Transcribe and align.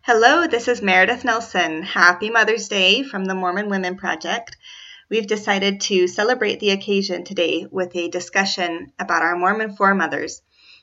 Hello, 0.00 0.46
this 0.46 0.68
is 0.68 0.80
Meredith 0.80 1.26
Nelson. 1.26 1.82
Happy 1.82 2.30
Mother's 2.30 2.68
Day 2.68 3.02
from 3.02 3.26
the 3.26 3.34
Mormon 3.34 3.68
Women 3.68 3.98
Project. 3.98 4.56
We've 5.10 5.26
decided 5.26 5.82
to 5.82 6.08
celebrate 6.08 6.60
the 6.60 6.70
occasion 6.70 7.24
today 7.24 7.66
with 7.70 7.94
a 7.94 8.08
discussion 8.08 8.94
about 8.98 9.20
our 9.20 9.36
Mormon 9.36 9.76
foremothers 9.76 10.40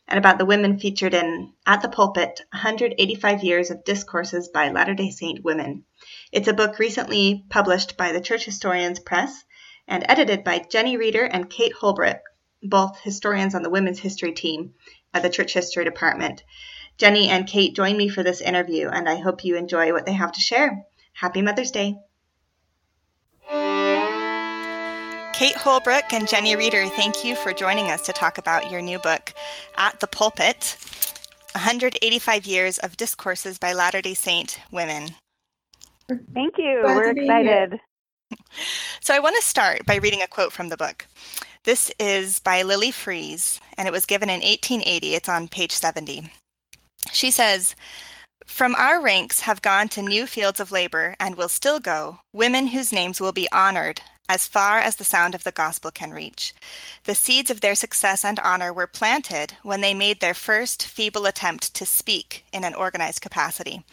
and 0.08 0.18
about 0.18 0.38
the 0.38 0.46
women 0.46 0.80
featured 0.80 1.14
in 1.14 1.54
At 1.66 1.82
the 1.82 1.90
Pulpit 1.90 2.42
185 2.52 3.44
Years 3.44 3.72
of 3.72 3.84
Discourses 3.84 4.48
by 4.48 4.70
Latter 4.70 4.94
day 4.94 5.10
Saint 5.10 5.44
Women. 5.44 5.84
It's 6.32 6.48
a 6.48 6.54
book 6.54 6.80
recently 6.80 7.44
published 7.50 7.98
by 7.98 8.14
the 8.14 8.22
Church 8.22 8.46
Historians 8.46 9.00
Press 9.00 9.44
and 9.88 10.06
edited 10.08 10.44
by 10.44 10.60
Jenny 10.60 10.96
Reeder 10.96 11.26
and 11.26 11.50
Kate 11.50 11.74
Holbrook, 11.74 12.22
both 12.64 13.00
historians 13.02 13.54
on 13.54 13.64
the 13.64 13.70
women's 13.70 14.00
history 14.00 14.32
team 14.32 14.74
at 15.14 15.24
the 15.24 15.30
Church 15.30 15.54
History 15.54 15.84
Department. 15.84 16.44
Jenny 16.98 17.28
and 17.30 17.46
Kate 17.46 17.76
join 17.76 17.98
me 17.98 18.08
for 18.08 18.24
this 18.24 18.42
interview, 18.42 18.88
and 18.88 19.10
I 19.10 19.16
hope 19.16 19.44
you 19.44 19.56
enjoy 19.56 19.92
what 19.92 20.06
they 20.06 20.14
have 20.14 20.32
to 20.32 20.42
share. 20.42 20.86
Happy 21.14 21.42
Mother's 21.42 21.72
Day. 21.72 21.98
Kate 25.38 25.56
Holbrook 25.56 26.14
and 26.14 26.28
Jenny 26.28 26.56
Reeder, 26.56 26.88
thank 26.88 27.24
you 27.24 27.36
for 27.36 27.54
joining 27.54 27.92
us 27.92 28.02
to 28.08 28.12
talk 28.12 28.40
about 28.40 28.72
your 28.72 28.82
new 28.82 28.98
book, 28.98 29.36
At 29.78 30.00
the 30.00 30.08
Pulpit 30.08 30.76
185 31.52 32.48
Years 32.48 32.80
of 32.80 32.98
Discourses 32.98 33.60
by 33.60 33.74
Latter 33.74 34.02
day 34.02 34.16
Saint 34.16 34.60
Women. 34.72 35.10
Thank 36.34 36.58
you. 36.58 36.80
Glad 36.82 36.96
We're 36.96 37.12
excited. 37.12 37.80
So, 39.00 39.14
I 39.14 39.20
want 39.20 39.36
to 39.36 39.44
start 39.44 39.86
by 39.86 39.98
reading 39.98 40.24
a 40.24 40.28
quote 40.28 40.52
from 40.52 40.70
the 40.70 40.76
book. 40.76 41.06
This 41.66 41.92
is 42.00 42.40
by 42.40 42.64
Lillie 42.64 42.90
Freeze, 42.90 43.62
and 43.78 43.88
it 43.88 43.92
was 43.92 44.08
given 44.08 44.30
in 44.30 44.42
1880. 44.42 45.14
It's 45.14 45.30
on 45.30 45.48
page 45.48 45.72
70. 45.72 46.32
She 47.14 47.30
says, 47.30 47.76
From 48.48 48.74
our 48.74 49.00
ranks 49.00 49.42
have 49.42 49.62
gone 49.62 49.88
to 49.90 50.02
new 50.02 50.26
fields 50.26 50.60
of 50.60 50.72
labor 50.72 51.16
and 51.20 51.36
will 51.36 51.48
still 51.48 51.80
go 51.80 52.22
women 52.34 52.68
whose 52.68 52.92
names 52.92 53.22
will 53.22 53.32
be 53.32 53.48
honored 53.52 54.02
as 54.30 54.48
far 54.48 54.80
as 54.80 54.96
the 54.96 55.04
sound 55.04 55.34
of 55.34 55.44
the 55.44 55.52
gospel 55.52 55.92
can 55.92 56.12
reach. 56.12 56.54
The 57.06 57.16
seeds 57.16 57.50
of 57.50 57.62
their 57.62 57.76
success 57.76 58.26
and 58.26 58.40
honor 58.40 58.74
were 58.74 58.88
planted 58.88 59.54
when 59.64 59.82
they 59.82 59.94
made 59.94 60.20
their 60.20 60.34
first 60.34 60.86
feeble 60.86 61.26
attempt 61.26 61.74
to 61.76 61.86
speak 61.86 62.46
in 62.52 62.64
an 62.64 62.74
organized 62.74 63.22
capacity. 63.22 63.84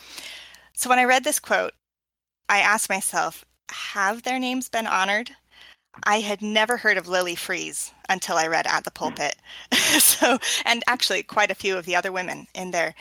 So 0.72 0.90
when 0.90 0.98
I 0.98 1.04
read 1.04 1.24
this 1.24 1.38
quote, 1.38 1.72
I 2.48 2.58
asked 2.58 2.88
myself, 2.88 3.44
have 3.70 4.22
their 4.22 4.38
names 4.38 4.68
been 4.68 4.86
honored? 4.86 5.30
I 6.02 6.20
had 6.20 6.42
never 6.42 6.76
heard 6.76 6.98
of 6.98 7.06
Lillie 7.06 7.36
Freeze 7.36 7.92
until 8.08 8.36
I 8.36 8.48
read 8.48 8.66
At 8.66 8.84
the 8.84 8.90
Pulpit. 8.90 9.36
so, 9.72 10.38
and 10.64 10.82
actually 10.88 11.22
quite 11.22 11.52
a 11.52 11.54
few 11.54 11.76
of 11.76 11.86
the 11.86 11.94
other 11.94 12.10
women 12.10 12.48
in 12.54 12.72
there. 12.72 12.94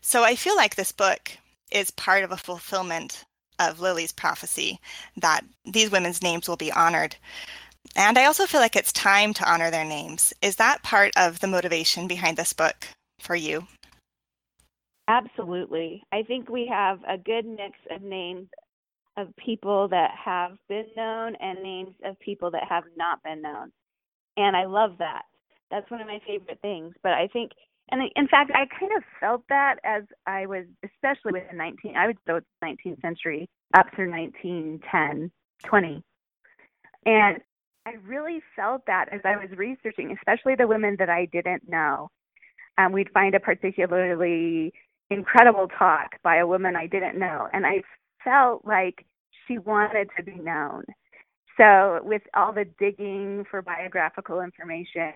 So 0.00 0.24
I 0.24 0.34
feel 0.34 0.56
like 0.56 0.74
this 0.74 0.90
book 0.90 1.30
is 1.70 1.92
part 1.92 2.24
of 2.24 2.32
a 2.32 2.36
fulfillment 2.36 3.24
of 3.60 3.80
Lillie's 3.80 4.12
prophecy 4.12 4.80
that 5.16 5.42
these 5.64 5.90
women's 5.90 6.22
names 6.22 6.48
will 6.48 6.56
be 6.56 6.72
honored. 6.72 7.14
And 7.96 8.18
I 8.18 8.24
also 8.24 8.46
feel 8.46 8.60
like 8.60 8.76
it's 8.76 8.92
time 8.92 9.32
to 9.34 9.50
honor 9.50 9.70
their 9.70 9.84
names. 9.84 10.32
Is 10.42 10.56
that 10.56 10.82
part 10.82 11.12
of 11.16 11.40
the 11.40 11.46
motivation 11.46 12.08
behind 12.08 12.36
this 12.36 12.52
book 12.52 12.88
for 13.20 13.36
you? 13.36 13.66
Absolutely. 15.08 16.02
I 16.12 16.22
think 16.22 16.48
we 16.48 16.66
have 16.66 17.00
a 17.08 17.18
good 17.18 17.44
mix 17.44 17.78
of 17.90 18.02
names 18.02 18.48
of 19.16 19.34
people 19.36 19.88
that 19.88 20.12
have 20.24 20.52
been 20.68 20.86
known 20.96 21.34
and 21.36 21.62
names 21.62 21.94
of 22.04 22.18
people 22.20 22.50
that 22.52 22.64
have 22.68 22.84
not 22.96 23.22
been 23.22 23.42
known. 23.42 23.72
And 24.36 24.56
I 24.56 24.66
love 24.66 24.92
that. 24.98 25.22
That's 25.70 25.90
one 25.90 26.00
of 26.00 26.06
my 26.06 26.20
favorite 26.26 26.60
things. 26.62 26.94
But 27.02 27.12
I 27.12 27.28
think, 27.32 27.50
and 27.90 28.02
in 28.16 28.28
fact, 28.28 28.52
I 28.54 28.66
kind 28.78 28.92
of 28.96 29.02
felt 29.18 29.42
that 29.48 29.76
as 29.84 30.04
I 30.26 30.46
was, 30.46 30.64
especially 30.84 31.32
with 31.32 31.44
the 31.50 31.56
19, 31.56 31.96
I 31.96 32.06
would 32.06 32.18
with 32.26 32.44
the 32.60 32.66
19th 32.66 33.00
century 33.00 33.48
up 33.76 33.86
through 33.94 34.10
1910, 34.10 35.30
20. 35.64 36.02
And 37.06 37.38
I 37.86 37.92
really 38.06 38.40
felt 38.54 38.82
that 38.86 39.06
as 39.12 39.20
I 39.24 39.36
was 39.36 39.50
researching, 39.56 40.16
especially 40.16 40.54
the 40.54 40.66
women 40.66 40.96
that 40.98 41.08
I 41.08 41.26
didn't 41.26 41.68
know. 41.68 42.08
Um, 42.78 42.92
we'd 42.92 43.10
find 43.12 43.34
a 43.34 43.40
particularly 43.40 44.72
incredible 45.10 45.68
talk 45.68 46.12
by 46.22 46.36
a 46.36 46.46
woman 46.46 46.76
I 46.76 46.86
didn't 46.86 47.18
know. 47.18 47.48
And 47.52 47.66
I 47.66 47.82
felt 48.22 48.64
like 48.64 49.04
she 49.46 49.58
wanted 49.58 50.08
to 50.16 50.22
be 50.22 50.36
known. 50.36 50.84
So, 51.56 52.00
with 52.02 52.22
all 52.34 52.52
the 52.52 52.64
digging 52.78 53.44
for 53.50 53.60
biographical 53.60 54.40
information, 54.40 55.12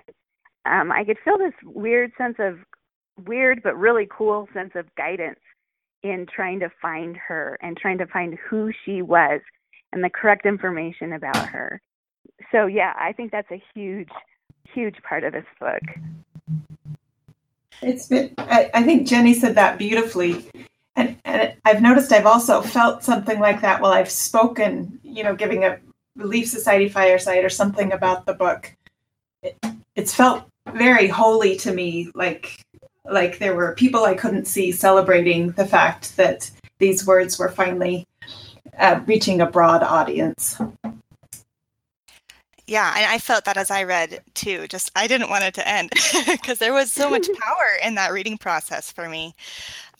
um, 0.66 0.90
I 0.90 1.04
could 1.04 1.18
feel 1.24 1.38
this 1.38 1.54
weird 1.64 2.12
sense 2.16 2.36
of 2.38 2.58
weird 3.26 3.62
but 3.62 3.76
really 3.76 4.08
cool 4.10 4.48
sense 4.52 4.72
of 4.74 4.86
guidance 4.96 5.38
in 6.02 6.26
trying 6.26 6.60
to 6.60 6.70
find 6.82 7.16
her 7.16 7.58
and 7.62 7.76
trying 7.76 7.98
to 7.98 8.06
find 8.06 8.36
who 8.48 8.70
she 8.84 9.02
was 9.02 9.40
and 9.92 10.02
the 10.02 10.10
correct 10.10 10.44
information 10.44 11.12
about 11.12 11.48
her. 11.48 11.80
So, 12.52 12.66
yeah, 12.66 12.92
I 12.98 13.12
think 13.12 13.30
that's 13.30 13.50
a 13.50 13.62
huge, 13.74 14.10
huge 14.72 14.96
part 15.02 15.24
of 15.24 15.32
this 15.32 15.46
book. 15.58 15.82
It's 17.80 18.06
been, 18.06 18.34
I, 18.38 18.70
I 18.74 18.82
think 18.82 19.06
Jenny 19.06 19.34
said 19.34 19.54
that 19.54 19.78
beautifully. 19.78 20.46
And, 20.96 21.16
and 21.24 21.54
I've 21.64 21.82
noticed 21.82 22.12
I've 22.12 22.26
also 22.26 22.60
felt 22.60 23.02
something 23.02 23.40
like 23.40 23.60
that 23.62 23.80
while 23.80 23.92
I've 23.92 24.10
spoken, 24.10 25.00
you 25.02 25.24
know, 25.24 25.34
giving 25.34 25.64
a 25.64 25.78
Relief 26.16 26.48
Society 26.48 26.88
fireside 26.88 27.44
or 27.44 27.48
something 27.48 27.92
about 27.92 28.26
the 28.26 28.34
book. 28.34 28.74
It, 29.42 29.58
it's 29.96 30.14
felt 30.14 30.44
very 30.74 31.08
holy 31.08 31.56
to 31.58 31.72
me, 31.72 32.10
like 32.14 32.60
like 33.04 33.38
there 33.38 33.54
were 33.54 33.74
people 33.74 34.04
I 34.04 34.14
couldn't 34.14 34.46
see 34.46 34.72
celebrating 34.72 35.52
the 35.52 35.66
fact 35.66 36.16
that 36.16 36.50
these 36.78 37.06
words 37.06 37.38
were 37.38 37.50
finally 37.50 38.06
uh, 38.78 39.00
reaching 39.06 39.40
a 39.40 39.46
broad 39.46 39.82
audience. 39.82 40.58
Yeah, 42.66 42.94
and 42.96 43.04
I 43.04 43.18
felt 43.18 43.44
that 43.44 43.58
as 43.58 43.70
I 43.70 43.84
read 43.84 44.20
too. 44.32 44.66
Just 44.68 44.90
I 44.96 45.06
didn't 45.06 45.28
want 45.28 45.44
it 45.44 45.54
to 45.54 45.68
end 45.68 45.90
because 46.26 46.58
there 46.58 46.72
was 46.72 46.90
so 46.90 47.10
much 47.10 47.28
power 47.38 47.66
in 47.84 47.94
that 47.96 48.12
reading 48.12 48.38
process 48.38 48.90
for 48.90 49.08
me. 49.08 49.34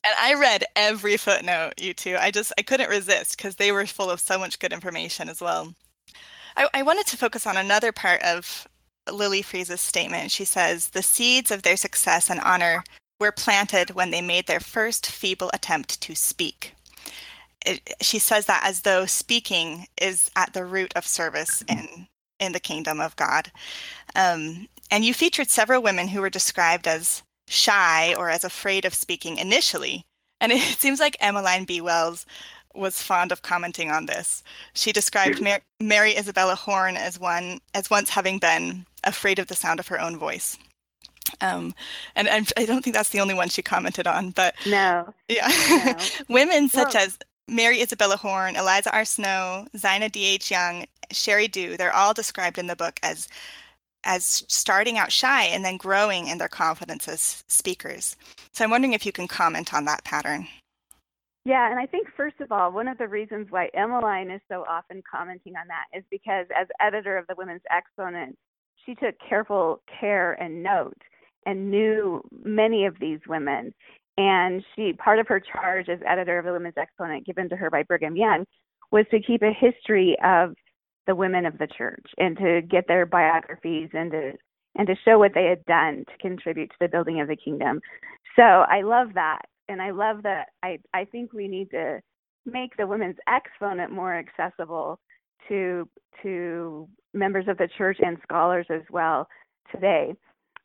And 0.02 0.14
I 0.18 0.34
read 0.34 0.64
every 0.74 1.16
footnote, 1.16 1.74
you 1.78 1.92
two. 1.92 2.16
I 2.18 2.30
just 2.30 2.52
I 2.58 2.62
couldn't 2.62 2.88
resist 2.88 3.36
because 3.36 3.56
they 3.56 3.70
were 3.70 3.86
full 3.86 4.10
of 4.10 4.20
so 4.20 4.38
much 4.38 4.58
good 4.58 4.72
information 4.72 5.28
as 5.28 5.40
well. 5.42 5.74
I, 6.56 6.68
I 6.72 6.82
wanted 6.82 7.06
to 7.08 7.16
focus 7.16 7.46
on 7.46 7.56
another 7.56 7.92
part 7.92 8.22
of 8.22 8.66
Lillie 9.10 9.42
Freeze's 9.42 9.80
statement. 9.80 10.30
She 10.30 10.44
says 10.44 10.88
the 10.88 11.02
seeds 11.02 11.50
of 11.50 11.62
their 11.62 11.76
success 11.76 12.30
and 12.30 12.40
honor 12.40 12.84
were 13.20 13.32
planted 13.32 13.90
when 13.90 14.10
they 14.10 14.20
made 14.22 14.46
their 14.46 14.60
first 14.60 15.06
feeble 15.06 15.50
attempt 15.52 16.00
to 16.00 16.14
speak. 16.14 16.74
It, 17.64 17.96
she 18.00 18.18
says 18.18 18.46
that 18.46 18.62
as 18.64 18.82
though 18.82 19.06
speaking 19.06 19.86
is 20.00 20.30
at 20.36 20.52
the 20.52 20.64
root 20.64 20.92
of 20.96 21.06
service 21.06 21.62
in 21.68 22.08
in 22.40 22.52
the 22.52 22.60
kingdom 22.60 23.00
of 23.00 23.16
God. 23.16 23.50
Um, 24.16 24.68
and 24.90 25.04
you 25.04 25.14
featured 25.14 25.48
several 25.48 25.82
women 25.82 26.08
who 26.08 26.20
were 26.20 26.30
described 26.30 26.86
as 26.86 27.22
shy 27.48 28.14
or 28.14 28.28
as 28.28 28.44
afraid 28.44 28.84
of 28.84 28.94
speaking 28.94 29.38
initially. 29.38 30.04
And 30.40 30.52
it 30.52 30.60
seems 30.78 31.00
like 31.00 31.16
Emmeline 31.20 31.64
B. 31.64 31.80
Wells 31.80 32.26
was 32.74 33.00
fond 33.00 33.30
of 33.30 33.42
commenting 33.42 33.90
on 33.90 34.06
this. 34.06 34.42
She 34.74 34.92
described 34.92 35.40
Mar- 35.40 35.62
Mary 35.80 36.16
Isabella 36.16 36.56
Horne 36.56 36.96
as 36.96 37.18
one 37.18 37.60
as 37.72 37.88
once 37.88 38.10
having 38.10 38.38
been 38.38 38.84
afraid 39.06 39.38
of 39.38 39.46
the 39.46 39.54
sound 39.54 39.80
of 39.80 39.88
her 39.88 40.00
own 40.00 40.16
voice. 40.16 40.58
Um, 41.40 41.74
and, 42.14 42.28
and, 42.28 42.52
I 42.56 42.64
don't 42.64 42.82
think 42.82 42.94
that's 42.94 43.10
the 43.10 43.20
only 43.20 43.34
one 43.34 43.48
she 43.48 43.62
commented 43.62 44.06
on, 44.06 44.30
but 44.30 44.54
no, 44.66 45.12
yeah, 45.28 45.48
no. 45.86 45.94
women 46.28 46.68
such 46.68 46.94
well, 46.94 47.04
as 47.04 47.18
Mary 47.48 47.80
Isabella 47.80 48.16
Horne, 48.16 48.56
Eliza 48.56 48.94
R. 48.94 49.04
Snow, 49.04 49.66
Zina 49.76 50.08
D. 50.08 50.24
H. 50.26 50.50
Young, 50.50 50.84
Sheri 51.12 51.50
Dew, 51.50 51.76
they're 51.76 51.94
all 51.94 52.14
described 52.14 52.58
in 52.58 52.66
the 52.66 52.76
book 52.76 53.00
as 53.02 53.28
as 54.04 54.44
starting 54.48 54.98
out 54.98 55.10
shy 55.10 55.44
and 55.44 55.64
then 55.64 55.78
growing 55.78 56.28
in 56.28 56.36
their 56.36 56.48
confidence 56.48 57.08
as 57.08 57.42
speakers. 57.48 58.16
So 58.52 58.62
I'm 58.62 58.70
wondering 58.70 58.92
if 58.92 59.06
you 59.06 59.12
can 59.12 59.26
comment 59.26 59.72
on 59.72 59.86
that 59.86 60.04
pattern. 60.04 60.46
Yeah, 61.46 61.70
and 61.70 61.78
I 61.78 61.86
think 61.86 62.08
first 62.16 62.40
of 62.40 62.52
all, 62.52 62.72
one 62.72 62.88
of 62.88 62.96
the 62.96 63.08
reasons 63.08 63.48
why 63.50 63.68
Emmeline 63.74 64.30
is 64.30 64.40
so 64.50 64.64
often 64.68 65.02
commenting 65.10 65.54
on 65.56 65.66
that 65.68 65.98
is 65.98 66.04
because 66.10 66.46
as 66.58 66.68
editor 66.80 67.18
of 67.18 67.26
the 67.26 67.34
Women's 67.36 67.62
Exponent, 67.70 68.38
she 68.84 68.94
took 68.94 69.14
careful 69.26 69.80
care 70.00 70.32
and 70.34 70.62
note 70.62 71.00
and 71.46 71.70
knew 71.70 72.22
many 72.44 72.86
of 72.86 72.96
these 73.00 73.20
women. 73.28 73.72
And 74.16 74.64
she 74.74 74.92
part 74.92 75.18
of 75.18 75.28
her 75.28 75.40
charge 75.40 75.88
as 75.88 75.98
editor 76.06 76.38
of 76.38 76.44
the 76.44 76.52
Women's 76.52 76.76
Exponent 76.76 77.26
given 77.26 77.48
to 77.48 77.56
her 77.56 77.70
by 77.70 77.82
Brigham 77.82 78.16
Young 78.16 78.44
was 78.92 79.06
to 79.10 79.20
keep 79.20 79.42
a 79.42 79.52
history 79.52 80.16
of 80.24 80.54
the 81.06 81.14
women 81.14 81.44
of 81.46 81.58
the 81.58 81.66
church 81.66 82.06
and 82.18 82.36
to 82.38 82.62
get 82.62 82.86
their 82.86 83.06
biographies 83.06 83.90
and 83.92 84.10
to 84.12 84.32
and 84.76 84.86
to 84.86 84.94
show 85.04 85.18
what 85.18 85.32
they 85.34 85.44
had 85.44 85.64
done 85.66 86.04
to 86.08 86.18
contribute 86.18 86.68
to 86.70 86.76
the 86.80 86.88
building 86.88 87.20
of 87.20 87.28
the 87.28 87.36
kingdom. 87.36 87.80
So 88.36 88.42
I 88.42 88.82
love 88.82 89.08
that 89.14 89.42
and 89.68 89.82
I 89.82 89.90
love 89.90 90.22
that. 90.22 90.48
I 90.62 90.78
I 90.92 91.04
think 91.04 91.32
we 91.32 91.48
need 91.48 91.70
to 91.70 92.00
make 92.46 92.76
the 92.76 92.86
women's 92.86 93.16
exponent 93.28 93.90
more 93.90 94.16
accessible 94.16 95.00
to 95.48 95.88
to 96.22 96.88
members 97.12 97.46
of 97.48 97.58
the 97.58 97.68
church 97.76 97.98
and 98.04 98.16
scholars 98.22 98.66
as 98.70 98.82
well 98.90 99.28
today. 99.72 100.14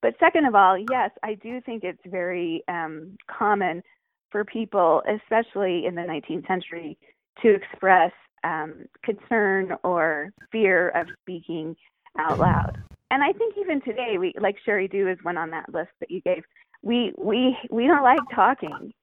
But 0.01 0.15
second 0.19 0.45
of 0.45 0.55
all, 0.55 0.77
yes, 0.77 1.11
I 1.23 1.35
do 1.35 1.59
think 1.61 1.83
it's 1.83 1.99
very 2.05 2.63
um, 2.67 3.17
common 3.29 3.83
for 4.31 4.45
people, 4.45 5.03
especially 5.07 5.85
in 5.85 5.95
the 5.95 6.01
19th 6.01 6.47
century, 6.47 6.97
to 7.41 7.53
express 7.53 8.11
um, 8.43 8.85
concern 9.03 9.75
or 9.83 10.29
fear 10.51 10.89
of 10.89 11.07
speaking 11.21 11.75
out 12.17 12.39
loud. 12.39 12.77
And 13.11 13.23
I 13.23 13.31
think 13.33 13.55
even 13.57 13.81
today, 13.81 14.17
we 14.17 14.33
like 14.39 14.55
Sheri 14.65 14.89
Dew 14.89 15.09
is 15.09 15.17
one 15.23 15.37
on 15.37 15.49
that 15.51 15.73
list 15.73 15.89
that 15.99 16.11
you 16.11 16.21
gave. 16.21 16.43
We 16.81 17.11
we 17.17 17.57
we 17.69 17.87
don't 17.87 18.03
like 18.03 18.19
talking. 18.33 18.93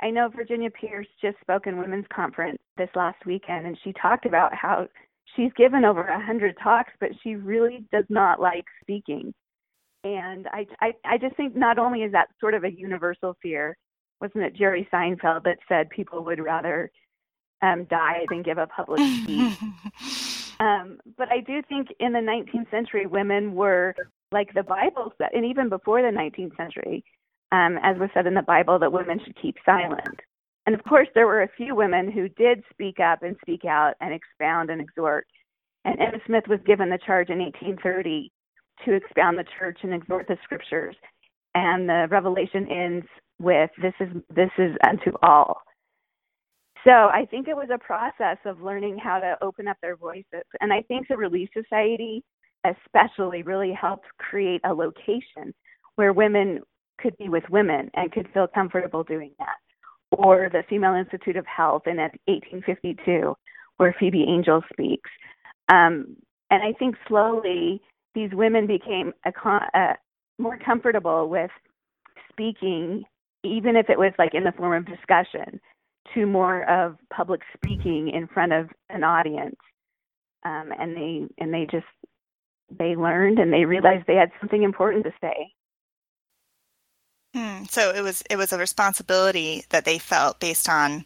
I 0.00 0.10
know 0.10 0.28
Virginia 0.28 0.70
Pearce 0.70 1.08
just 1.20 1.40
spoke 1.40 1.66
in 1.66 1.76
women's 1.76 2.06
conference 2.14 2.58
this 2.76 2.88
last 2.94 3.26
weekend, 3.26 3.66
and 3.66 3.76
she 3.82 3.92
talked 4.00 4.26
about 4.26 4.54
how 4.54 4.86
she's 5.36 5.52
given 5.56 5.84
over 5.84 6.02
a 6.02 6.24
hundred 6.24 6.56
talks, 6.62 6.92
but 7.00 7.10
she 7.22 7.34
really 7.34 7.84
does 7.92 8.04
not 8.08 8.40
like 8.40 8.64
speaking. 8.82 9.32
And 10.04 10.46
I, 10.52 10.66
I 10.80 10.92
I 11.04 11.18
just 11.18 11.36
think 11.36 11.56
not 11.56 11.78
only 11.78 12.02
is 12.02 12.12
that 12.12 12.28
sort 12.40 12.54
of 12.54 12.64
a 12.64 12.72
universal 12.72 13.36
fear, 13.42 13.76
wasn't 14.20 14.44
it 14.44 14.54
Jerry 14.54 14.88
Seinfeld 14.92 15.44
that 15.44 15.58
said 15.68 15.90
people 15.90 16.24
would 16.24 16.40
rather 16.40 16.90
um, 17.62 17.84
die 17.84 18.24
than 18.30 18.42
give 18.42 18.58
a 18.58 18.66
public 18.66 19.00
speech? 19.22 19.58
um, 20.60 20.98
but 21.16 21.30
I 21.30 21.40
do 21.40 21.62
think 21.68 21.88
in 22.00 22.12
the 22.12 22.20
19th 22.20 22.70
century, 22.70 23.06
women 23.06 23.54
were 23.54 23.94
like 24.30 24.52
the 24.54 24.62
Bible 24.62 25.12
said, 25.18 25.30
and 25.32 25.44
even 25.44 25.68
before 25.68 26.02
the 26.02 26.16
19th 26.16 26.56
century, 26.56 27.04
um, 27.50 27.78
as 27.82 27.98
was 27.98 28.10
said 28.14 28.26
in 28.26 28.34
the 28.34 28.42
Bible, 28.42 28.78
that 28.78 28.92
women 28.92 29.20
should 29.24 29.40
keep 29.40 29.56
silent. 29.64 30.20
And 30.68 30.74
of 30.74 30.84
course, 30.84 31.08
there 31.14 31.26
were 31.26 31.40
a 31.40 31.56
few 31.56 31.74
women 31.74 32.12
who 32.12 32.28
did 32.28 32.62
speak 32.70 33.00
up 33.00 33.22
and 33.22 33.34
speak 33.40 33.64
out 33.64 33.94
and 34.02 34.12
expound 34.12 34.68
and 34.68 34.82
exhort. 34.82 35.26
And 35.86 35.98
Emma 35.98 36.18
Smith 36.26 36.44
was 36.46 36.60
given 36.66 36.90
the 36.90 36.98
charge 37.06 37.30
in 37.30 37.38
1830 37.38 38.30
to 38.84 38.92
expound 38.92 39.38
the 39.38 39.46
church 39.58 39.78
and 39.82 39.94
exhort 39.94 40.28
the 40.28 40.36
scriptures. 40.44 40.94
And 41.54 41.88
the 41.88 42.06
revelation 42.10 42.70
ends 42.70 43.06
with 43.38 43.70
this 43.80 43.94
is 43.98 44.08
this 44.36 44.50
is 44.58 44.76
unto 44.86 45.12
all. 45.22 45.62
So 46.84 46.90
I 46.90 47.26
think 47.30 47.48
it 47.48 47.56
was 47.56 47.70
a 47.72 47.78
process 47.78 48.36
of 48.44 48.60
learning 48.60 48.98
how 48.98 49.20
to 49.20 49.38
open 49.40 49.68
up 49.68 49.78
their 49.80 49.96
voices. 49.96 50.44
And 50.60 50.70
I 50.70 50.82
think 50.82 51.08
the 51.08 51.16
Relief 51.16 51.48
Society 51.56 52.22
especially 52.66 53.42
really 53.42 53.72
helped 53.72 54.04
create 54.18 54.60
a 54.64 54.74
location 54.74 55.54
where 55.96 56.12
women 56.12 56.60
could 57.00 57.16
be 57.16 57.30
with 57.30 57.44
women 57.48 57.90
and 57.94 58.12
could 58.12 58.28
feel 58.34 58.46
comfortable 58.46 59.02
doing 59.02 59.32
that. 59.38 59.56
Or 60.10 60.48
the 60.50 60.62
Female 60.68 60.94
Institute 60.94 61.36
of 61.36 61.46
Health 61.46 61.82
in 61.86 61.96
1852, 61.96 63.34
where 63.76 63.94
Phoebe 63.98 64.26
Angell 64.28 64.62
speaks. 64.72 65.10
Um, 65.68 66.16
and 66.50 66.62
I 66.62 66.72
think 66.78 66.96
slowly 67.06 67.80
these 68.14 68.30
women 68.32 68.66
became 68.66 69.12
a, 69.24 69.32
uh, 69.74 69.92
more 70.38 70.58
comfortable 70.58 71.28
with 71.28 71.50
speaking, 72.30 73.04
even 73.44 73.76
if 73.76 73.90
it 73.90 73.98
was 73.98 74.12
like 74.18 74.34
in 74.34 74.44
the 74.44 74.52
form 74.52 74.74
of 74.74 74.86
discussion, 74.86 75.60
to 76.14 76.26
more 76.26 76.68
of 76.70 76.96
public 77.12 77.42
speaking 77.54 78.08
in 78.08 78.26
front 78.28 78.52
of 78.52 78.68
an 78.88 79.04
audience. 79.04 79.56
Um, 80.44 80.72
and 80.78 80.96
they 80.96 81.26
and 81.38 81.52
they 81.52 81.66
just 81.70 81.86
they 82.78 82.96
learned 82.96 83.38
and 83.38 83.52
they 83.52 83.64
realized 83.64 84.04
they 84.06 84.14
had 84.14 84.30
something 84.40 84.62
important 84.62 85.04
to 85.04 85.12
say. 85.20 85.52
Hmm. 87.34 87.64
So 87.68 87.90
it 87.90 88.02
was 88.02 88.22
it 88.30 88.36
was 88.36 88.52
a 88.52 88.58
responsibility 88.58 89.64
that 89.70 89.84
they 89.84 89.98
felt 89.98 90.40
based 90.40 90.68
on 90.68 91.04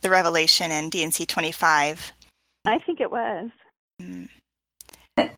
the 0.00 0.10
revelation 0.10 0.70
in 0.70 0.90
D&C 0.90 1.26
25. 1.26 2.12
I 2.64 2.78
think 2.78 3.00
it 3.00 3.10
was. 3.10 3.50
Hmm. 4.00 4.24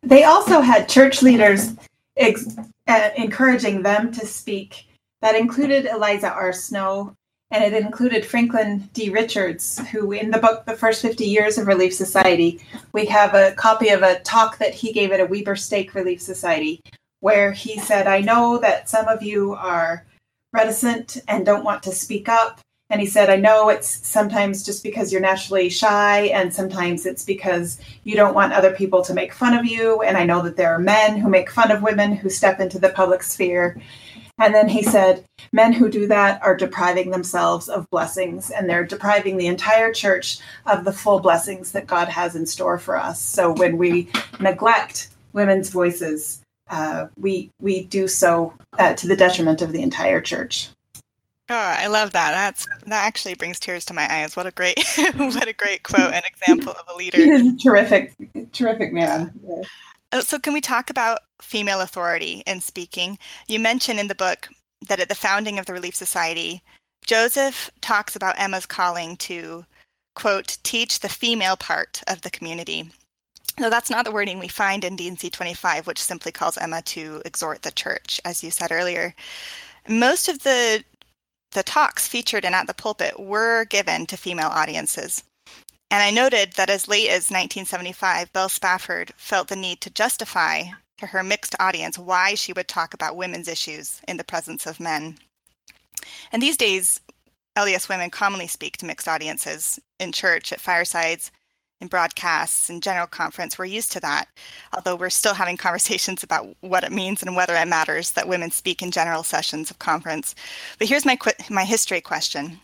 They 0.01 0.23
also 0.23 0.61
had 0.61 0.87
church 0.87 1.21
leaders 1.21 1.73
ex- 2.17 2.55
uh, 2.87 3.09
encouraging 3.17 3.81
them 3.83 4.11
to 4.13 4.25
speak. 4.25 4.85
That 5.21 5.35
included 5.35 5.85
Eliza 5.85 6.31
R. 6.31 6.53
Snow, 6.53 7.15
and 7.51 7.63
it 7.63 7.73
included 7.73 8.25
Franklin 8.25 8.89
D. 8.93 9.09
Richards, 9.09 9.79
who, 9.89 10.11
in 10.11 10.31
the 10.31 10.37
book 10.37 10.65
The 10.65 10.75
First 10.75 11.01
50 11.01 11.25
Years 11.25 11.57
of 11.57 11.67
Relief 11.67 11.93
Society, 11.93 12.59
we 12.93 13.05
have 13.05 13.33
a 13.33 13.53
copy 13.53 13.89
of 13.89 14.03
a 14.03 14.19
talk 14.21 14.57
that 14.57 14.73
he 14.73 14.91
gave 14.91 15.11
at 15.11 15.19
a 15.19 15.25
Weber 15.25 15.55
Stake 15.55 15.95
Relief 15.95 16.21
Society, 16.21 16.81
where 17.19 17.51
he 17.51 17.79
said, 17.79 18.07
I 18.07 18.19
know 18.19 18.57
that 18.57 18.89
some 18.89 19.07
of 19.07 19.23
you 19.23 19.53
are 19.53 20.05
reticent 20.53 21.17
and 21.27 21.45
don't 21.45 21.65
want 21.65 21.83
to 21.83 21.91
speak 21.91 22.29
up. 22.29 22.59
And 22.89 23.01
he 23.01 23.07
said, 23.07 23.29
I 23.29 23.37
know 23.37 23.69
it's 23.69 24.07
sometimes 24.07 24.63
just 24.63 24.83
because 24.83 25.11
you're 25.11 25.21
naturally 25.21 25.67
shy, 25.67 26.27
and 26.27 26.53
sometimes 26.53 27.07
it's 27.07 27.25
because 27.25 27.79
you 28.03 28.15
don't 28.15 28.35
want 28.35 28.53
other 28.53 28.71
people 28.71 29.01
to 29.03 29.15
make 29.15 29.33
fun 29.33 29.55
of 29.55 29.65
you. 29.65 30.01
And 30.03 30.15
I 30.15 30.25
know 30.25 30.43
that 30.43 30.57
there 30.57 30.75
are 30.75 30.79
men 30.79 31.17
who 31.17 31.27
make 31.27 31.49
fun 31.49 31.71
of 31.71 31.81
women 31.81 32.13
who 32.13 32.29
step 32.29 32.59
into 32.59 32.77
the 32.77 32.89
public 32.89 33.23
sphere. 33.23 33.81
And 34.37 34.53
then 34.53 34.67
he 34.67 34.83
said, 34.83 35.25
Men 35.51 35.73
who 35.73 35.89
do 35.89 36.07
that 36.07 36.41
are 36.43 36.55
depriving 36.55 37.09
themselves 37.09 37.69
of 37.69 37.89
blessings, 37.89 38.51
and 38.51 38.69
they're 38.69 38.85
depriving 38.85 39.37
the 39.37 39.47
entire 39.47 39.91
church 39.91 40.39
of 40.65 40.85
the 40.85 40.93
full 40.93 41.19
blessings 41.19 41.71
that 41.71 41.87
God 41.87 42.09
has 42.09 42.35
in 42.35 42.45
store 42.45 42.77
for 42.77 42.97
us. 42.97 43.19
So 43.19 43.53
when 43.53 43.77
we 43.77 44.09
neglect 44.39 45.09
women's 45.33 45.69
voices, 45.69 46.42
uh, 46.69 47.07
we 47.17 47.51
we 47.59 47.83
do 47.85 48.07
so 48.07 48.53
uh, 48.79 48.93
to 48.93 49.07
the 49.07 49.15
detriment 49.15 49.61
of 49.61 49.71
the 49.71 49.81
entire 49.81 50.21
church. 50.21 50.69
Oh, 51.49 51.55
I 51.55 51.87
love 51.87 52.11
that. 52.13 52.31
That's 52.31 52.65
that 52.87 53.05
actually 53.05 53.35
brings 53.35 53.59
tears 53.59 53.85
to 53.85 53.93
my 53.93 54.11
eyes. 54.11 54.35
What 54.35 54.47
a 54.47 54.51
great, 54.51 54.79
what 55.15 55.47
a 55.47 55.53
great 55.53 55.83
quote 55.83 56.13
and 56.13 56.23
example 56.25 56.71
of 56.71 56.87
a 56.93 56.97
leader. 56.97 57.17
A 57.21 57.57
terrific, 57.61 58.13
terrific 58.53 58.93
man. 58.93 59.33
Yeah. 59.45 60.21
So, 60.21 60.39
can 60.39 60.53
we 60.53 60.61
talk 60.61 60.89
about 60.89 61.19
female 61.41 61.81
authority 61.81 62.43
in 62.47 62.61
speaking? 62.61 63.17
You 63.47 63.59
mentioned 63.59 63.99
in 63.99 64.07
the 64.07 64.15
book 64.15 64.47
that 64.87 64.99
at 64.99 65.09
the 65.09 65.15
founding 65.15 65.59
of 65.59 65.65
the 65.65 65.73
Relief 65.73 65.95
Society, 65.95 66.61
Joseph 67.05 67.69
talks 67.81 68.15
about 68.15 68.39
Emma's 68.39 68.65
calling 68.65 69.17
to 69.17 69.65
quote 70.15 70.57
teach 70.63 70.99
the 70.99 71.09
female 71.09 71.57
part 71.57 72.01
of 72.07 72.21
the 72.21 72.29
community. 72.29 72.89
So 73.59 73.69
that's 73.69 73.89
not 73.89 74.05
the 74.05 74.11
wording 74.11 74.39
we 74.39 74.47
find 74.47 74.83
in 74.83 74.95
D&C 74.95 75.29
25, 75.29 75.85
which 75.85 76.01
simply 76.01 76.31
calls 76.31 76.57
Emma 76.57 76.81
to 76.83 77.21
exhort 77.23 77.61
the 77.61 77.71
church, 77.71 78.19
as 78.25 78.43
you 78.43 78.49
said 78.49 78.71
earlier. 78.71 79.13
Most 79.87 80.27
of 80.27 80.39
the 80.39 80.83
the 81.51 81.63
talks 81.63 82.07
featured 82.07 82.45
in 82.45 82.53
At 82.55 82.65
the 82.65 82.73
Pulpit 82.73 83.19
were 83.19 83.65
given 83.65 84.07
to 84.07 84.17
female 84.17 84.49
audiences. 84.49 85.23
And 85.91 86.01
I 86.01 86.09
noted 86.09 86.53
that 86.53 86.71
as 86.71 86.87
late 86.87 87.09
as 87.09 87.29
1975, 87.29 88.33
Belle 88.33 88.49
Spafford 88.49 89.13
felt 89.17 89.49
the 89.49 89.55
need 89.55 89.79
to 89.81 89.91
justify 89.91 90.63
to 90.97 91.07
her 91.07 91.21
mixed 91.21 91.55
audience 91.59 91.99
why 91.99 92.33
she 92.33 92.53
would 92.53 92.67
talk 92.67 92.95
about 92.95 93.15
women's 93.15 93.47
issues 93.47 94.01
in 94.07 94.17
the 94.17 94.23
presence 94.23 94.65
of 94.65 94.79
men. 94.79 95.17
And 96.31 96.41
these 96.41 96.57
days, 96.57 96.99
LDS 97.55 97.87
women 97.87 98.09
commonly 98.09 98.47
speak 98.47 98.77
to 98.77 98.87
mixed 98.87 99.07
audiences 99.07 99.79
in 99.99 100.11
church, 100.11 100.51
at 100.51 100.59
firesides, 100.59 101.31
in 101.83 101.87
broadcasts 101.87 102.69
and 102.69 102.81
general 102.81 103.05
conference, 103.05 103.59
we're 103.59 103.65
used 103.65 103.91
to 103.91 103.99
that. 103.99 104.25
Although 104.73 104.95
we're 104.95 105.11
still 105.11 105.35
having 105.35 105.57
conversations 105.57 106.23
about 106.23 106.55
what 106.61 106.83
it 106.83 106.91
means 106.91 107.21
and 107.21 107.35
whether 107.35 107.55
it 107.55 107.67
matters 107.67 108.11
that 108.11 108.27
women 108.27 108.49
speak 108.49 108.81
in 108.81 108.89
general 108.89 109.21
sessions 109.21 109.69
of 109.69 109.77
conference. 109.77 110.33
But 110.79 110.87
here's 110.87 111.05
my 111.05 111.15
qu- 111.15 111.43
my 111.51 111.65
history 111.65 112.01
question: 112.01 112.59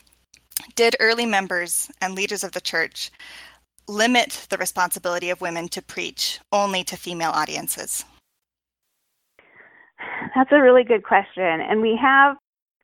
Did 0.76 0.96
early 1.00 1.26
members 1.26 1.92
and 2.02 2.16
leaders 2.16 2.44
of 2.44 2.54
the 2.54 2.62
church 2.62 3.12
limit 3.88 4.48
the 4.50 4.58
responsibility 4.58 5.30
of 5.30 5.42
women 5.42 5.68
to 5.70 5.82
preach 5.82 6.40
only 6.52 6.84
to 6.86 6.96
female 6.96 7.32
audiences? 7.32 8.06
That's 10.34 10.52
a 10.52 10.62
really 10.62 10.86
good 10.86 11.04
question, 11.04 11.44
and 11.44 11.82
we 11.82 12.00
have 12.02 12.38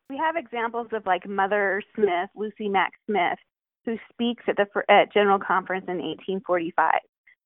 we 0.10 0.18
have 0.18 0.36
examples 0.36 0.88
of 0.92 1.06
like 1.06 1.27
Mother 1.27 1.82
Smith, 1.96 2.30
Lucy 2.36 2.70
Mack 2.70 2.92
Smith, 3.08 3.39
who 3.86 3.98
speaks 4.12 4.44
at 4.48 4.58
the 4.58 4.65
at 4.89 5.13
General 5.13 5.39
Conference 5.39 5.86
in 5.88 5.98
1845 5.98 6.94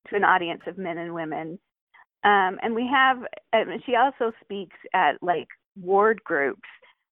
to 0.08 0.16
an 0.16 0.24
audience 0.24 0.62
of 0.66 0.78
men 0.78 0.98
and 0.98 1.14
women. 1.14 1.58
Um, 2.22 2.58
and 2.62 2.74
we 2.74 2.88
have, 2.92 3.18
she 3.86 3.94
also 3.96 4.32
speaks 4.42 4.76
at 4.94 5.22
like 5.22 5.48
ward 5.80 6.22
groups, 6.24 6.68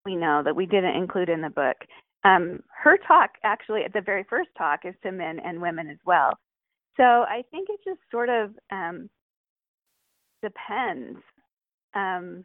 we 0.05 0.17
know 0.17 0.43
that 0.45 0.57
we 0.57 0.67
didn't 0.67 0.97
include 0.97 1.29
in 1.29 1.41
the 1.41 1.51
book. 1.51 1.77
Um, 2.25 2.61
her 2.83 2.97
talk, 3.07 3.31
actually, 3.45 3.83
at 3.85 3.93
the 3.93 4.01
very 4.01 4.25
first 4.29 4.51
talk, 4.57 4.81
is 4.85 4.95
to 5.03 5.13
men 5.13 5.39
and 5.45 5.61
women 5.61 5.89
as 5.89 5.99
well. 6.05 6.33
So 6.97 7.03
I 7.05 7.43
think 7.51 7.69
it 7.71 7.81
just 7.85 8.01
sort 8.11 8.29
of 8.29 8.51
um, 8.73 9.09
depends. 10.43 11.19
Um, 11.95 12.45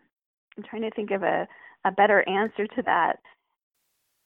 I'm 0.57 0.63
trying 0.69 0.83
to 0.83 0.91
think 0.91 1.11
of 1.11 1.23
a, 1.23 1.47
a 1.85 1.91
better 1.91 2.27
answer 2.27 2.67
to 2.67 2.81
that. 2.85 3.17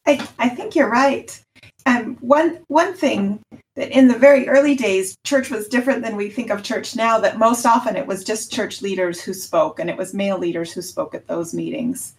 I, 0.05 0.27
I 0.39 0.49
think 0.49 0.75
you're 0.75 0.89
right. 0.89 1.39
Um, 1.87 2.15
one 2.21 2.59
one 2.67 2.93
thing 2.95 3.39
that 3.75 3.91
in 3.91 4.07
the 4.07 4.17
very 4.17 4.47
early 4.47 4.75
days, 4.75 5.15
church 5.23 5.51
was 5.51 5.67
different 5.67 6.01
than 6.03 6.15
we 6.15 6.29
think 6.29 6.49
of 6.49 6.63
church 6.63 6.95
now. 6.95 7.19
That 7.19 7.37
most 7.37 7.65
often 7.65 7.95
it 7.95 8.07
was 8.07 8.23
just 8.23 8.51
church 8.51 8.81
leaders 8.81 9.21
who 9.21 9.33
spoke, 9.33 9.79
and 9.79 9.89
it 9.89 9.97
was 9.97 10.13
male 10.13 10.37
leaders 10.37 10.71
who 10.73 10.81
spoke 10.81 11.13
at 11.13 11.27
those 11.27 11.53
meetings. 11.53 12.15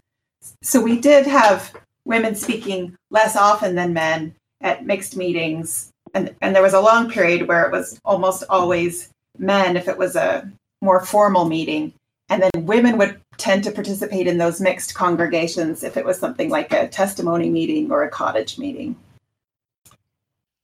So 0.62 0.80
we 0.80 1.00
did 1.00 1.26
have 1.26 1.74
women 2.04 2.34
speaking 2.34 2.96
less 3.10 3.36
often 3.36 3.74
than 3.74 3.92
men 3.92 4.34
at 4.60 4.86
mixed 4.86 5.16
meetings. 5.16 5.90
And, 6.14 6.34
and 6.40 6.54
there 6.54 6.62
was 6.62 6.74
a 6.74 6.80
long 6.80 7.10
period 7.10 7.48
where 7.48 7.64
it 7.64 7.72
was 7.72 7.98
almost 8.04 8.44
always 8.48 9.10
men 9.38 9.76
if 9.76 9.88
it 9.88 9.98
was 9.98 10.16
a 10.16 10.50
more 10.80 11.04
formal 11.04 11.44
meeting. 11.44 11.92
And 12.28 12.42
then 12.42 12.66
women 12.66 12.98
would 12.98 13.20
tend 13.36 13.62
to 13.64 13.70
participate 13.70 14.26
in 14.26 14.38
those 14.38 14.60
mixed 14.60 14.94
congregations 14.94 15.84
if 15.84 15.96
it 15.96 16.04
was 16.04 16.18
something 16.18 16.50
like 16.50 16.72
a 16.72 16.88
testimony 16.88 17.50
meeting 17.50 17.92
or 17.92 18.02
a 18.02 18.10
cottage 18.10 18.58
meeting. 18.58 18.96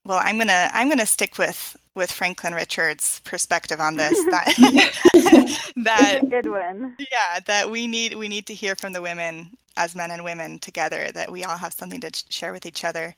Well, 0.05 0.21
I'm 0.21 0.39
gonna 0.39 0.69
I'm 0.73 0.89
gonna 0.89 1.07
stick 1.07 1.39
with 1.39 1.77
with 1.95 2.11
Franklin 2.11 2.55
Richards' 2.55 3.21
perspective 3.25 3.81
on 3.81 3.97
this. 3.97 4.19
That 4.31 5.73
that 5.77 6.29
good 6.29 6.51
one. 6.51 6.97
Yeah, 6.99 7.39
that 7.47 7.71
we 7.71 7.87
need 7.87 8.15
we 8.15 8.29
need 8.29 8.47
to 8.47 8.55
hear 8.55 8.75
from 8.75 8.93
the 8.93 9.03
women 9.03 9.51
as 9.77 9.95
men 9.95 10.11
and 10.11 10.25
women 10.25 10.59
together. 10.59 11.11
That 11.15 11.31
we 11.31 11.45
all 11.45 11.57
have 11.57 11.73
something 11.73 12.01
to 12.01 12.11
share 12.29 12.53
with 12.53 12.67
each 12.67 12.85
other. 12.85 13.15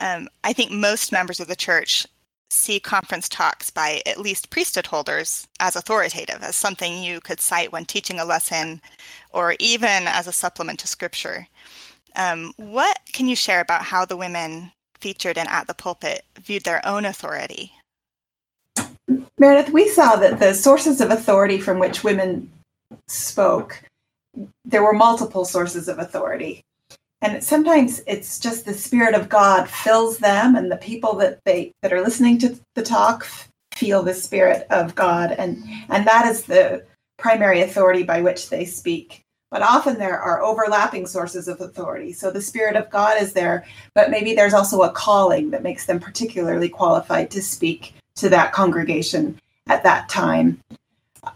Um, 0.00 0.28
I 0.44 0.52
think 0.52 0.70
most 0.70 1.12
members 1.12 1.40
of 1.40 1.48
the 1.48 1.56
church 1.56 2.06
see 2.52 2.78
conference 2.78 3.28
talks 3.28 3.70
by 3.70 4.02
at 4.06 4.20
least 4.20 4.50
priesthood 4.50 4.86
holders 4.86 5.46
as 5.60 5.76
authoritative, 5.76 6.42
as 6.42 6.56
something 6.56 7.02
you 7.02 7.20
could 7.20 7.40
cite 7.40 7.72
when 7.72 7.84
teaching 7.84 8.20
a 8.20 8.24
lesson, 8.24 8.80
or 9.30 9.54
even 9.58 10.06
as 10.06 10.26
a 10.26 10.32
supplement 10.32 10.78
to 10.80 10.86
scripture. 10.86 11.46
Um, 12.16 12.52
what 12.56 12.98
can 13.12 13.26
you 13.28 13.36
share 13.36 13.60
about 13.60 13.82
how 13.82 14.04
the 14.04 14.16
women 14.16 14.70
featured 15.00 15.38
and 15.38 15.48
at 15.48 15.66
the 15.66 15.74
pulpit 15.74 16.24
viewed 16.40 16.64
their 16.64 16.86
own 16.86 17.04
authority? 17.04 17.72
Meredith, 19.38 19.72
we 19.72 19.88
saw 19.88 20.16
that 20.16 20.38
the 20.38 20.54
sources 20.54 21.00
of 21.00 21.10
authority 21.10 21.58
from 21.58 21.78
which 21.78 22.04
women 22.04 22.50
spoke, 23.08 23.82
there 24.64 24.82
were 24.82 24.92
multiple 24.92 25.44
sources 25.44 25.88
of 25.88 25.98
authority 25.98 26.62
and 27.22 27.42
sometimes 27.42 28.02
it's 28.06 28.38
just 28.38 28.64
the 28.64 28.74
spirit 28.74 29.14
of 29.14 29.28
god 29.28 29.68
fills 29.68 30.18
them 30.18 30.56
and 30.56 30.70
the 30.70 30.76
people 30.76 31.14
that 31.14 31.38
they 31.44 31.72
that 31.80 31.92
are 31.92 32.02
listening 32.02 32.38
to 32.38 32.58
the 32.74 32.82
talk 32.82 33.26
feel 33.74 34.02
the 34.02 34.14
spirit 34.14 34.66
of 34.70 34.94
god. 34.94 35.32
And 35.32 35.62
and 35.88 36.06
that 36.06 36.26
is 36.26 36.42
the 36.42 36.84
primary 37.18 37.62
authority 37.62 38.02
by 38.02 38.20
which 38.20 38.50
they 38.50 38.64
speak. 38.64 39.22
But 39.50 39.62
often 39.62 39.98
there 39.98 40.18
are 40.18 40.42
overlapping 40.42 41.06
sources 41.06 41.46
of 41.46 41.60
authority. 41.60 42.12
So 42.12 42.30
the 42.30 42.42
spirit 42.42 42.76
of 42.76 42.90
god 42.90 43.20
is 43.20 43.32
there 43.32 43.64
but 43.94 44.10
maybe 44.10 44.34
there's 44.34 44.54
also 44.54 44.82
a 44.82 44.92
calling 44.92 45.50
that 45.50 45.62
makes 45.62 45.86
them 45.86 46.00
particularly 46.00 46.68
qualified 46.68 47.30
to 47.32 47.42
speak 47.42 47.94
to 48.16 48.28
that 48.28 48.52
congregation 48.52 49.38
at 49.68 49.82
that 49.82 50.08
time 50.08 50.60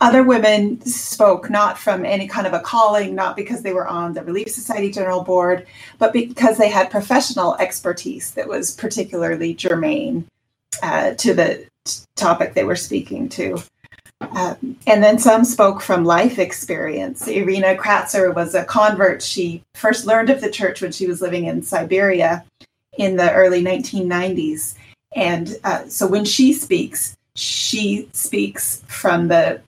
other 0.01 0.25
women 0.25 0.81
spoke 0.85 1.49
not 1.49 1.79
from 1.79 2.05
any 2.05 2.27
kind 2.27 2.47
of 2.47 2.53
a 2.53 2.61
calling, 2.61 3.15
not 3.15 3.37
because 3.37 3.63
they 3.63 3.73
were 3.73 3.87
on 3.87 4.13
the 4.13 4.23
Relief 4.25 4.49
Society 4.49 4.91
General 4.91 5.23
Board, 5.23 5.67
but 5.99 6.13
because 6.13 6.59
they 6.59 6.69
had 6.69 6.91
professional 6.91 7.55
expertise 7.57 8.33
that 8.33 8.49
was 8.49 8.73
particularly 8.75 9.55
germane 9.55 10.27
uh, 10.83 11.13
to 11.15 11.35
the 11.35 11.67
t- 11.85 12.01
topic 12.17 12.55
they 12.55 12.65
were 12.65 12.77
speaking 12.77 13.29
to. 13.29 13.63
Um, 14.21 14.77
and 14.87 15.05
then 15.05 15.19
some 15.19 15.45
spoke 15.45 15.81
from 15.81 16.05
life 16.05 16.39
experience. 16.39 17.29
Irina 17.29 17.77
Kratzer 17.77 18.35
was 18.35 18.55
a 18.55 18.65
convert. 18.65 19.23
She 19.23 19.63
first 19.75 20.05
learned 20.05 20.31
of 20.31 20.41
the 20.41 20.51
church 20.51 20.83
when 20.83 20.91
she 20.91 21.07
was 21.07 21.21
living 21.21 21.45
in 21.45 21.63
Siberia 21.63 22.45
in 22.99 23.17
the 23.17 23.33
early 23.33 23.63
1990s. 23.63 24.75
And 25.15 25.57
uh, 25.65 25.87
so 25.89 26.09
when 26.09 26.25
she 26.25 26.53
speaks, 26.53 27.17
she 27.35 28.09
speaks 28.13 28.83
from 28.89 29.29
the 29.29 29.61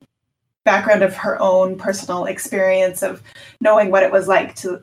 background 0.64 1.02
of 1.02 1.16
her 1.16 1.40
own 1.40 1.76
personal 1.76 2.26
experience 2.26 3.02
of 3.02 3.22
knowing 3.60 3.90
what 3.90 4.02
it 4.02 4.12
was 4.12 4.28
like 4.28 4.54
to 4.56 4.82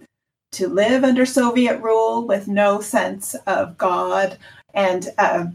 to 0.52 0.68
live 0.70 1.04
under 1.04 1.26
Soviet 1.26 1.82
rule 1.82 2.26
with 2.26 2.48
no 2.48 2.80
sense 2.80 3.36
of 3.46 3.78
God 3.78 4.38
and 4.74 5.10
a 5.18 5.52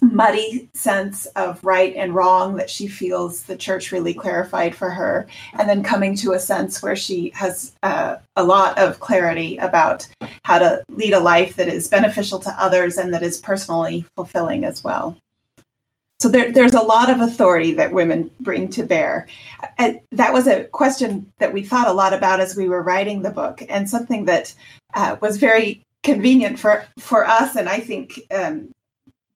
muddy 0.00 0.68
sense 0.74 1.26
of 1.36 1.62
right 1.62 1.94
and 1.96 2.14
wrong 2.14 2.56
that 2.56 2.70
she 2.70 2.86
feels 2.86 3.42
the 3.44 3.56
church 3.56 3.92
really 3.92 4.14
clarified 4.14 4.74
for 4.74 4.90
her, 4.90 5.26
and 5.54 5.68
then 5.68 5.82
coming 5.82 6.16
to 6.16 6.32
a 6.32 6.40
sense 6.40 6.82
where 6.82 6.96
she 6.96 7.30
has 7.34 7.74
uh, 7.82 8.16
a 8.36 8.42
lot 8.42 8.76
of 8.78 9.00
clarity 9.00 9.56
about 9.58 10.08
how 10.44 10.58
to 10.58 10.82
lead 10.90 11.12
a 11.12 11.20
life 11.20 11.54
that 11.56 11.68
is 11.68 11.88
beneficial 11.88 12.38
to 12.38 12.54
others 12.62 12.96
and 12.96 13.12
that 13.12 13.22
is 13.22 13.38
personally 13.38 14.04
fulfilling 14.16 14.64
as 14.64 14.82
well. 14.82 15.16
So 16.22 16.28
there, 16.28 16.52
there's 16.52 16.74
a 16.74 16.80
lot 16.80 17.10
of 17.10 17.20
authority 17.20 17.72
that 17.72 17.92
women 17.92 18.30
bring 18.38 18.68
to 18.68 18.84
bear. 18.84 19.26
And 19.78 19.98
that 20.12 20.32
was 20.32 20.46
a 20.46 20.66
question 20.66 21.32
that 21.40 21.52
we 21.52 21.64
thought 21.64 21.88
a 21.88 21.92
lot 21.92 22.12
about 22.12 22.38
as 22.38 22.54
we 22.54 22.68
were 22.68 22.80
writing 22.80 23.22
the 23.22 23.30
book, 23.32 23.60
and 23.68 23.90
something 23.90 24.24
that 24.26 24.54
uh, 24.94 25.16
was 25.20 25.38
very 25.38 25.84
convenient 26.04 26.60
for 26.60 26.86
for 26.96 27.26
us, 27.26 27.56
and 27.56 27.68
I 27.68 27.80
think 27.80 28.20
um, 28.30 28.70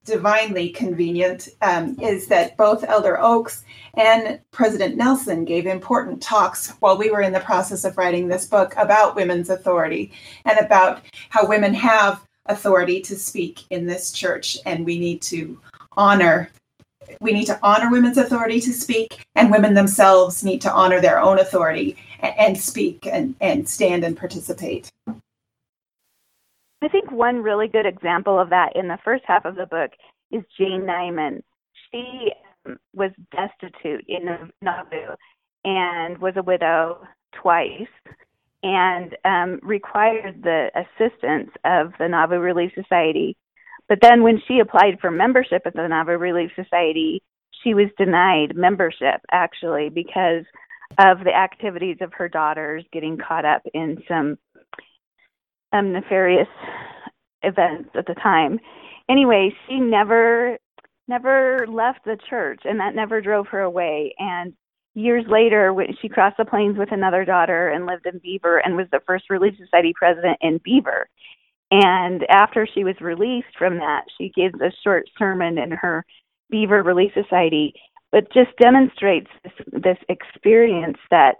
divinely 0.05 0.69
convenient, 0.69 1.49
um, 1.61 1.99
is 1.99 2.27
that 2.27 2.55
both 2.55 2.85
Elder 2.85 3.19
Oaks 3.19 3.65
and 3.95 4.39
President 4.51 4.95
Nelson 4.95 5.43
gave 5.43 5.65
important 5.65 6.21
talks 6.21 6.69
while 6.79 6.97
we 6.97 7.11
were 7.11 7.21
in 7.21 7.33
the 7.33 7.41
process 7.41 7.83
of 7.83 7.97
writing 7.97 8.29
this 8.29 8.45
book 8.45 8.73
about 8.77 9.17
women's 9.17 9.49
authority 9.49 10.13
and 10.45 10.57
about 10.59 11.01
how 11.31 11.45
women 11.45 11.73
have 11.73 12.23
authority 12.45 13.01
to 13.01 13.17
speak 13.17 13.65
in 13.71 13.85
this 13.85 14.13
church, 14.13 14.57
and 14.65 14.85
we 14.85 14.97
need 14.97 15.21
to 15.23 15.59
honor 15.97 16.49
we 17.19 17.31
need 17.31 17.45
to 17.45 17.59
honor 17.63 17.91
women's 17.91 18.17
authority 18.17 18.59
to 18.61 18.73
speak, 18.73 19.25
and 19.35 19.51
women 19.51 19.73
themselves 19.73 20.43
need 20.43 20.61
to 20.61 20.71
honor 20.71 21.01
their 21.01 21.19
own 21.19 21.39
authority 21.39 21.97
and, 22.19 22.33
and 22.37 22.57
speak 22.57 23.07
and, 23.07 23.35
and 23.41 23.67
stand 23.67 24.03
and 24.03 24.17
participate. 24.17 24.91
I 26.81 26.87
think 26.89 27.11
one 27.11 27.41
really 27.41 27.67
good 27.67 27.85
example 27.85 28.39
of 28.39 28.49
that 28.51 28.75
in 28.75 28.87
the 28.87 28.99
first 29.03 29.23
half 29.25 29.45
of 29.45 29.55
the 29.55 29.65
book 29.65 29.91
is 30.31 30.43
Jane 30.57 30.81
Neyman. 30.81 31.41
She 31.91 32.31
um, 32.65 32.77
was 32.93 33.11
destitute 33.31 34.05
in 34.07 34.51
Nauvoo 34.61 35.15
and 35.65 36.17
was 36.19 36.33
a 36.37 36.43
widow 36.43 36.99
twice 37.33 37.87
and 38.63 39.15
um, 39.25 39.59
required 39.63 40.43
the 40.43 40.69
assistance 40.75 41.49
of 41.65 41.93
the 41.99 42.07
Nauvoo 42.07 42.39
Relief 42.39 42.71
Society 42.75 43.35
but 43.89 43.99
then 44.01 44.23
when 44.23 44.41
she 44.47 44.59
applied 44.59 44.99
for 44.99 45.11
membership 45.11 45.63
at 45.65 45.73
the 45.73 45.87
Nauvoo 45.87 46.17
Relief 46.17 46.51
Society, 46.55 47.21
she 47.63 47.73
was 47.73 47.87
denied 47.97 48.55
membership 48.55 49.21
actually 49.31 49.89
because 49.89 50.43
of 50.99 51.23
the 51.23 51.35
activities 51.35 51.97
of 52.01 52.13
her 52.13 52.29
daughters 52.29 52.83
getting 52.91 53.17
caught 53.17 53.45
up 53.45 53.61
in 53.73 53.97
some 54.07 54.37
um, 55.73 55.93
nefarious 55.93 56.47
events 57.43 57.89
at 57.95 58.05
the 58.07 58.15
time. 58.15 58.59
Anyway, 59.09 59.53
she 59.67 59.79
never 59.79 60.57
never 61.07 61.65
left 61.69 62.03
the 62.03 62.17
church 62.29 62.61
and 62.65 62.81
that 62.81 62.93
never 62.93 63.21
drove 63.21 63.47
her 63.47 63.61
away 63.61 64.13
and 64.19 64.53
years 64.93 65.23
later 65.29 65.73
when 65.73 65.87
she 66.01 66.09
crossed 66.09 66.35
the 66.35 66.43
plains 66.43 66.77
with 66.77 66.91
another 66.91 67.23
daughter 67.23 67.69
and 67.69 67.85
lived 67.85 68.05
in 68.05 68.19
Beaver 68.19 68.57
and 68.57 68.75
was 68.75 68.87
the 68.91 68.99
first 69.07 69.29
relief 69.29 69.53
society 69.57 69.93
president 69.97 70.37
in 70.41 70.59
Beaver 70.65 71.07
and 71.71 72.23
after 72.29 72.67
she 72.73 72.83
was 72.83 72.95
released 73.01 73.55
from 73.57 73.77
that, 73.77 74.03
she 74.17 74.31
gives 74.35 74.59
a 74.61 74.71
short 74.83 75.05
sermon 75.17 75.57
in 75.57 75.71
her 75.71 76.05
Beaver 76.49 76.83
Relief 76.83 77.11
Society, 77.13 77.73
but 78.11 78.31
just 78.33 78.55
demonstrates 78.61 79.29
this, 79.43 79.53
this 79.83 79.97
experience 80.07 80.97
that 81.11 81.35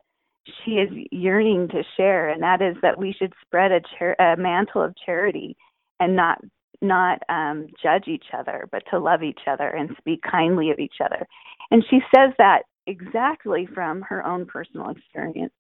she 0.64 0.72
is 0.72 0.90
yearning 1.12 1.68
to 1.70 1.84
share, 1.96 2.30
and 2.30 2.42
that 2.44 2.62
is 2.62 2.76
that 2.82 2.98
we 2.98 3.14
should 3.14 3.34
spread 3.42 3.72
a, 3.72 3.82
char- 3.98 4.16
a 4.20 4.36
mantle 4.38 4.82
of 4.82 4.96
charity 5.06 5.56
and 6.00 6.16
not 6.16 6.40
not 6.80 7.20
um, 7.28 7.68
judge 7.82 8.08
each 8.08 8.26
other, 8.38 8.68
but 8.72 8.84
to 8.92 9.00
love 9.00 9.24
each 9.24 9.40
other 9.48 9.68
and 9.68 9.96
speak 9.98 10.22
kindly 10.22 10.70
of 10.70 10.78
each 10.78 10.98
other. 11.04 11.26
And 11.72 11.84
she 11.90 12.00
says 12.16 12.34
that 12.38 12.64
exactly 12.86 13.68
from 13.74 14.02
her 14.04 14.24
own 14.24 14.46
personal 14.46 14.90
experience. 14.90 15.54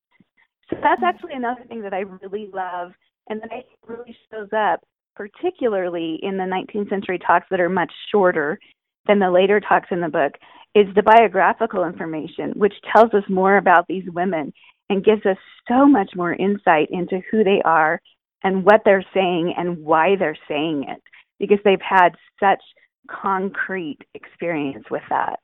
So 0.70 0.78
that's 0.82 1.02
actually 1.04 1.34
another 1.34 1.64
thing 1.68 1.82
that 1.82 1.94
I 1.94 2.02
really 2.02 2.50
love 2.54 2.92
and 3.30 3.42
then 3.42 3.50
it 3.52 3.66
really 3.88 4.16
shows 4.32 4.50
up, 4.56 4.82
particularly 5.16 6.20
in 6.22 6.38
the 6.38 6.44
19th 6.44 6.90
century 6.90 7.20
talks 7.20 7.48
that 7.50 7.60
are 7.60 7.70
much 7.70 7.92
shorter 8.12 8.60
than 9.08 9.20
the 9.20 9.32
later 9.32 9.60
talks 9.60 9.88
in 9.92 10.02
the 10.02 10.10
book, 10.10 10.34
is 10.76 10.88
the 10.96 11.04
biographical 11.04 11.86
information, 11.86 12.52
which 12.52 12.74
tells 12.94 13.14
us 13.14 13.24
more 13.30 13.58
about 13.58 13.86
these 13.88 14.04
women 14.14 14.54
and 14.90 15.04
gives 15.04 15.26
us 15.26 15.38
so 15.68 15.86
much 15.86 16.12
more 16.16 16.34
insight 16.34 16.88
into 16.92 17.22
who 17.32 17.44
they 17.44 17.62
are 17.66 18.00
and 18.44 18.64
what 18.64 18.82
they're 18.86 19.06
saying 19.14 19.54
and 19.58 19.78
why 19.78 20.16
they're 20.16 20.38
saying 20.48 20.86
it, 20.88 21.02
because 21.40 21.60
they've 21.64 21.82
had 21.82 22.10
such 22.40 22.62
concrete 23.10 24.00
experience 24.14 24.86
with 24.92 25.04
that. 25.10 25.40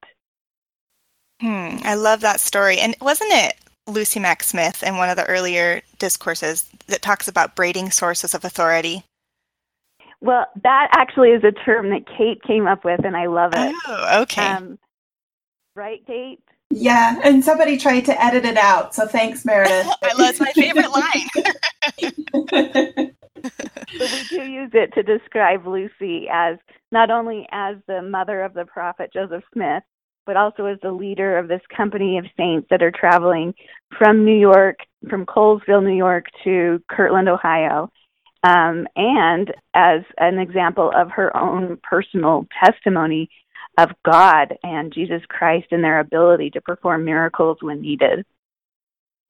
Hmm, 1.41 1.77
I 1.83 1.95
love 1.95 2.21
that 2.21 2.39
story. 2.39 2.77
And 2.77 2.95
wasn't 3.01 3.31
it 3.33 3.55
Lucy 3.87 4.19
Mack 4.19 4.43
Smith 4.43 4.83
in 4.83 4.97
one 4.97 5.09
of 5.09 5.17
the 5.17 5.25
earlier 5.25 5.81
discourses 5.99 6.69
that 6.87 7.01
talks 7.01 7.27
about 7.27 7.55
braiding 7.55 7.91
sources 7.91 8.33
of 8.33 8.45
authority. 8.45 9.03
Well, 10.21 10.45
that 10.63 10.87
actually 10.93 11.31
is 11.31 11.43
a 11.43 11.51
term 11.51 11.89
that 11.89 12.07
Kate 12.07 12.41
came 12.43 12.65
up 12.65 12.85
with, 12.85 13.03
and 13.03 13.17
I 13.17 13.25
love 13.25 13.51
it. 13.53 13.75
Oh, 13.87 14.21
okay. 14.21 14.47
Um, 14.47 14.79
right, 15.75 16.01
Kate? 16.07 16.39
Yeah, 16.69 17.19
and 17.23 17.43
somebody 17.43 17.77
tried 17.77 18.05
to 18.05 18.23
edit 18.23 18.45
it 18.45 18.57
out, 18.57 18.95
so 18.95 19.05
thanks, 19.05 19.43
Meredith. 19.43 19.87
I 20.01 20.13
love 20.17 20.39
my 20.39 20.51
favorite 20.53 20.89
line. 20.89 21.29
but 23.99 24.11
we 24.11 24.23
do 24.29 24.43
use 24.43 24.71
it 24.73 24.93
to 24.93 25.03
describe 25.03 25.67
Lucy 25.67 26.27
as 26.31 26.57
not 26.91 27.11
only 27.11 27.47
as 27.51 27.75
the 27.87 28.01
mother 28.01 28.41
of 28.43 28.53
the 28.53 28.65
prophet 28.65 29.11
Joseph 29.13 29.43
Smith, 29.53 29.83
but 30.25 30.37
also 30.37 30.65
as 30.65 30.77
the 30.81 30.91
leader 30.91 31.37
of 31.37 31.47
this 31.47 31.61
company 31.75 32.17
of 32.17 32.25
saints 32.37 32.67
that 32.69 32.81
are 32.81 32.91
traveling 32.91 33.53
from 33.97 34.25
New 34.25 34.37
York, 34.37 34.77
from 35.09 35.25
Colesville, 35.25 35.83
New 35.83 35.95
York 35.95 36.25
to 36.43 36.81
Kirtland, 36.89 37.29
Ohio, 37.29 37.91
um, 38.43 38.87
and 38.95 39.53
as 39.73 40.01
an 40.17 40.39
example 40.39 40.91
of 40.95 41.09
her 41.11 41.35
own 41.35 41.77
personal 41.83 42.45
testimony 42.63 43.29
of 43.77 43.89
God 44.05 44.55
and 44.63 44.93
Jesus 44.93 45.21
Christ 45.29 45.67
and 45.71 45.83
their 45.83 45.99
ability 45.99 46.51
to 46.51 46.61
perform 46.61 47.05
miracles 47.05 47.57
when 47.61 47.81
needed. 47.81 48.25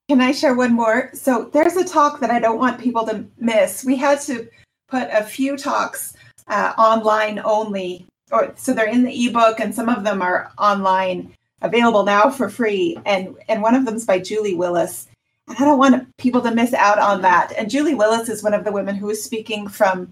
Can 0.10 0.20
I 0.20 0.34
share 0.34 0.56
one 0.56 0.74
more? 0.74 1.12
So 1.14 1.50
there's 1.54 1.78
a 1.78 1.86
talk 1.86 2.20
that 2.20 2.30
I 2.30 2.40
don't 2.40 2.60
want 2.60 2.82
people 2.82 3.06
to 3.06 3.26
miss. 3.38 3.86
We 3.86 3.96
had 3.96 4.20
to 4.22 4.50
put 4.90 5.08
a 5.12 5.24
few 5.24 5.56
talks 5.56 6.14
uh, 6.48 6.74
online 6.78 7.40
only, 7.44 8.06
or 8.34 8.54
so 8.58 8.74
they're 8.74 8.90
in 8.90 9.04
the 9.04 9.26
ebook, 9.28 9.60
and 9.60 9.74
some 9.74 9.90
of 9.90 10.04
them 10.04 10.22
are 10.22 10.52
online 10.58 11.34
available 11.62 12.04
now 12.04 12.30
for 12.30 12.50
free. 12.50 12.98
And 13.06 13.36
and 13.48 13.62
one 13.62 13.76
of 13.76 13.86
them 13.86 13.96
is 13.96 14.06
by 14.06 14.20
Julie 14.20 14.56
Willis. 14.56 15.08
And 15.48 15.58
I 15.58 15.66
don't 15.66 15.78
want 15.78 16.16
people 16.18 16.42
to 16.42 16.54
miss 16.54 16.74
out 16.74 17.00
on 17.00 17.22
that. 17.22 17.54
And 17.58 17.70
Julie 17.70 17.96
Willis 17.96 18.30
is 18.30 18.44
one 18.44 18.54
of 18.54 18.64
the 18.64 18.72
women 18.72 18.96
who 18.96 19.10
is 19.10 19.24
speaking 19.24 19.68
from 19.68 20.12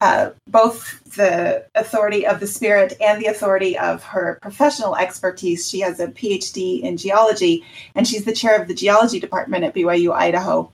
uh, 0.00 0.30
both 0.48 1.00
the 1.14 1.64
authority 1.76 2.26
of 2.26 2.40
the 2.40 2.46
spirit 2.46 2.96
and 3.00 3.22
the 3.22 3.26
authority 3.26 3.78
of 3.78 4.02
her 4.02 4.38
professional 4.42 4.96
expertise. 4.96 5.68
She 5.68 5.78
has 5.80 6.00
a 6.00 6.08
PhD 6.08 6.82
in 6.82 6.96
geology, 6.96 7.64
and 7.94 8.06
she's 8.06 8.24
the 8.24 8.34
chair 8.34 8.60
of 8.60 8.66
the 8.66 8.74
geology 8.74 9.20
department 9.20 9.62
at 9.62 9.74
BYU 9.74 10.12
Idaho. 10.12 10.72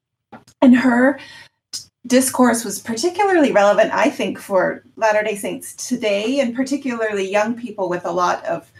And 0.62 0.76
her 0.76 1.20
discourse 2.06 2.64
was 2.64 2.78
particularly 2.78 3.52
relevant, 3.52 3.92
I 3.92 4.10
think, 4.10 4.38
for 4.38 4.84
Latter 4.96 5.22
day 5.22 5.36
Saints 5.36 5.74
today, 5.74 6.40
and 6.40 6.54
particularly 6.54 7.30
young 7.30 7.54
people 7.54 7.88
with 7.88 8.04
a 8.04 8.12
lot 8.12 8.44
of 8.44 8.70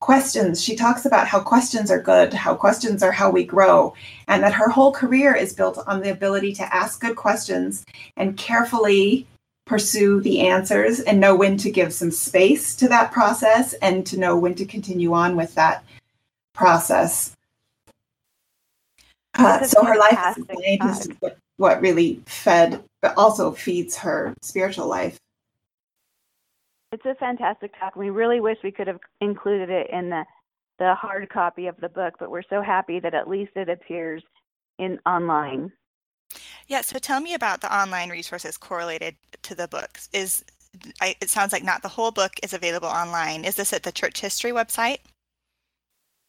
questions. 0.00 0.62
She 0.62 0.76
talks 0.76 1.06
about 1.06 1.26
how 1.26 1.40
questions 1.40 1.90
are 1.90 2.00
good, 2.00 2.32
how 2.32 2.54
questions 2.54 3.02
are 3.02 3.12
how 3.12 3.30
we 3.30 3.44
grow, 3.44 3.94
and 4.28 4.42
that 4.42 4.52
her 4.52 4.68
whole 4.68 4.92
career 4.92 5.34
is 5.34 5.52
built 5.52 5.78
on 5.86 6.00
the 6.00 6.12
ability 6.12 6.52
to 6.54 6.74
ask 6.74 7.00
good 7.00 7.16
questions 7.16 7.84
and 8.16 8.36
carefully 8.36 9.26
pursue 9.66 10.20
the 10.22 10.40
answers 10.40 11.00
and 11.00 11.20
know 11.20 11.34
when 11.36 11.56
to 11.58 11.70
give 11.70 11.92
some 11.92 12.10
space 12.10 12.74
to 12.76 12.88
that 12.88 13.12
process 13.12 13.74
and 13.74 14.06
to 14.06 14.18
know 14.18 14.36
when 14.36 14.54
to 14.54 14.64
continue 14.64 15.12
on 15.12 15.36
with 15.36 15.54
that 15.54 15.84
process. 16.54 17.36
Uh, 19.34 19.62
so 19.64 19.84
her 19.84 19.96
life 19.96 20.16
as 20.16 20.38
a 20.38 20.44
scientist 20.46 21.10
is 21.10 21.32
what, 21.58 21.74
what 21.74 21.82
really 21.82 22.22
fed, 22.26 22.82
but 23.02 23.16
also 23.16 23.52
feeds 23.52 23.96
her 23.98 24.34
spiritual 24.40 24.88
life. 24.88 25.18
It's 26.90 27.04
a 27.04 27.14
fantastic 27.16 27.78
talk. 27.78 27.96
We 27.96 28.08
really 28.08 28.40
wish 28.40 28.56
we 28.64 28.72
could 28.72 28.86
have 28.86 29.00
included 29.20 29.68
it 29.68 29.90
in 29.90 30.08
the 30.10 30.24
the 30.78 30.94
hard 30.94 31.28
copy 31.28 31.66
of 31.66 31.76
the 31.80 31.88
book, 31.88 32.14
but 32.20 32.30
we're 32.30 32.42
so 32.48 32.62
happy 32.62 33.00
that 33.00 33.12
at 33.12 33.28
least 33.28 33.50
it 33.56 33.68
appears 33.68 34.22
in 34.78 34.98
online. 35.04 35.72
Yeah, 36.68 36.82
so 36.82 37.00
tell 37.00 37.20
me 37.20 37.34
about 37.34 37.60
the 37.62 37.76
online 37.76 38.10
resources 38.10 38.56
correlated 38.56 39.16
to 39.42 39.56
the 39.56 39.66
books. 39.66 40.08
Is 40.12 40.44
I, 41.00 41.16
it 41.20 41.30
sounds 41.30 41.52
like 41.52 41.64
not 41.64 41.82
the 41.82 41.88
whole 41.88 42.12
book 42.12 42.32
is 42.42 42.52
available 42.52 42.88
online. 42.88 43.44
Is 43.44 43.56
this 43.56 43.72
at 43.72 43.82
the 43.82 43.92
Church 43.92 44.20
History 44.20 44.52
website? 44.52 44.98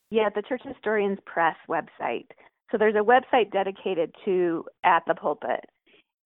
Yeah, 0.10 0.30
the 0.34 0.42
Church 0.42 0.64
Historians 0.64 1.20
Press 1.26 1.56
website. 1.70 2.26
So 2.72 2.78
there's 2.78 2.96
a 2.96 2.98
website 3.00 3.52
dedicated 3.52 4.14
to 4.26 4.66
At 4.84 5.04
the 5.08 5.16
Pulpit, 5.16 5.66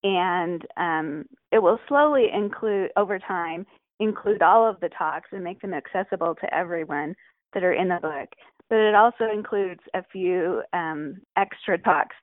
and 0.04 0.62
um, 0.78 1.26
it 1.52 1.60
will 1.62 1.80
slowly 1.88 2.28
include 2.34 2.92
over 2.98 3.20
time 3.20 3.66
include 4.00 4.42
all 4.42 4.68
of 4.68 4.80
the 4.82 4.90
talks 4.90 5.30
and 5.32 5.44
make 5.44 5.62
them 5.62 5.74
accessible 5.74 6.36
to 6.36 6.54
everyone 6.54 7.16
that 7.54 7.64
are 7.64 7.74
in 7.74 7.88
the 7.88 8.00
book. 8.02 8.28
But 8.70 8.80
it 8.80 8.96
also 8.96 9.26
includes 9.32 9.82
a 9.94 10.04
few 10.12 10.64
um, 10.74 11.22
extra 11.38 11.78
talks 11.78 12.16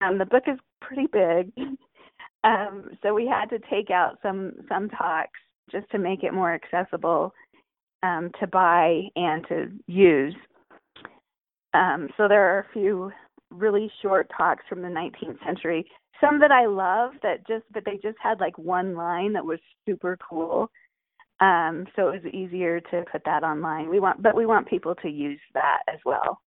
um, 0.00 0.18
the 0.18 0.26
book 0.26 0.44
is 0.46 0.58
pretty 0.80 1.06
big, 1.12 1.52
um, 2.44 2.90
so 3.02 3.14
we 3.14 3.26
had 3.26 3.46
to 3.50 3.58
take 3.70 3.90
out 3.90 4.18
some 4.22 4.52
some 4.68 4.88
talks 4.90 5.38
just 5.70 5.90
to 5.90 5.98
make 5.98 6.22
it 6.22 6.32
more 6.32 6.54
accessible 6.54 7.32
um, 8.02 8.30
to 8.40 8.46
buy 8.46 9.02
and 9.16 9.46
to 9.48 9.70
use. 9.86 10.34
Um, 11.74 12.08
so 12.16 12.28
there 12.28 12.42
are 12.42 12.60
a 12.60 12.72
few 12.72 13.12
really 13.50 13.90
short 14.02 14.30
talks 14.36 14.64
from 14.68 14.82
the 14.82 14.88
19th 14.88 15.42
century. 15.44 15.86
Some 16.20 16.40
that 16.40 16.50
I 16.50 16.66
love 16.66 17.12
that 17.22 17.46
just 17.46 17.64
but 17.72 17.84
they 17.84 17.98
just 18.02 18.18
had 18.22 18.40
like 18.40 18.58
one 18.58 18.94
line 18.94 19.32
that 19.34 19.44
was 19.44 19.60
super 19.86 20.18
cool. 20.28 20.70
Um, 21.40 21.86
so 21.94 22.08
it 22.08 22.24
was 22.24 22.32
easier 22.32 22.80
to 22.80 23.04
put 23.10 23.22
that 23.24 23.44
online. 23.44 23.88
We 23.88 24.00
want 24.00 24.22
but 24.22 24.34
we 24.34 24.46
want 24.46 24.68
people 24.68 24.94
to 24.96 25.08
use 25.08 25.40
that 25.54 25.82
as 25.92 26.00
well. 26.04 26.40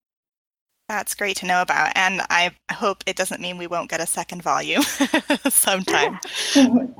That's 0.89 1.15
great 1.15 1.37
to 1.37 1.45
know 1.45 1.61
about. 1.61 1.93
And 1.95 2.21
I 2.29 2.53
hope 2.73 3.05
it 3.07 3.15
doesn't 3.15 3.39
mean 3.39 3.57
we 3.57 3.67
won't 3.67 3.89
get 3.89 4.01
a 4.01 4.05
second 4.05 4.41
volume 4.41 4.81
sometime. 5.49 6.19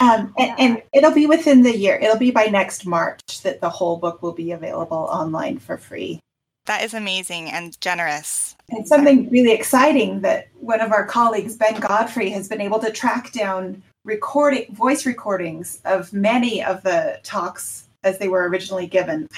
Um, 0.00 0.32
and, 0.38 0.60
and, 0.60 0.82
it'll 0.92 1.12
be 1.12 1.26
within 1.26 1.62
the 1.62 1.76
year. 1.76 1.96
It'll 1.96 2.18
be 2.18 2.30
by 2.30 2.44
next 2.44 2.86
March 2.86 3.42
that 3.42 3.60
the 3.60 3.68
whole 3.68 3.96
book 3.96 4.22
will 4.22 4.32
be 4.32 4.52
available 4.52 5.08
online 5.10 5.58
for 5.58 5.76
free. 5.76 6.20
That 6.66 6.84
is 6.84 6.94
amazing 6.94 7.50
and 7.50 7.78
generous. 7.80 8.47
And 8.70 8.86
something 8.86 9.30
really 9.30 9.52
exciting 9.52 10.20
that 10.20 10.48
one 10.60 10.80
of 10.80 10.92
our 10.92 11.06
colleagues, 11.06 11.56
Ben 11.56 11.80
Godfrey, 11.80 12.30
has 12.30 12.48
been 12.48 12.60
able 12.60 12.78
to 12.80 12.90
track 12.90 13.32
down 13.32 13.82
recording 14.04 14.74
voice 14.74 15.06
recordings 15.06 15.80
of 15.84 16.12
many 16.12 16.62
of 16.62 16.82
the 16.82 17.18
talks 17.22 17.88
as 18.04 18.18
they 18.18 18.28
were 18.28 18.48
originally 18.48 18.86
given. 18.86 19.28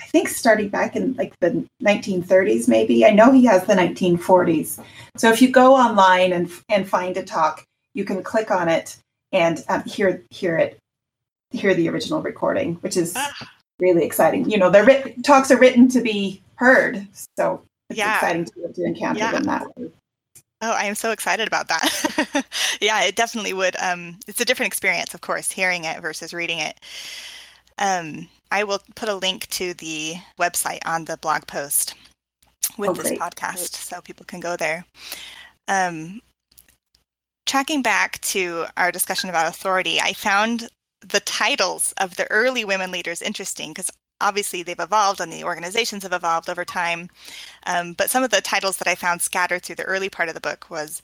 I 0.00 0.04
think 0.04 0.28
starting 0.28 0.68
back 0.68 0.96
in 0.96 1.14
like 1.14 1.38
the 1.40 1.64
1930s, 1.82 2.68
maybe. 2.68 3.04
I 3.04 3.10
know 3.10 3.30
he 3.30 3.44
has 3.44 3.64
the 3.64 3.74
1940s. 3.74 4.82
So 5.16 5.30
if 5.30 5.40
you 5.42 5.50
go 5.50 5.74
online 5.74 6.32
and 6.32 6.50
and 6.68 6.88
find 6.88 7.16
a 7.16 7.22
talk, 7.22 7.64
you 7.94 8.04
can 8.04 8.22
click 8.22 8.50
on 8.50 8.68
it 8.68 8.96
and 9.32 9.62
um, 9.68 9.84
hear 9.84 10.22
hear 10.30 10.56
it, 10.56 10.78
hear 11.50 11.74
the 11.74 11.88
original 11.88 12.22
recording, 12.22 12.74
which 12.76 12.96
is 12.96 13.12
ah. 13.16 13.50
really 13.78 14.04
exciting. 14.04 14.50
You 14.50 14.58
know, 14.58 14.70
their 14.70 15.14
talks 15.22 15.50
are 15.50 15.58
written 15.58 15.88
to 15.90 16.00
be 16.00 16.42
heard, 16.56 17.06
so 17.36 17.62
it's 17.90 17.98
yeah. 17.98 18.14
exciting 18.14 18.44
to, 18.46 18.72
to 18.72 18.84
encounter 18.84 19.18
yeah. 19.18 19.32
them 19.32 19.44
that 19.44 19.76
way. 19.76 19.90
Oh, 20.62 20.72
I 20.72 20.84
am 20.84 20.94
so 20.94 21.10
excited 21.10 21.48
about 21.48 21.68
that. 21.68 22.46
yeah, 22.80 23.02
it 23.02 23.16
definitely 23.16 23.54
would. 23.54 23.76
Um, 23.80 24.18
it's 24.28 24.40
a 24.40 24.44
different 24.44 24.68
experience, 24.68 25.14
of 25.14 25.22
course, 25.22 25.50
hearing 25.50 25.84
it 25.84 26.00
versus 26.02 26.34
reading 26.34 26.58
it. 26.58 26.78
Um, 27.78 28.28
I 28.50 28.64
will 28.64 28.80
put 28.94 29.08
a 29.08 29.14
link 29.14 29.48
to 29.50 29.72
the 29.74 30.14
website 30.38 30.80
on 30.84 31.06
the 31.06 31.16
blog 31.16 31.46
post 31.46 31.94
with 32.76 32.90
oh, 32.90 32.94
this 32.94 33.12
podcast 33.12 33.54
great. 33.54 33.74
so 33.74 34.00
people 34.02 34.26
can 34.26 34.40
go 34.40 34.54
there. 34.56 34.84
Um, 35.66 36.20
tracking 37.46 37.80
back 37.80 38.20
to 38.20 38.66
our 38.76 38.92
discussion 38.92 39.30
about 39.30 39.48
authority, 39.48 39.98
I 39.98 40.12
found 40.12 40.68
the 41.00 41.20
titles 41.20 41.94
of 41.98 42.16
the 42.16 42.30
early 42.30 42.66
women 42.66 42.90
leaders 42.90 43.22
interesting 43.22 43.70
because 43.70 43.90
obviously 44.20 44.62
they've 44.62 44.78
evolved 44.78 45.20
and 45.20 45.32
the 45.32 45.44
organizations 45.44 46.02
have 46.02 46.12
evolved 46.12 46.48
over 46.48 46.64
time. 46.64 47.08
Um, 47.66 47.92
but 47.94 48.10
some 48.10 48.22
of 48.22 48.30
the 48.30 48.40
titles 48.40 48.76
that 48.78 48.88
I 48.88 48.94
found 48.94 49.22
scattered 49.22 49.62
through 49.62 49.76
the 49.76 49.84
early 49.84 50.08
part 50.08 50.28
of 50.28 50.34
the 50.34 50.40
book 50.40 50.70
was 50.70 51.02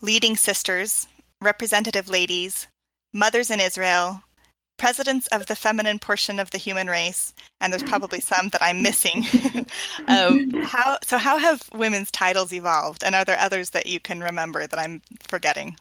Leading 0.00 0.36
Sisters, 0.36 1.06
Representative 1.40 2.08
Ladies, 2.08 2.68
Mothers 3.12 3.50
in 3.50 3.60
Israel, 3.60 4.22
presidents 4.76 5.26
of 5.28 5.46
the 5.46 5.56
feminine 5.56 5.98
portion 5.98 6.38
of 6.38 6.50
the 6.50 6.58
human 6.58 6.88
race, 6.88 7.34
and 7.60 7.72
there's 7.72 7.82
probably 7.82 8.20
some 8.20 8.48
that 8.48 8.62
I'm 8.62 8.82
missing. 8.82 9.24
um, 10.08 10.50
how 10.62 10.98
so? 11.02 11.18
How 11.18 11.38
have 11.38 11.62
women's 11.72 12.10
titles 12.10 12.52
evolved, 12.52 13.04
and 13.04 13.14
are 13.14 13.24
there 13.24 13.38
others 13.38 13.70
that 13.70 13.86
you 13.86 14.00
can 14.00 14.20
remember 14.20 14.66
that 14.66 14.78
I'm 14.78 15.02
forgetting? 15.28 15.76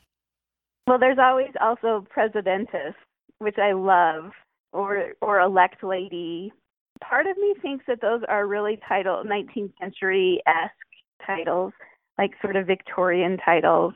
Well, 0.87 0.99
there's 0.99 1.19
always 1.19 1.51
also 1.61 2.05
presidentess, 2.15 2.93
which 3.39 3.57
I 3.57 3.73
love, 3.73 4.31
or 4.71 5.13
or 5.21 5.39
elect 5.39 5.83
lady. 5.83 6.53
Part 7.09 7.27
of 7.27 7.37
me 7.37 7.53
thinks 7.61 7.85
that 7.87 8.01
those 8.01 8.21
are 8.27 8.47
really 8.47 8.79
title 8.87 9.23
19th 9.25 9.73
century 9.79 10.41
esque 10.47 11.25
titles, 11.25 11.73
like 12.17 12.31
sort 12.41 12.55
of 12.55 12.67
Victorian 12.67 13.37
titles. 13.37 13.93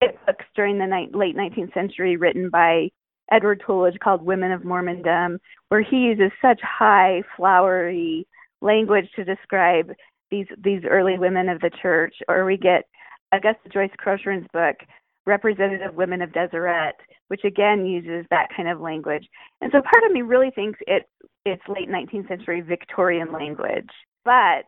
Books 0.00 0.44
during 0.54 0.78
the 0.78 0.86
ni- 0.86 1.10
late 1.14 1.36
19th 1.36 1.72
century 1.72 2.16
written 2.16 2.50
by 2.50 2.90
Edward 3.30 3.62
Tullidge 3.66 3.98
called 4.00 4.22
Women 4.22 4.52
of 4.52 4.62
Mormondom, 4.62 5.38
where 5.68 5.82
he 5.82 5.96
uses 5.96 6.30
such 6.42 6.60
high, 6.62 7.22
flowery 7.36 8.26
language 8.60 9.08
to 9.16 9.24
describe 9.24 9.92
these 10.30 10.46
these 10.62 10.82
early 10.88 11.18
women 11.18 11.48
of 11.48 11.60
the 11.60 11.70
church. 11.80 12.14
Or 12.28 12.44
we 12.44 12.56
get 12.56 12.84
Augusta 13.32 13.68
Joyce 13.72 13.90
Crocheron's 13.96 14.46
book, 14.52 14.76
Representative 15.26 15.94
Women 15.94 16.22
of 16.22 16.32
Deseret, 16.32 16.94
which 17.28 17.44
again 17.44 17.86
uses 17.86 18.26
that 18.30 18.48
kind 18.54 18.68
of 18.68 18.80
language. 18.80 19.26
And 19.60 19.72
so 19.72 19.80
part 19.80 20.04
of 20.04 20.12
me 20.12 20.22
really 20.22 20.50
thinks 20.50 20.78
it 20.86 21.08
it's 21.44 21.62
late 21.68 21.90
19th 21.90 22.28
century 22.28 22.60
Victorian 22.60 23.32
language. 23.32 23.90
But 24.24 24.64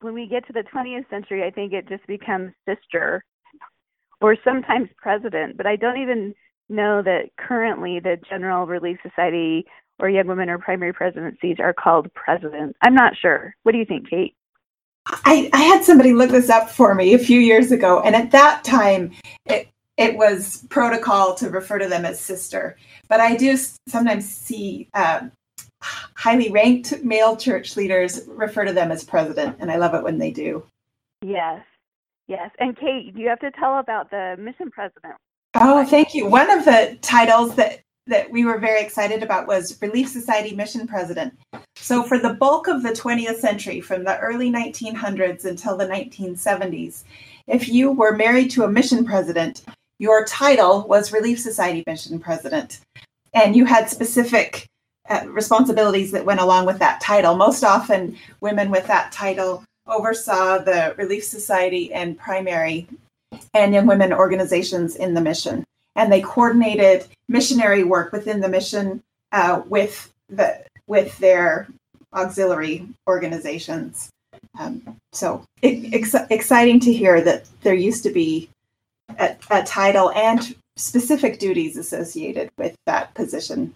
when 0.00 0.14
we 0.14 0.26
get 0.26 0.46
to 0.46 0.52
the 0.52 0.64
20th 0.74 1.08
century, 1.08 1.44
I 1.44 1.50
think 1.50 1.72
it 1.72 1.88
just 1.88 2.06
becomes 2.06 2.52
sister 2.68 3.24
or 4.20 4.36
sometimes 4.42 4.88
president. 4.96 5.56
But 5.56 5.66
I 5.66 5.76
don't 5.76 6.00
even 6.00 6.34
know 6.68 7.02
that 7.02 7.30
currently 7.38 8.00
the 8.00 8.16
General 8.28 8.66
Relief 8.66 8.98
Society 9.02 9.64
or 9.98 10.08
Young 10.08 10.26
Women 10.26 10.48
or 10.48 10.58
Primary 10.58 10.92
Presidencies 10.92 11.56
are 11.60 11.74
called 11.74 12.12
presidents. 12.14 12.76
I'm 12.82 12.94
not 12.94 13.14
sure. 13.20 13.54
What 13.62 13.72
do 13.72 13.78
you 13.78 13.84
think, 13.84 14.08
Kate? 14.08 14.34
I, 15.06 15.50
I 15.52 15.62
had 15.62 15.84
somebody 15.84 16.12
look 16.12 16.30
this 16.30 16.50
up 16.50 16.70
for 16.70 16.94
me 16.94 17.14
a 17.14 17.18
few 17.18 17.40
years 17.40 17.72
ago, 17.72 18.00
and 18.00 18.14
at 18.14 18.30
that 18.32 18.64
time, 18.64 19.12
it 19.46 19.68
it 20.00 20.16
was 20.16 20.64
protocol 20.70 21.34
to 21.34 21.50
refer 21.50 21.78
to 21.78 21.86
them 21.86 22.06
as 22.06 22.18
sister. 22.18 22.76
But 23.08 23.20
I 23.20 23.36
do 23.36 23.56
sometimes 23.86 24.28
see 24.28 24.88
uh, 24.94 25.28
highly 25.82 26.50
ranked 26.50 27.04
male 27.04 27.36
church 27.36 27.76
leaders 27.76 28.22
refer 28.26 28.64
to 28.64 28.72
them 28.72 28.90
as 28.90 29.04
president, 29.04 29.56
and 29.60 29.70
I 29.70 29.76
love 29.76 29.94
it 29.94 30.02
when 30.02 30.18
they 30.18 30.30
do. 30.30 30.64
Yes, 31.22 31.62
yes. 32.28 32.50
And 32.58 32.76
Kate, 32.76 33.14
you 33.14 33.28
have 33.28 33.40
to 33.40 33.50
tell 33.50 33.78
about 33.78 34.10
the 34.10 34.36
mission 34.38 34.70
president. 34.70 35.14
Oh, 35.54 35.84
thank 35.84 36.14
you. 36.14 36.26
One 36.26 36.50
of 36.50 36.64
the 36.64 36.96
titles 37.02 37.56
that 37.56 37.80
that 38.06 38.30
we 38.30 38.44
were 38.44 38.58
very 38.58 38.80
excited 38.80 39.22
about 39.22 39.46
was 39.46 39.80
Relief 39.80 40.08
Society 40.08 40.56
Mission 40.56 40.86
President. 40.86 41.38
So, 41.76 42.02
for 42.02 42.18
the 42.18 42.34
bulk 42.34 42.66
of 42.66 42.82
the 42.82 42.90
20th 42.90 43.36
century, 43.36 43.80
from 43.80 44.04
the 44.04 44.18
early 44.18 44.50
1900s 44.50 45.44
until 45.44 45.76
the 45.76 45.86
1970s, 45.86 47.04
if 47.46 47.68
you 47.68 47.92
were 47.92 48.16
married 48.16 48.50
to 48.52 48.64
a 48.64 48.70
mission 48.70 49.04
president, 49.04 49.62
your 50.00 50.24
title 50.24 50.82
was 50.88 51.12
Relief 51.12 51.38
Society 51.38 51.84
Mission 51.86 52.18
President. 52.18 52.80
And 53.32 53.54
you 53.54 53.64
had 53.64 53.88
specific 53.88 54.66
uh, 55.08 55.26
responsibilities 55.28 56.10
that 56.10 56.24
went 56.24 56.40
along 56.40 56.66
with 56.66 56.80
that 56.80 57.00
title. 57.00 57.36
Most 57.36 57.62
often, 57.62 58.16
women 58.40 58.72
with 58.72 58.88
that 58.88 59.12
title 59.12 59.62
oversaw 59.86 60.58
the 60.58 60.94
Relief 60.98 61.22
Society 61.22 61.92
and 61.92 62.18
primary 62.18 62.88
and 63.54 63.72
young 63.72 63.86
women 63.86 64.12
organizations 64.12 64.96
in 64.96 65.14
the 65.14 65.20
mission 65.20 65.64
and 65.96 66.12
they 66.12 66.20
coordinated 66.20 67.06
missionary 67.28 67.84
work 67.84 68.12
within 68.12 68.40
the 68.40 68.48
mission 68.48 69.02
uh, 69.32 69.62
with 69.66 70.12
the 70.28 70.64
with 70.86 71.16
their 71.18 71.68
auxiliary 72.14 72.88
organizations. 73.06 74.10
Um, 74.58 74.96
so 75.12 75.44
ex- 75.62 76.14
exciting 76.30 76.80
to 76.80 76.92
hear 76.92 77.20
that 77.20 77.44
there 77.62 77.74
used 77.74 78.02
to 78.04 78.10
be 78.10 78.48
a, 79.20 79.36
a, 79.50 79.62
title 79.62 80.10
and 80.12 80.56
specific 80.76 81.38
duties 81.38 81.76
associated 81.76 82.50
with 82.56 82.74
that 82.86 83.14
position. 83.14 83.74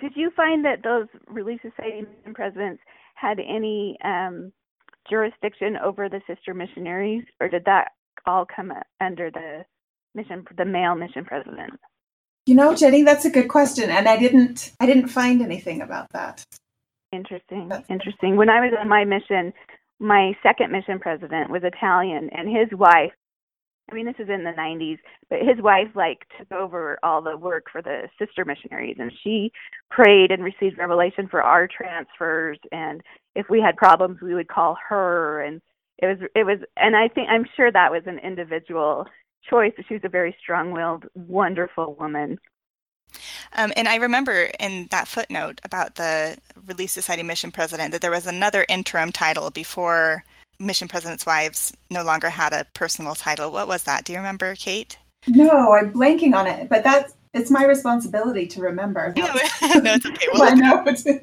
Did 0.00 0.12
you 0.16 0.30
find 0.30 0.64
that 0.64 0.82
those 0.82 1.06
Relief 1.28 1.60
Society 1.62 2.06
presidents 2.34 2.82
had 3.14 3.38
any 3.38 3.96
um, 4.04 4.52
jurisdiction 5.08 5.76
over 5.76 6.08
the 6.08 6.20
sister 6.26 6.54
missionaries, 6.54 7.24
or 7.40 7.48
did 7.48 7.64
that 7.66 7.92
all 8.26 8.44
come 8.44 8.72
under 9.00 9.30
the 9.30 9.64
mission 10.14 10.44
the 10.56 10.64
male 10.64 10.94
mission 10.94 11.24
president? 11.24 11.78
You 12.46 12.56
know, 12.56 12.74
Jenny, 12.74 13.02
that's 13.04 13.24
a 13.24 13.30
good 13.30 13.48
question, 13.48 13.90
and 13.90 14.08
I 14.08 14.18
didn't 14.18 14.72
I 14.80 14.86
didn't 14.86 15.08
find 15.08 15.42
anything 15.42 15.82
about 15.82 16.08
that. 16.12 16.44
Interesting, 17.12 17.68
that's 17.68 17.88
interesting. 17.90 18.36
When 18.36 18.48
I 18.48 18.60
was 18.60 18.72
on 18.78 18.88
my 18.88 19.04
mission, 19.04 19.52
my 20.00 20.32
second 20.42 20.72
mission 20.72 20.98
president 20.98 21.50
was 21.50 21.62
Italian, 21.62 22.30
and 22.32 22.48
his 22.48 22.76
wife. 22.76 23.12
I 23.90 23.94
mean, 23.94 24.06
this 24.06 24.16
is 24.18 24.28
in 24.28 24.44
the 24.44 24.50
90s, 24.50 24.98
but 25.28 25.40
his 25.40 25.60
wife 25.60 25.88
like 25.94 26.20
took 26.38 26.50
over 26.52 26.98
all 27.02 27.20
the 27.20 27.36
work 27.36 27.66
for 27.70 27.82
the 27.82 28.08
sister 28.18 28.44
missionaries, 28.44 28.96
and 28.98 29.12
she 29.22 29.52
prayed 29.90 30.30
and 30.30 30.42
received 30.42 30.78
revelation 30.78 31.28
for 31.28 31.42
our 31.42 31.68
transfers. 31.68 32.58
And 32.70 33.02
if 33.34 33.46
we 33.50 33.60
had 33.60 33.76
problems, 33.76 34.20
we 34.22 34.34
would 34.34 34.48
call 34.48 34.76
her, 34.88 35.42
and 35.42 35.60
it 35.98 36.06
was 36.06 36.28
it 36.34 36.44
was. 36.44 36.58
And 36.76 36.96
I 36.96 37.08
think 37.08 37.28
I'm 37.28 37.46
sure 37.56 37.70
that 37.70 37.92
was 37.92 38.02
an 38.06 38.18
individual 38.20 39.06
choice. 39.48 39.72
She 39.88 39.94
was 39.94 40.04
a 40.04 40.08
very 40.08 40.34
strong-willed, 40.40 41.04
wonderful 41.14 41.94
woman. 41.98 42.38
Um, 43.54 43.72
and 43.76 43.88
I 43.88 43.96
remember 43.96 44.50
in 44.58 44.86
that 44.90 45.08
footnote 45.08 45.60
about 45.64 45.96
the 45.96 46.38
Relief 46.66 46.90
Society 46.90 47.22
mission 47.22 47.50
president 47.50 47.92
that 47.92 48.00
there 48.00 48.10
was 48.10 48.26
another 48.26 48.64
interim 48.68 49.12
title 49.12 49.50
before 49.50 50.24
mission 50.62 50.88
presidents' 50.88 51.26
wives 51.26 51.72
no 51.90 52.02
longer 52.02 52.30
had 52.30 52.52
a 52.52 52.66
personal 52.74 53.14
title. 53.14 53.50
What 53.50 53.68
was 53.68 53.82
that? 53.84 54.04
Do 54.04 54.12
you 54.12 54.18
remember, 54.18 54.54
Kate? 54.54 54.96
No, 55.26 55.72
I'm 55.72 55.92
blanking 55.92 56.34
on 56.34 56.46
it, 56.46 56.68
but 56.68 56.84
that's 56.84 57.14
it's 57.34 57.50
my 57.50 57.64
responsibility 57.64 58.46
to 58.46 58.60
remember. 58.60 59.12
no, 59.16 59.26
it's 59.34 60.06
okay. 60.06 60.26
We'll 60.32 60.42
I 60.42 60.54
know, 60.54 60.82
but 60.84 61.00
it 61.06 61.22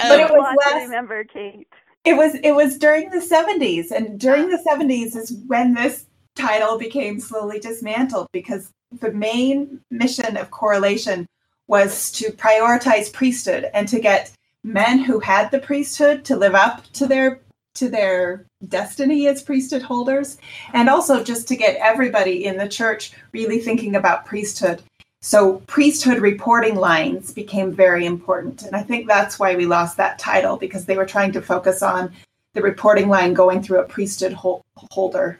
oh, 0.00 0.34
was 0.34 0.56
last, 0.64 0.84
remember, 0.84 1.24
Kate. 1.24 1.68
It 2.04 2.14
was 2.14 2.34
it 2.36 2.52
was 2.52 2.78
during 2.78 3.10
the 3.10 3.18
70s, 3.18 3.90
and 3.90 4.18
during 4.18 4.48
the 4.50 4.62
ah. 4.68 4.76
70s 4.76 5.16
is 5.16 5.36
when 5.46 5.74
this 5.74 6.06
title 6.34 6.78
became 6.78 7.20
slowly 7.20 7.60
dismantled 7.60 8.28
because 8.32 8.72
the 9.00 9.12
main 9.12 9.80
mission 9.90 10.36
of 10.36 10.50
correlation 10.50 11.26
was 11.66 12.10
to 12.12 12.30
prioritize 12.32 13.12
priesthood 13.12 13.70
and 13.72 13.88
to 13.88 14.00
get 14.00 14.32
men 14.62 14.98
who 14.98 15.20
had 15.20 15.50
the 15.50 15.58
priesthood 15.58 16.24
to 16.24 16.36
live 16.36 16.54
up 16.54 16.84
to 16.92 17.06
their 17.06 17.40
to 17.74 17.88
their 17.88 18.46
destiny 18.68 19.26
as 19.26 19.42
priesthood 19.42 19.82
holders 19.82 20.38
and 20.72 20.88
also 20.88 21.22
just 21.22 21.48
to 21.48 21.56
get 21.56 21.76
everybody 21.76 22.46
in 22.46 22.56
the 22.56 22.68
church 22.68 23.12
really 23.32 23.58
thinking 23.58 23.96
about 23.96 24.26
priesthood 24.26 24.82
so 25.22 25.56
priesthood 25.66 26.18
reporting 26.18 26.76
lines 26.76 27.32
became 27.32 27.72
very 27.72 28.06
important 28.06 28.62
and 28.62 28.76
i 28.76 28.82
think 28.82 29.06
that's 29.06 29.38
why 29.38 29.54
we 29.54 29.66
lost 29.66 29.96
that 29.96 30.18
title 30.18 30.56
because 30.56 30.84
they 30.84 30.96
were 30.96 31.06
trying 31.06 31.32
to 31.32 31.42
focus 31.42 31.82
on 31.82 32.12
the 32.54 32.62
reporting 32.62 33.08
line 33.08 33.34
going 33.34 33.62
through 33.62 33.80
a 33.80 33.84
priesthood 33.84 34.32
holder 34.32 35.38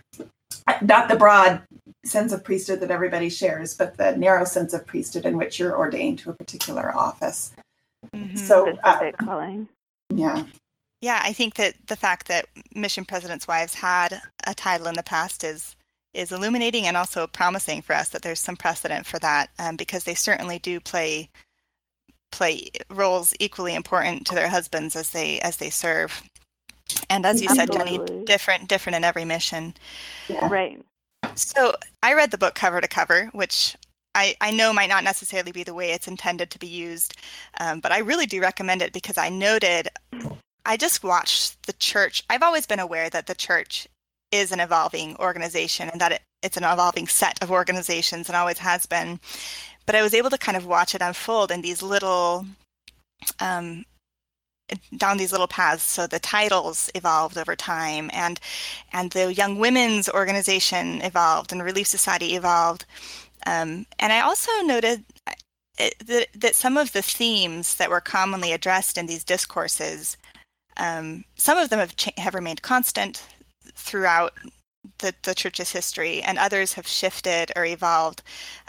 not 0.83 1.09
the 1.09 1.17
broad 1.17 1.63
sense 2.05 2.33
of 2.33 2.45
priesthood 2.45 2.81
that 2.81 2.91
everybody 2.91 3.29
shares, 3.29 3.75
but 3.75 3.97
the 3.97 4.17
narrow 4.17 4.45
sense 4.45 4.73
of 4.73 4.87
priesthood 4.87 5.27
in 5.27 5.37
which 5.37 5.59
you're 5.59 5.77
ordained 5.77 6.19
to 6.21 6.31
a 6.31 6.35
particular 6.35 6.95
office. 6.97 7.53
Mm-hmm. 8.15 8.37
So, 8.37 8.77
uh, 8.85 9.13
calling. 9.19 9.69
Yeah. 10.11 10.45
Yeah, 11.05 11.21
I 11.23 11.35
think 11.35 11.57
that 11.57 11.75
the 11.87 11.97
fact 11.97 12.29
that 12.29 12.47
mission 12.75 13.05
presidents' 13.05 13.47
wives 13.47 13.75
had 13.75 14.23
a 14.47 14.55
title 14.55 14.87
in 14.87 14.95
the 14.95 15.03
past 15.03 15.45
is 15.45 15.77
is 16.15 16.33
illuminating 16.33 16.87
and 16.87 16.97
also 16.97 17.27
promising 17.27 17.83
for 17.83 17.95
us 17.95 18.09
that 18.09 18.23
there's 18.23 18.41
some 18.41 18.57
precedent 18.57 19.05
for 19.05 19.19
that 19.19 19.51
um, 19.59 19.77
because 19.77 20.05
they 20.05 20.15
certainly 20.15 20.59
do 20.59 20.81
play 20.81 21.29
play 22.33 22.71
roles 22.89 23.35
equally 23.39 23.75
important 23.75 24.27
to 24.29 24.35
their 24.35 24.49
husbands 24.49 24.97
as 24.97 25.11
they 25.11 25.41
as 25.41 25.59
they 25.59 25.69
serve. 25.69 26.23
And 27.11 27.27
as 27.27 27.43
you 27.43 27.51
Absolutely. 27.51 27.77
said, 27.77 28.07
Jenny, 28.07 28.25
different 28.25 28.69
different 28.71 28.97
in 28.97 29.05
every 29.05 29.27
mission. 29.27 29.75
Yeah. 30.27 30.49
Right. 30.49 30.81
So 31.35 31.75
I 32.03 32.15
read 32.15 32.31
the 32.31 32.39
book 32.39 32.55
cover 32.55 32.81
to 32.81 32.89
cover, 32.89 33.29
which 33.35 33.77
I, 34.15 34.37
I 34.41 34.53
know 34.53 34.73
might 34.73 34.89
not 34.89 35.05
necessarily 35.05 35.53
be 35.53 35.65
the 35.65 35.75
way 35.75 35.91
it's 35.91 36.09
intended 36.09 36.51
to 36.53 36.59
be 36.59 36.67
used, 36.67 37.19
um, 37.61 37.81
but 37.81 37.93
I 37.93 37.99
really 37.99 38.25
do 38.25 38.41
recommend 38.41 38.81
it 38.81 38.95
because 38.95 39.19
I 39.19 39.29
noted, 39.29 39.91
I 40.65 40.77
just 40.77 41.05
watched 41.05 41.67
the 41.67 41.73
church. 41.75 42.23
I've 42.31 42.43
always 42.43 42.67
been 42.67 42.81
aware 42.81 43.11
that 43.11 43.27
the 43.27 43.35
church 43.35 43.87
is 44.33 44.51
an 44.51 44.61
evolving 44.61 45.17
organization 45.17 45.89
and 45.89 46.01
that 46.01 46.13
it, 46.13 46.23
it's 46.43 46.57
an 46.57 46.65
evolving 46.65 47.07
set 47.07 47.43
of 47.43 47.51
organizations 47.51 48.29
and 48.29 48.37
always 48.37 48.59
has 48.59 48.87
been. 48.87 49.21
But 49.87 49.95
I 49.95 50.03
was 50.03 50.15
able 50.15 50.31
to 50.31 50.39
kind 50.39 50.57
of 50.57 50.67
watch 50.67 50.95
it 50.95 51.03
unfold 51.03 51.51
in 51.51 51.63
these 51.63 51.83
little 51.83 52.47
um, 53.41 53.85
down 54.97 55.19
these 55.19 55.33
little 55.33 55.47
paths 55.47 55.83
so 55.83 56.07
the 56.07 56.19
titles 56.19 56.91
evolved 56.95 57.37
over 57.37 57.55
time 57.55 58.11
and 58.13 58.41
and 58.93 59.11
the 59.11 59.33
young 59.33 59.59
women's 59.59 60.09
organization 60.09 61.03
evolved 61.03 61.53
and 61.53 61.63
relief 61.63 61.87
society 61.87 62.35
evolved 62.35 62.87
um, 63.47 63.87
and 63.99 64.13
i 64.13 64.21
also 64.21 64.51
noted 64.63 65.05
uh, 65.27 65.33
that, 66.07 66.29
that 66.35 66.55
some 66.55 66.79
of 66.79 66.93
the 66.93 67.03
themes 67.03 67.77
that 67.77 67.91
were 67.91 68.01
commonly 68.01 68.53
addressed 68.53 68.97
in 68.97 69.07
these 69.07 69.25
discourses 69.25 70.17
um, 70.77 71.25
some 71.37 71.59
of 71.59 71.71
them 71.71 71.79
have, 71.79 71.97
cha- 71.97 72.11
have 72.19 72.35
remained 72.35 72.63
constant 72.63 73.27
throughout 73.75 74.33
the, 74.99 75.15
the 75.23 75.35
church's 75.35 75.73
history 75.73 76.23
and 76.23 76.39
others 76.39 76.75
have 76.75 76.87
shifted 76.87 77.51
or 77.57 77.65
evolved 77.65 78.23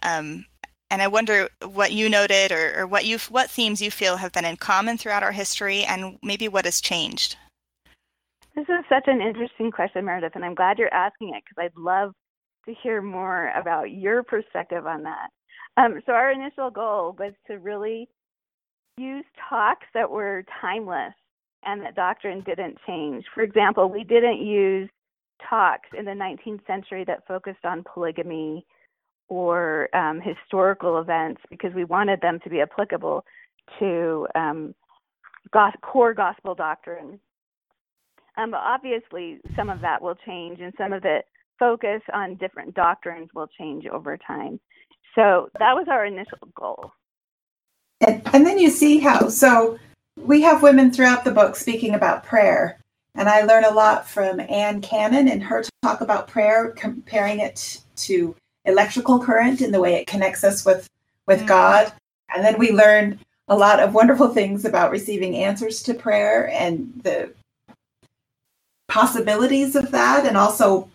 um, 0.03 0.45
and 0.91 1.01
I 1.01 1.07
wonder 1.07 1.49
what 1.63 1.91
you 1.91 2.09
noted 2.09 2.51
or, 2.51 2.79
or 2.79 2.87
what 2.87 3.05
you 3.05 3.17
what 3.29 3.49
themes 3.49 3.81
you 3.81 3.91
feel 3.91 4.17
have 4.17 4.31
been 4.31 4.45
in 4.45 4.57
common 4.57 4.97
throughout 4.97 5.23
our 5.23 5.31
history 5.31 5.83
and 5.83 6.17
maybe 6.21 6.47
what 6.47 6.65
has 6.65 6.79
changed. 6.79 7.37
This 8.55 8.65
is 8.69 8.85
such 8.87 9.03
an 9.07 9.21
interesting 9.21 9.71
question, 9.71 10.05
Meredith, 10.05 10.35
and 10.35 10.45
I'm 10.45 10.55
glad 10.55 10.79
you're 10.79 10.93
asking 10.93 11.29
it 11.29 11.43
because 11.43 11.65
I'd 11.65 11.77
love 11.77 12.13
to 12.67 12.73
hear 12.81 13.01
more 13.01 13.51
about 13.55 13.91
your 13.91 14.23
perspective 14.23 14.87
on 14.87 15.03
that. 15.03 15.29
Um, 15.77 16.01
so 16.05 16.13
our 16.13 16.31
initial 16.31 16.69
goal 16.69 17.15
was 17.19 17.33
to 17.47 17.59
really 17.59 18.07
use 18.97 19.25
talks 19.49 19.85
that 19.93 20.09
were 20.09 20.45
timeless 20.61 21.13
and 21.65 21.81
that 21.81 21.95
doctrine 21.95 22.41
didn't 22.41 22.77
change. 22.87 23.25
For 23.33 23.41
example, 23.41 23.89
we 23.89 24.03
didn't 24.03 24.45
use 24.45 24.89
talks 25.49 25.89
in 25.97 26.05
the 26.05 26.11
19th 26.11 26.65
century 26.65 27.03
that 27.05 27.27
focused 27.27 27.65
on 27.65 27.83
polygamy 27.91 28.65
or 29.27 29.89
um, 29.95 30.21
historical 30.21 30.99
events 30.99 31.41
because 31.49 31.73
we 31.73 31.83
wanted 31.83 32.21
them 32.21 32.39
to 32.43 32.49
be 32.49 32.61
applicable 32.61 33.25
to 33.79 34.27
um, 34.35 34.75
core 35.81 36.13
gospel 36.13 36.55
doctrine. 36.55 37.19
Um, 38.37 38.51
but 38.51 38.59
obviously, 38.59 39.39
some 39.55 39.69
of 39.69 39.81
that 39.81 40.01
will 40.01 40.15
change, 40.25 40.59
and 40.59 40.73
some 40.77 40.91
of 40.93 41.01
the 41.01 41.19
focus 41.57 42.01
on 42.13 42.35
different 42.35 42.75
doctrines 42.75 43.29
will 43.33 43.47
change 43.57 43.85
over 43.87 44.17
time. 44.17 44.59
So 45.15 45.49
that 45.59 45.73
was 45.73 45.87
our 45.89 46.05
initial 46.05 46.49
goal. 46.53 46.91
And, 48.01 48.21
and 48.33 48.45
then 48.45 48.59
you 48.59 48.69
see 48.69 48.99
how, 48.99 49.29
so 49.29 49.79
we 50.17 50.41
have 50.41 50.63
women 50.63 50.91
throughout 50.91 51.23
the 51.23 51.31
book 51.31 51.55
speaking 51.55 51.95
about 51.95 52.23
prayer. 52.23 52.79
And 53.15 53.29
I 53.29 53.41
learn 53.41 53.63
a 53.63 53.71
lot 53.71 54.07
from 54.07 54.39
Anne 54.41 54.81
Cannon 54.81 55.29
and 55.29 55.41
her 55.43 55.63
talk 55.81 56.01
about 56.01 56.27
prayer, 56.27 56.69
comparing 56.71 57.39
it 57.39 57.81
to 57.97 58.35
electrical 58.65 59.19
current 59.19 59.61
in 59.61 59.71
the 59.71 59.79
way 59.79 59.95
it 59.95 60.07
connects 60.07 60.43
us 60.43 60.65
with, 60.65 60.89
with 61.25 61.39
mm-hmm. 61.39 61.47
God. 61.47 61.93
And 62.33 62.43
then 62.43 62.59
we 62.59 62.71
learn 62.71 63.19
a 63.47 63.55
lot 63.55 63.79
of 63.79 63.93
wonderful 63.93 64.29
things 64.29 64.65
about 64.65 64.91
receiving 64.91 65.35
answers 65.35 65.83
to 65.83 65.93
prayer 65.93 66.49
and 66.49 66.91
the 67.03 67.31
possibilities 68.87 69.75
of 69.75 69.91
that, 69.91 70.25
and 70.25 70.35
also 70.35 70.89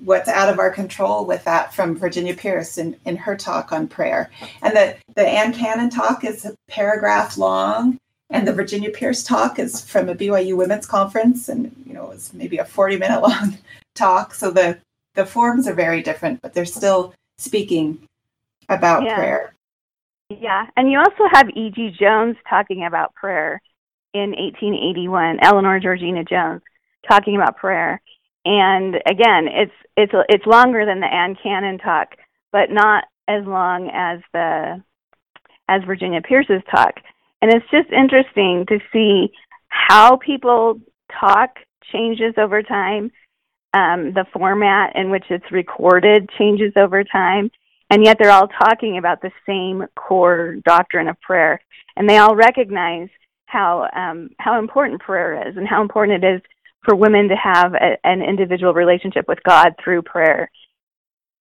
what's 0.00 0.28
out 0.28 0.48
of 0.48 0.58
our 0.58 0.70
control 0.70 1.24
with 1.24 1.42
that 1.44 1.72
from 1.72 1.96
Virginia 1.96 2.34
Pearce 2.34 2.78
in, 2.78 2.96
in 3.04 3.16
her 3.16 3.36
talk 3.36 3.72
on 3.72 3.88
prayer. 3.88 4.30
And 4.62 4.76
the, 4.76 4.96
the 5.14 5.26
Anne 5.26 5.52
Cannon 5.52 5.90
talk 5.90 6.24
is 6.24 6.44
a 6.44 6.54
paragraph 6.68 7.38
long, 7.38 7.98
and 8.30 8.46
the 8.46 8.52
Virginia 8.52 8.90
Pearce 8.90 9.22
talk 9.22 9.58
is 9.58 9.80
from 9.80 10.08
a 10.08 10.14
BYU 10.14 10.56
women's 10.56 10.86
conference, 10.86 11.48
and 11.48 11.74
you 11.86 11.92
know, 11.92 12.10
it's 12.10 12.32
maybe 12.32 12.58
a 12.58 12.64
40 12.64 12.98
minute 12.98 13.20
long 13.22 13.58
talk. 13.94 14.34
So 14.34 14.50
the 14.50 14.78
the 15.14 15.26
forms 15.26 15.66
are 15.66 15.74
very 15.74 16.02
different, 16.02 16.42
but 16.42 16.52
they're 16.52 16.64
still 16.64 17.14
speaking 17.38 17.98
about 18.68 19.04
yeah. 19.04 19.16
prayer. 19.16 19.54
Yeah, 20.28 20.66
and 20.76 20.90
you 20.90 20.98
also 20.98 21.24
have 21.32 21.48
E.G. 21.50 21.96
Jones 21.98 22.36
talking 22.48 22.84
about 22.84 23.14
prayer 23.14 23.62
in 24.12 24.30
1881, 24.30 25.38
Eleanor 25.42 25.78
Georgina 25.78 26.24
Jones 26.24 26.62
talking 27.08 27.36
about 27.36 27.56
prayer. 27.56 28.00
And 28.44 28.96
again, 29.06 29.48
it's 29.48 29.72
it's 29.96 30.12
it's 30.28 30.46
longer 30.46 30.84
than 30.84 31.00
the 31.00 31.06
Ann 31.06 31.36
Cannon 31.40 31.78
talk, 31.78 32.16
but 32.52 32.70
not 32.70 33.04
as 33.28 33.44
long 33.44 33.90
as 33.92 34.20
the 34.32 34.82
as 35.68 35.82
Virginia 35.84 36.20
Pearce's 36.22 36.62
talk. 36.70 36.94
And 37.46 37.54
it's 37.54 37.70
just 37.70 37.92
interesting 37.92 38.66
to 38.66 38.80
see 38.92 39.32
how 39.68 40.16
people 40.16 40.80
talk 41.20 41.50
changes 41.92 42.34
over 42.38 42.60
time. 42.60 43.12
Um, 43.72 44.12
the 44.14 44.26
format 44.32 44.96
in 44.96 45.10
which 45.10 45.26
it's 45.30 45.52
recorded 45.52 46.28
changes 46.38 46.72
over 46.76 47.04
time, 47.04 47.52
and 47.90 48.04
yet 48.04 48.16
they're 48.18 48.32
all 48.32 48.48
talking 48.48 48.98
about 48.98 49.22
the 49.22 49.30
same 49.46 49.86
core 49.94 50.56
doctrine 50.64 51.06
of 51.06 51.20
prayer, 51.20 51.60
and 51.94 52.10
they 52.10 52.18
all 52.18 52.34
recognize 52.34 53.10
how 53.46 53.88
um, 53.94 54.30
how 54.40 54.58
important 54.58 55.00
prayer 55.00 55.46
is 55.46 55.56
and 55.56 55.68
how 55.68 55.82
important 55.82 56.24
it 56.24 56.36
is 56.36 56.42
for 56.84 56.96
women 56.96 57.28
to 57.28 57.36
have 57.36 57.74
a, 57.74 57.96
an 58.02 58.22
individual 58.22 58.74
relationship 58.74 59.26
with 59.28 59.38
God 59.44 59.74
through 59.84 60.02
prayer. 60.02 60.50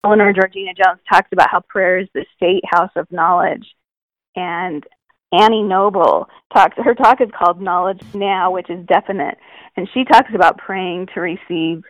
Eleanor 0.04 0.34
Georgina 0.34 0.74
Jones 0.76 1.00
talks 1.12 1.30
about 1.32 1.50
how 1.50 1.62
prayer 1.62 1.98
is 1.98 2.10
the 2.14 2.26
state 2.36 2.64
house 2.70 2.92
of 2.96 3.12
knowledge, 3.12 3.66
and 4.36 4.86
Annie 5.42 5.64
Noble 5.64 6.28
talks. 6.54 6.76
Her 6.78 6.96
talk 6.96 7.22
is 7.22 7.30
called 7.38 7.62
Knowledge 7.62 8.02
Now, 8.14 8.52
which 8.52 8.70
is 8.70 8.86
definite, 8.86 9.38
and 9.76 9.88
she 9.94 10.04
talks 10.06 10.30
about 10.34 10.58
praying 10.58 11.08
to 11.14 11.22
receive 11.22 11.84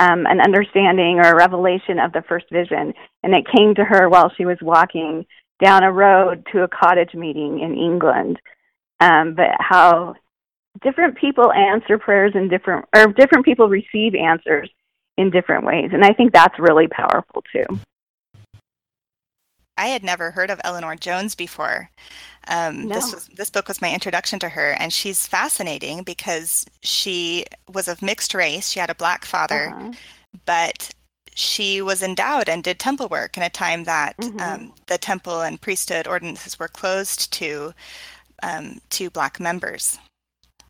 um, 0.00 0.26
an 0.26 0.40
understanding 0.40 1.18
or 1.18 1.32
a 1.32 1.36
revelation 1.36 1.98
of 1.98 2.12
the 2.12 2.22
first 2.28 2.46
vision, 2.50 2.92
and 3.22 3.34
it 3.34 3.46
came 3.56 3.74
to 3.74 3.84
her 3.84 4.08
while 4.08 4.32
she 4.36 4.44
was 4.44 4.58
walking 4.60 5.24
down 5.62 5.84
a 5.84 5.92
road 5.92 6.46
to 6.52 6.62
a 6.62 6.68
cottage 6.68 7.14
meeting 7.14 7.60
in 7.60 7.76
England. 7.76 8.38
Um, 9.00 9.34
but 9.34 9.50
how 9.58 10.14
different 10.82 11.16
people 11.18 11.52
answer 11.52 11.98
prayers 11.98 12.32
in 12.34 12.48
different, 12.48 12.86
or 12.94 13.06
different 13.08 13.44
people 13.44 13.68
receive 13.68 14.14
answers 14.14 14.70
in 15.16 15.30
different 15.30 15.64
ways, 15.64 15.90
and 15.92 16.04
I 16.04 16.12
think 16.12 16.32
that's 16.32 16.58
really 16.58 16.88
powerful 16.88 17.42
too. 17.52 17.78
I 19.76 19.86
had 19.86 20.04
never 20.04 20.30
heard 20.30 20.50
of 20.50 20.60
Eleanor 20.64 20.96
Jones 20.96 21.34
before. 21.34 21.90
Um, 22.48 22.88
no. 22.88 22.94
This 22.94 23.12
was 23.12 23.26
this 23.28 23.50
book 23.50 23.68
was 23.68 23.80
my 23.80 23.92
introduction 23.92 24.38
to 24.40 24.48
her, 24.48 24.72
and 24.72 24.92
she's 24.92 25.26
fascinating 25.26 26.02
because 26.02 26.66
she 26.82 27.44
was 27.72 27.88
of 27.88 28.02
mixed 28.02 28.34
race. 28.34 28.68
She 28.68 28.80
had 28.80 28.90
a 28.90 28.94
black 28.94 29.24
father, 29.24 29.72
uh-huh. 29.74 29.92
but 30.44 30.92
she 31.34 31.80
was 31.80 32.02
endowed 32.02 32.48
and 32.48 32.62
did 32.62 32.78
temple 32.78 33.08
work 33.08 33.36
in 33.36 33.42
a 33.42 33.50
time 33.50 33.84
that 33.84 34.16
mm-hmm. 34.18 34.40
um, 34.40 34.74
the 34.86 34.98
temple 34.98 35.40
and 35.40 35.60
priesthood 35.60 36.06
ordinances 36.06 36.58
were 36.58 36.68
closed 36.68 37.32
to 37.34 37.72
um, 38.42 38.80
to 38.90 39.08
black 39.10 39.40
members. 39.40 39.98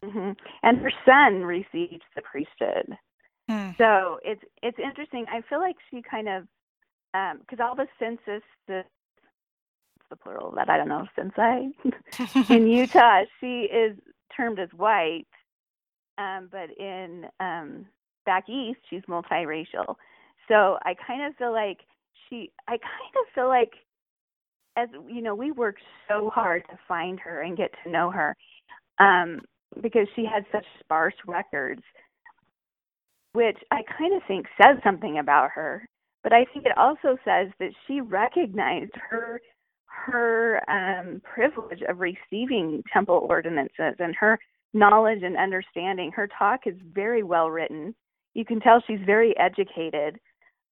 Mm-hmm. 0.04 0.32
And 0.62 0.78
her 0.78 0.92
son 1.04 1.42
received 1.42 2.02
the 2.14 2.22
priesthood. 2.22 2.96
Hmm. 3.48 3.70
So 3.78 4.18
it's 4.22 4.42
it's 4.62 4.78
interesting. 4.78 5.26
I 5.32 5.40
feel 5.48 5.60
like 5.60 5.76
she 5.90 6.02
kind 6.02 6.28
of 6.28 6.46
because 7.12 7.60
um, 7.60 7.66
all 7.66 7.74
the 7.74 7.86
census 7.98 8.42
the 8.66 8.82
the 10.10 10.16
plural 10.16 10.52
that? 10.56 10.68
I 10.68 10.76
don't 10.76 10.88
know 10.88 11.06
since 11.16 11.32
I 11.36 11.70
in 12.52 12.66
Utah 12.66 13.22
she 13.40 13.62
is 13.62 13.96
termed 14.36 14.58
as 14.58 14.68
white, 14.76 15.26
um, 16.18 16.48
but 16.50 16.70
in 16.78 17.26
um, 17.40 17.86
back 18.24 18.48
east 18.48 18.80
she's 18.88 19.02
multiracial. 19.08 19.96
So 20.48 20.78
I 20.84 20.94
kind 21.06 21.24
of 21.24 21.36
feel 21.36 21.52
like 21.52 21.80
she 22.28 22.52
I 22.68 22.72
kind 22.72 23.14
of 23.16 23.34
feel 23.34 23.48
like 23.48 23.72
as 24.76 24.88
you 25.08 25.22
know 25.22 25.34
we 25.34 25.50
worked 25.50 25.82
so 26.08 26.30
hard 26.30 26.62
to 26.70 26.78
find 26.88 27.20
her 27.20 27.42
and 27.42 27.56
get 27.56 27.70
to 27.84 27.90
know 27.90 28.10
her 28.10 28.36
um, 28.98 29.40
because 29.82 30.06
she 30.14 30.24
had 30.24 30.44
such 30.52 30.64
sparse 30.80 31.14
records 31.26 31.82
which 33.32 33.56
I 33.70 33.82
kind 33.98 34.14
of 34.14 34.22
think 34.28 34.46
says 34.60 34.76
something 34.84 35.18
about 35.18 35.50
her 35.54 35.88
but 36.22 36.32
I 36.32 36.44
think 36.44 36.66
it 36.66 36.76
also 36.76 37.16
says 37.24 37.48
that 37.58 37.72
she 37.86 38.00
recognized 38.00 38.92
her 39.10 39.40
her 39.86 40.62
um, 40.70 41.20
privilege 41.22 41.80
of 41.88 42.00
receiving 42.00 42.82
temple 42.92 43.26
ordinances 43.28 43.94
and 43.98 44.14
her 44.16 44.38
knowledge 44.72 45.22
and 45.22 45.36
understanding. 45.36 46.10
Her 46.10 46.28
talk 46.38 46.60
is 46.66 46.74
very 46.92 47.22
well 47.22 47.50
written. 47.50 47.94
You 48.34 48.44
can 48.44 48.58
tell 48.58 48.82
she's 48.86 49.04
very 49.04 49.36
educated. 49.38 50.18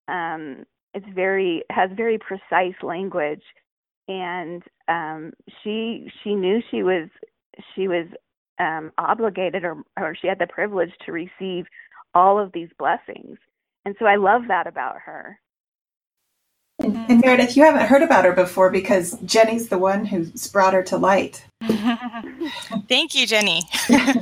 Um, 0.07 0.65
it's 0.93 1.05
very 1.13 1.63
has 1.69 1.89
very 1.95 2.17
precise 2.17 2.75
language, 2.81 3.43
and 4.07 4.63
um, 4.87 5.33
she 5.63 6.09
she 6.23 6.33
knew 6.33 6.61
she 6.71 6.83
was 6.83 7.09
she 7.75 7.87
was 7.87 8.07
um, 8.59 8.91
obligated 8.97 9.63
or 9.63 9.83
or 9.99 10.15
she 10.19 10.27
had 10.27 10.39
the 10.39 10.47
privilege 10.47 10.91
to 11.05 11.11
receive 11.11 11.65
all 12.13 12.39
of 12.39 12.51
these 12.53 12.69
blessings 12.77 13.37
and 13.85 13.95
so 13.99 14.05
I 14.05 14.15
love 14.15 14.43
that 14.47 14.67
about 14.67 14.97
her. 15.05 15.39
And, 16.81 16.95
mm-hmm. 16.95 17.11
and, 17.11 17.21
Meredith, 17.21 17.55
you 17.55 17.63
haven't 17.63 17.87
heard 17.87 18.01
about 18.01 18.25
her 18.25 18.33
before 18.33 18.71
because 18.71 19.17
Jenny's 19.19 19.69
the 19.69 19.77
one 19.77 20.05
who's 20.05 20.47
brought 20.47 20.73
her 20.73 20.83
to 20.83 20.97
light. 20.97 21.45
Thank 22.87 23.13
you, 23.13 23.27
Jenny. 23.27 23.61
yay, 23.89 24.13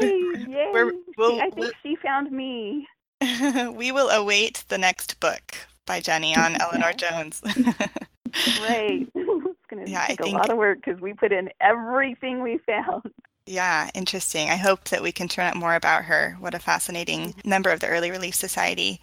yay. 0.00 0.90
We'll, 1.16 1.40
I 1.40 1.50
think 1.50 1.72
she 1.82 1.96
found 1.96 2.30
me. 2.30 2.86
we 3.72 3.90
will 3.92 4.08
await 4.10 4.64
the 4.68 4.78
next 4.78 5.18
book 5.20 5.56
by 5.84 6.00
Jenny 6.00 6.36
on 6.36 6.60
Eleanor 6.60 6.92
Jones. 6.92 7.40
Great. 7.42 9.08
It's 9.14 9.66
going 9.68 9.84
to 9.84 9.90
yeah, 9.90 10.06
take 10.06 10.20
I 10.20 10.24
think, 10.24 10.34
a 10.34 10.38
lot 10.38 10.50
of 10.50 10.58
work 10.58 10.78
because 10.84 11.00
we 11.00 11.12
put 11.12 11.32
in 11.32 11.50
everything 11.60 12.42
we 12.42 12.58
found. 12.58 13.10
Yeah, 13.46 13.90
interesting. 13.94 14.48
I 14.48 14.56
hope 14.56 14.84
that 14.84 15.02
we 15.02 15.10
can 15.10 15.26
turn 15.26 15.46
out 15.46 15.56
more 15.56 15.74
about 15.74 16.04
her. 16.04 16.36
What 16.38 16.54
a 16.54 16.60
fascinating 16.60 17.30
mm-hmm. 17.30 17.48
member 17.48 17.70
of 17.70 17.80
the 17.80 17.88
Early 17.88 18.10
Relief 18.10 18.36
Society. 18.36 19.00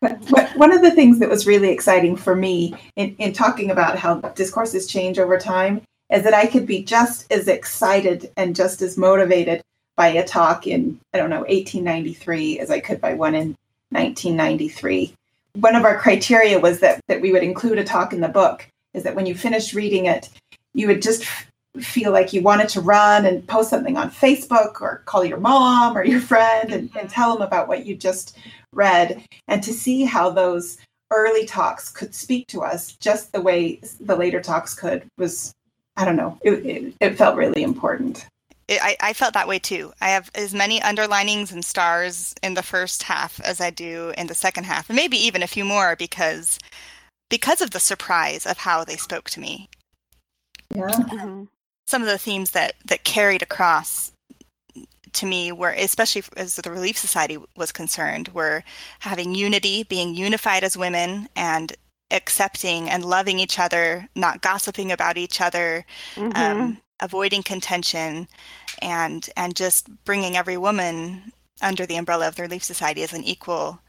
One 0.00 0.72
of 0.72 0.82
the 0.82 0.90
things 0.90 1.18
that 1.18 1.28
was 1.28 1.46
really 1.46 1.70
exciting 1.70 2.16
for 2.16 2.34
me 2.34 2.74
in, 2.96 3.16
in 3.18 3.32
talking 3.32 3.70
about 3.70 3.98
how 3.98 4.20
discourses 4.20 4.86
change 4.86 5.18
over 5.18 5.38
time 5.38 5.80
is 6.10 6.22
that 6.22 6.34
I 6.34 6.46
could 6.46 6.66
be 6.66 6.84
just 6.84 7.30
as 7.32 7.48
excited 7.48 8.30
and 8.36 8.54
just 8.54 8.82
as 8.82 8.96
motivated 8.96 9.62
by 9.96 10.08
a 10.08 10.26
talk 10.26 10.66
in, 10.66 11.00
I 11.14 11.18
don't 11.18 11.30
know, 11.30 11.40
1893 11.40 12.60
as 12.60 12.70
I 12.70 12.80
could 12.80 13.00
by 13.00 13.14
one 13.14 13.34
in 13.34 13.56
1993. 13.90 15.14
One 15.54 15.74
of 15.74 15.84
our 15.84 15.98
criteria 15.98 16.60
was 16.60 16.80
that, 16.80 17.00
that 17.08 17.20
we 17.20 17.32
would 17.32 17.42
include 17.42 17.78
a 17.78 17.84
talk 17.84 18.12
in 18.12 18.20
the 18.20 18.28
book, 18.28 18.68
is 18.92 19.02
that 19.04 19.14
when 19.14 19.26
you 19.26 19.34
finished 19.34 19.72
reading 19.72 20.04
it, 20.04 20.28
you 20.74 20.86
would 20.86 21.00
just 21.00 21.24
feel 21.80 22.12
like 22.12 22.32
you 22.32 22.42
wanted 22.42 22.68
to 22.70 22.80
run 22.80 23.26
and 23.26 23.46
post 23.46 23.70
something 23.70 23.96
on 23.96 24.10
Facebook 24.10 24.80
or 24.80 25.02
call 25.06 25.24
your 25.24 25.40
mom 25.40 25.96
or 25.96 26.04
your 26.04 26.20
friend 26.20 26.72
and, 26.72 26.82
and 26.82 26.90
mm-hmm. 26.92 27.06
tell 27.08 27.34
them 27.34 27.46
about 27.46 27.68
what 27.68 27.86
you 27.86 27.96
just 27.96 28.36
read, 28.76 29.22
and 29.48 29.62
to 29.62 29.72
see 29.72 30.04
how 30.04 30.30
those 30.30 30.78
early 31.10 31.46
talks 31.46 31.90
could 31.90 32.14
speak 32.14 32.46
to 32.48 32.62
us 32.62 32.92
just 32.96 33.32
the 33.32 33.40
way 33.40 33.80
the 34.00 34.16
later 34.16 34.40
talks 34.40 34.74
could 34.74 35.04
was, 35.18 35.52
I 35.96 36.04
don't 36.04 36.16
know, 36.16 36.38
it, 36.42 36.66
it, 36.66 36.94
it 37.00 37.18
felt 37.18 37.36
really 37.36 37.62
important. 37.62 38.26
I, 38.68 38.96
I 39.00 39.12
felt 39.12 39.34
that 39.34 39.46
way 39.46 39.60
too. 39.60 39.92
I 40.00 40.08
have 40.08 40.28
as 40.34 40.52
many 40.52 40.80
underlinings 40.80 41.52
and 41.52 41.64
stars 41.64 42.34
in 42.42 42.54
the 42.54 42.64
first 42.64 43.04
half 43.04 43.40
as 43.40 43.60
I 43.60 43.70
do 43.70 44.12
in 44.18 44.26
the 44.26 44.34
second 44.34 44.64
half, 44.64 44.90
and 44.90 44.96
maybe 44.96 45.16
even 45.16 45.42
a 45.42 45.46
few 45.46 45.64
more 45.64 45.94
because 45.94 46.58
because 47.28 47.60
of 47.60 47.70
the 47.70 47.80
surprise 47.80 48.44
of 48.44 48.58
how 48.58 48.84
they 48.84 48.96
spoke 48.96 49.30
to 49.30 49.40
me. 49.40 49.68
Yeah. 50.74 50.88
Mm-hmm 50.88 51.44
some 51.86 52.02
of 52.02 52.08
the 52.08 52.18
themes 52.18 52.50
that 52.50 52.74
that 52.84 53.04
carried 53.04 53.42
across 53.42 54.12
to 55.16 55.26
me 55.26 55.52
were 55.52 55.70
especially 55.70 56.22
as 56.36 56.56
the 56.56 56.70
relief 56.70 56.96
society 56.96 57.38
was 57.56 57.72
concerned 57.72 58.28
were 58.28 58.62
having 59.00 59.34
unity 59.34 59.82
being 59.82 60.14
unified 60.14 60.64
as 60.64 60.76
women 60.76 61.28
and 61.36 61.76
accepting 62.10 62.88
and 62.88 63.04
loving 63.04 63.38
each 63.38 63.58
other, 63.58 64.08
not 64.14 64.40
gossiping 64.40 64.92
about 64.92 65.16
each 65.16 65.40
other, 65.40 65.84
mm-hmm. 66.14 66.36
um, 66.36 66.78
avoiding 67.00 67.42
contention, 67.42 68.28
and 68.80 69.28
and 69.36 69.56
just 69.56 69.88
bringing 70.04 70.36
every 70.36 70.56
woman 70.56 71.32
under 71.62 71.86
the 71.86 71.96
umbrella 71.96 72.28
of 72.28 72.36
the 72.36 72.42
Relief 72.42 72.62
Society 72.62 73.02
as 73.02 73.12
an 73.12 73.24
equal 73.24 73.80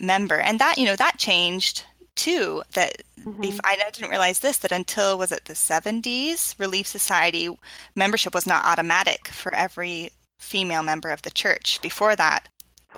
member. 0.00 0.36
And 0.36 0.58
that 0.58 0.78
you 0.78 0.86
know 0.86 0.96
that 0.96 1.18
changed 1.18 1.84
too. 2.14 2.62
That 2.74 3.02
mm-hmm. 3.20 3.44
if, 3.44 3.60
I 3.64 3.76
didn't 3.76 4.10
realize 4.10 4.40
this 4.40 4.58
that 4.58 4.72
until 4.72 5.18
was 5.18 5.32
it 5.32 5.44
the 5.44 5.54
70s, 5.54 6.58
Relief 6.58 6.86
Society 6.86 7.48
membership 7.94 8.34
was 8.34 8.46
not 8.46 8.64
automatic 8.64 9.28
for 9.28 9.54
every 9.54 10.10
female 10.42 10.82
member 10.82 11.10
of 11.10 11.22
the 11.22 11.30
church. 11.30 11.80
Before 11.82 12.16
that, 12.16 12.48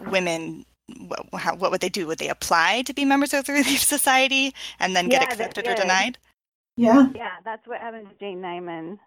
women 0.07 0.65
what, 1.09 1.27
how, 1.35 1.57
what 1.57 1.71
would 1.71 1.81
they 1.81 1.89
do? 1.89 2.07
Would 2.07 2.19
they 2.19 2.29
apply 2.29 2.83
to 2.83 2.95
be 2.95 3.05
members 3.05 3.33
of 3.33 3.47
the 3.47 3.53
Relief 3.53 3.83
Society 3.83 4.55
and 4.79 4.95
then 4.95 5.09
get 5.09 5.23
yeah, 5.23 5.29
accepted 5.29 5.67
or 5.67 5.75
denied? 5.75 6.19
Yeah. 6.77 7.07
Yeah, 7.15 7.37
that's 7.45 7.67
what 7.67 7.81
happened 7.81 8.09
to 8.11 8.15
Jane 8.19 8.41
Neyman. 8.41 8.99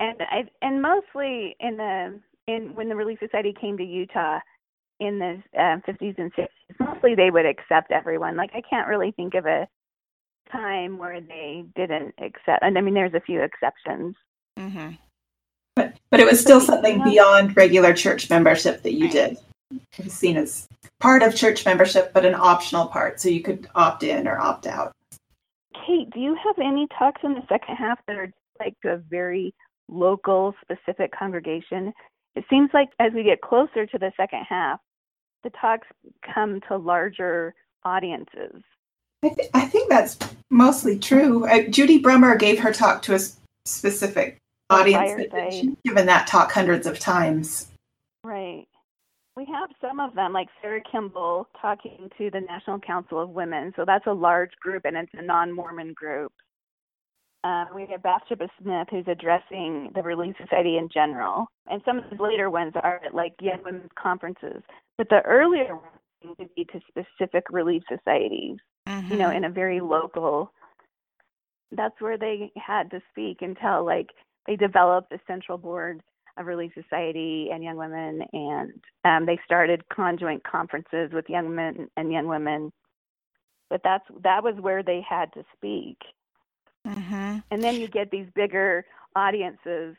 And 0.00 0.16
I 0.20 0.44
and 0.62 0.80
mostly 0.82 1.56
in 1.60 1.76
the 1.76 2.20
in 2.46 2.74
when 2.74 2.88
the 2.88 2.96
Relief 2.96 3.18
Society 3.20 3.54
came 3.58 3.76
to 3.78 3.84
Utah 3.84 4.38
in 5.00 5.18
the 5.18 5.42
uh, 5.56 5.78
50s 5.88 6.18
and 6.18 6.32
60s, 6.34 6.48
mostly 6.80 7.14
they 7.14 7.30
would 7.30 7.46
accept 7.46 7.90
everyone. 7.90 8.36
Like 8.36 8.50
I 8.54 8.62
can't 8.68 8.88
really 8.88 9.12
think 9.12 9.34
of 9.34 9.46
a 9.46 9.68
time 10.52 10.98
where 10.98 11.20
they 11.20 11.64
didn't 11.76 12.14
accept. 12.18 12.62
And 12.62 12.78
I 12.78 12.80
mean, 12.80 12.94
there's 12.94 13.14
a 13.14 13.20
few 13.20 13.42
exceptions. 13.42 14.14
Mm-hmm. 14.58 14.90
But 15.78 15.94
but 16.10 16.18
it 16.18 16.26
was 16.26 16.40
still 16.40 16.60
something 16.60 17.04
beyond 17.04 17.56
regular 17.56 17.94
church 17.94 18.28
membership 18.28 18.82
that 18.82 18.94
you 18.94 19.08
did. 19.08 19.38
It 19.70 20.04
was 20.04 20.12
seen 20.12 20.36
as 20.36 20.66
part 20.98 21.22
of 21.22 21.36
church 21.36 21.64
membership, 21.64 22.12
but 22.12 22.24
an 22.24 22.34
optional 22.34 22.86
part, 22.86 23.20
so 23.20 23.28
you 23.28 23.42
could 23.42 23.68
opt 23.76 24.02
in 24.02 24.26
or 24.26 24.40
opt 24.40 24.66
out. 24.66 24.92
Kate, 25.74 26.10
do 26.10 26.18
you 26.18 26.34
have 26.34 26.58
any 26.58 26.88
talks 26.98 27.20
in 27.22 27.34
the 27.34 27.42
second 27.48 27.76
half 27.76 28.00
that 28.08 28.16
are 28.16 28.32
like 28.58 28.74
a 28.84 28.96
very 28.96 29.54
local, 29.88 30.52
specific 30.62 31.12
congregation? 31.16 31.92
It 32.34 32.44
seems 32.50 32.70
like 32.74 32.88
as 32.98 33.12
we 33.14 33.22
get 33.22 33.40
closer 33.40 33.86
to 33.86 33.98
the 33.98 34.10
second 34.16 34.46
half, 34.48 34.80
the 35.44 35.50
talks 35.50 35.86
come 36.34 36.60
to 36.68 36.76
larger 36.76 37.54
audiences. 37.84 38.62
I, 39.22 39.28
th- 39.28 39.50
I 39.54 39.66
think 39.66 39.90
that's 39.90 40.18
mostly 40.50 40.98
true. 40.98 41.46
Uh, 41.46 41.68
Judy 41.68 42.02
Brummer 42.02 42.36
gave 42.36 42.58
her 42.58 42.72
talk 42.72 43.02
to 43.02 43.14
a 43.14 43.20
specific 43.64 44.38
audience. 44.70 45.30
that 45.32 45.52
she's 45.52 45.76
given 45.84 46.06
that 46.06 46.26
talk 46.26 46.52
hundreds 46.52 46.86
of 46.86 46.98
times. 46.98 47.68
Right. 48.24 48.66
We 49.36 49.46
have 49.46 49.70
some 49.80 50.00
of 50.00 50.14
them, 50.14 50.32
like 50.32 50.48
Sarah 50.60 50.82
Kimball 50.90 51.46
talking 51.60 52.10
to 52.18 52.30
the 52.30 52.40
National 52.40 52.80
Council 52.80 53.20
of 53.20 53.30
Women. 53.30 53.72
So 53.76 53.84
that's 53.86 54.06
a 54.06 54.12
large 54.12 54.50
group 54.60 54.84
and 54.84 54.96
it's 54.96 55.12
a 55.14 55.22
non 55.22 55.52
Mormon 55.52 55.92
group. 55.94 56.32
Um, 57.44 57.66
we 57.72 57.86
have 57.86 58.02
Bathsheba 58.02 58.48
Smith, 58.60 58.88
who's 58.90 59.06
addressing 59.06 59.92
the 59.94 60.02
Relief 60.02 60.34
Society 60.42 60.76
in 60.76 60.88
general. 60.92 61.46
And 61.70 61.80
some 61.84 61.98
of 61.98 62.04
the 62.10 62.20
later 62.20 62.50
ones 62.50 62.72
are 62.74 63.00
at 63.04 63.14
like 63.14 63.34
Young 63.40 63.62
Women's 63.64 63.90
conferences. 63.96 64.60
But 64.96 65.08
the 65.08 65.22
earlier 65.22 65.76
ones 65.76 66.00
seem 66.20 66.34
to 66.36 66.46
be 66.56 66.64
to 66.64 66.80
specific 66.88 67.44
Relief 67.50 67.84
Societies, 67.88 68.56
mm-hmm. 68.88 69.12
you 69.12 69.18
know, 69.18 69.28
mm-hmm. 69.28 69.36
in 69.36 69.44
a 69.44 69.50
very 69.50 69.80
local. 69.80 70.52
That's 71.70 71.94
where 72.00 72.18
they 72.18 72.50
had 72.56 72.90
to 72.90 73.00
speak 73.12 73.38
and 73.42 73.56
tell, 73.56 73.84
like, 73.86 74.08
they 74.48 74.56
developed 74.56 75.12
a 75.12 75.20
central 75.26 75.58
board 75.58 76.02
of 76.38 76.46
Relief 76.46 76.72
Society 76.74 77.50
and 77.52 77.62
young 77.62 77.76
women, 77.76 78.22
and 78.32 78.72
um, 79.04 79.26
they 79.26 79.38
started 79.44 79.88
conjoint 79.90 80.42
conferences 80.42 81.10
with 81.12 81.28
young 81.28 81.54
men 81.54 81.88
and 81.96 82.10
young 82.10 82.26
women. 82.26 82.72
But 83.68 83.82
that's 83.84 84.04
that 84.24 84.42
was 84.42 84.54
where 84.58 84.82
they 84.82 85.04
had 85.06 85.32
to 85.34 85.44
speak. 85.54 85.98
Mm-hmm. 86.86 87.38
And 87.50 87.62
then 87.62 87.74
you 87.74 87.88
get 87.88 88.10
these 88.10 88.26
bigger 88.34 88.86
audiences, 89.14 89.94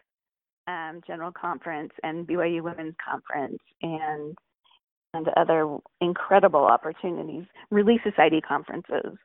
um, 0.67 1.01
General 1.05 1.31
Conference 1.31 1.91
and 2.01 2.25
BYU 2.25 2.63
Women's 2.63 2.95
Conference, 3.07 3.59
and 3.83 4.35
and 5.13 5.27
other 5.37 5.77
incredible 6.01 6.65
opportunities, 6.65 7.45
Relief 7.69 8.01
Society 8.03 8.41
conferences. 8.41 9.17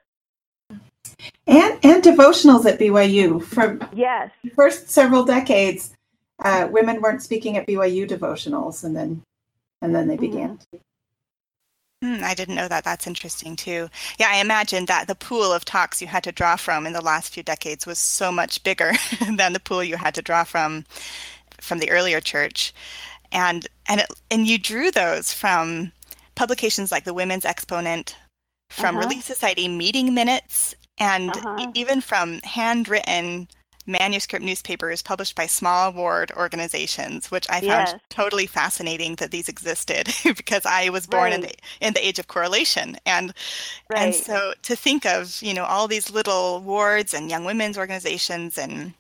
And 1.47 1.79
and 1.85 2.03
devotionals 2.03 2.65
at 2.65 2.79
BYU 2.79 3.43
for 3.43 3.79
yes, 3.95 4.31
first 4.55 4.91
several 4.91 5.25
decades 5.25 5.95
uh, 6.43 6.69
women 6.71 7.01
weren't 7.01 7.23
speaking 7.23 7.57
at 7.57 7.67
BYU 7.67 8.09
devotionals, 8.09 8.85
and 8.85 8.97
then 8.97 9.23
and 9.81 9.95
then 9.95 10.09
they 10.09 10.17
began. 10.17 10.59
Mm, 12.03 12.23
I 12.23 12.35
didn't 12.35 12.55
know 12.57 12.69
that. 12.69 12.85
That's 12.85 13.07
interesting 13.07 13.57
too. 13.57 13.89
Yeah, 14.19 14.29
I 14.31 14.37
imagine 14.37 14.87
that 14.87 15.07
the 15.07 15.15
pool 15.15 15.53
of 15.53 15.65
talks 15.65 16.03
you 16.03 16.09
had 16.09 16.25
to 16.25 16.33
draw 16.33 16.57
from 16.57 16.87
in 16.87 16.93
the 16.93 17.01
last 17.01 17.33
few 17.33 17.43
decades 17.43 17.87
was 17.87 17.99
so 17.99 18.33
much 18.33 18.63
bigger 18.63 18.93
than 19.37 19.53
the 19.53 19.61
pool 19.61 19.83
you 19.85 19.97
had 19.97 20.15
to 20.17 20.23
draw 20.23 20.45
from 20.45 20.85
from 21.61 21.79
the 21.79 21.91
earlier 21.91 22.21
church, 22.21 22.75
and 23.33 23.67
and 23.89 24.01
it, 24.01 24.07
and 24.31 24.47
you 24.47 24.59
drew 24.59 24.91
those 24.91 25.33
from 25.33 25.93
publications 26.35 26.91
like 26.91 27.05
the 27.05 27.15
Women's 27.15 27.45
Exponent, 27.45 28.17
from 28.71 28.97
uh-huh. 28.97 29.07
Relief 29.07 29.25
Society 29.25 29.69
meeting 29.69 30.13
minutes, 30.15 30.75
and 30.99 31.31
uh-huh. 31.31 31.71
even 31.75 32.01
from 32.01 32.41
handwritten 32.43 33.49
manuscript 33.87 34.45
newspapers 34.45 35.03
published 35.03 35.35
by 35.35 35.47
small 35.47 35.93
ward 35.93 36.33
organizations, 36.37 37.31
which 37.31 37.47
I 37.51 37.61
found 37.61 37.89
yes. 37.89 37.95
totally 38.09 38.47
fascinating 38.47 39.17
that 39.17 39.31
these 39.31 39.49
existed 39.49 40.09
because 40.25 40.65
I 40.65 40.89
was 40.89 41.07
born 41.07 41.25
right. 41.25 41.35
in 41.35 41.41
the 41.43 41.55
in 41.81 41.93
the 41.95 42.07
age 42.07 42.19
of 42.19 42.29
correlation, 42.29 42.97
and 43.07 43.33
right. 43.91 44.01
and 44.01 44.15
so 44.15 44.55
to 44.63 44.77
think 44.77 45.05
of 45.07 45.41
you 45.43 45.55
know 45.55 45.65
all 45.65 45.89
these 45.89 46.11
little 46.11 46.61
wards 46.61 47.15
and 47.15 47.31
young 47.31 47.45
women's 47.45 47.79
organizations 47.79 48.59
and 48.59 48.95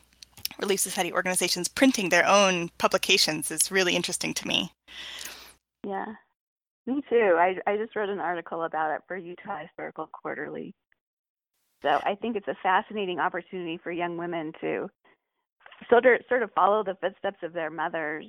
Relief 0.60 0.80
Society 0.80 1.12
organizations 1.12 1.68
printing 1.68 2.10
their 2.10 2.26
own 2.26 2.70
publications 2.78 3.50
is 3.50 3.70
really 3.70 3.96
interesting 3.96 4.34
to 4.34 4.46
me. 4.46 4.70
Yeah, 5.84 6.14
me 6.86 7.02
too. 7.08 7.36
I 7.38 7.56
I 7.66 7.76
just 7.76 7.96
wrote 7.96 8.10
an 8.10 8.20
article 8.20 8.62
about 8.64 8.94
it 8.94 9.02
for 9.08 9.16
Utah 9.16 9.58
Historical 9.58 10.08
Quarterly. 10.12 10.74
So 11.84 12.00
I 12.02 12.14
think 12.14 12.34
it's 12.34 12.48
a 12.48 12.56
fascinating 12.62 13.18
opportunity 13.20 13.78
for 13.82 13.92
young 13.92 14.16
women 14.16 14.52
to 14.62 14.88
sort 15.90 16.06
of 16.06 16.20
sort 16.30 16.42
of 16.42 16.50
follow 16.54 16.82
the 16.82 16.96
footsteps 17.00 17.42
of 17.42 17.52
their 17.52 17.70
mothers 17.70 18.24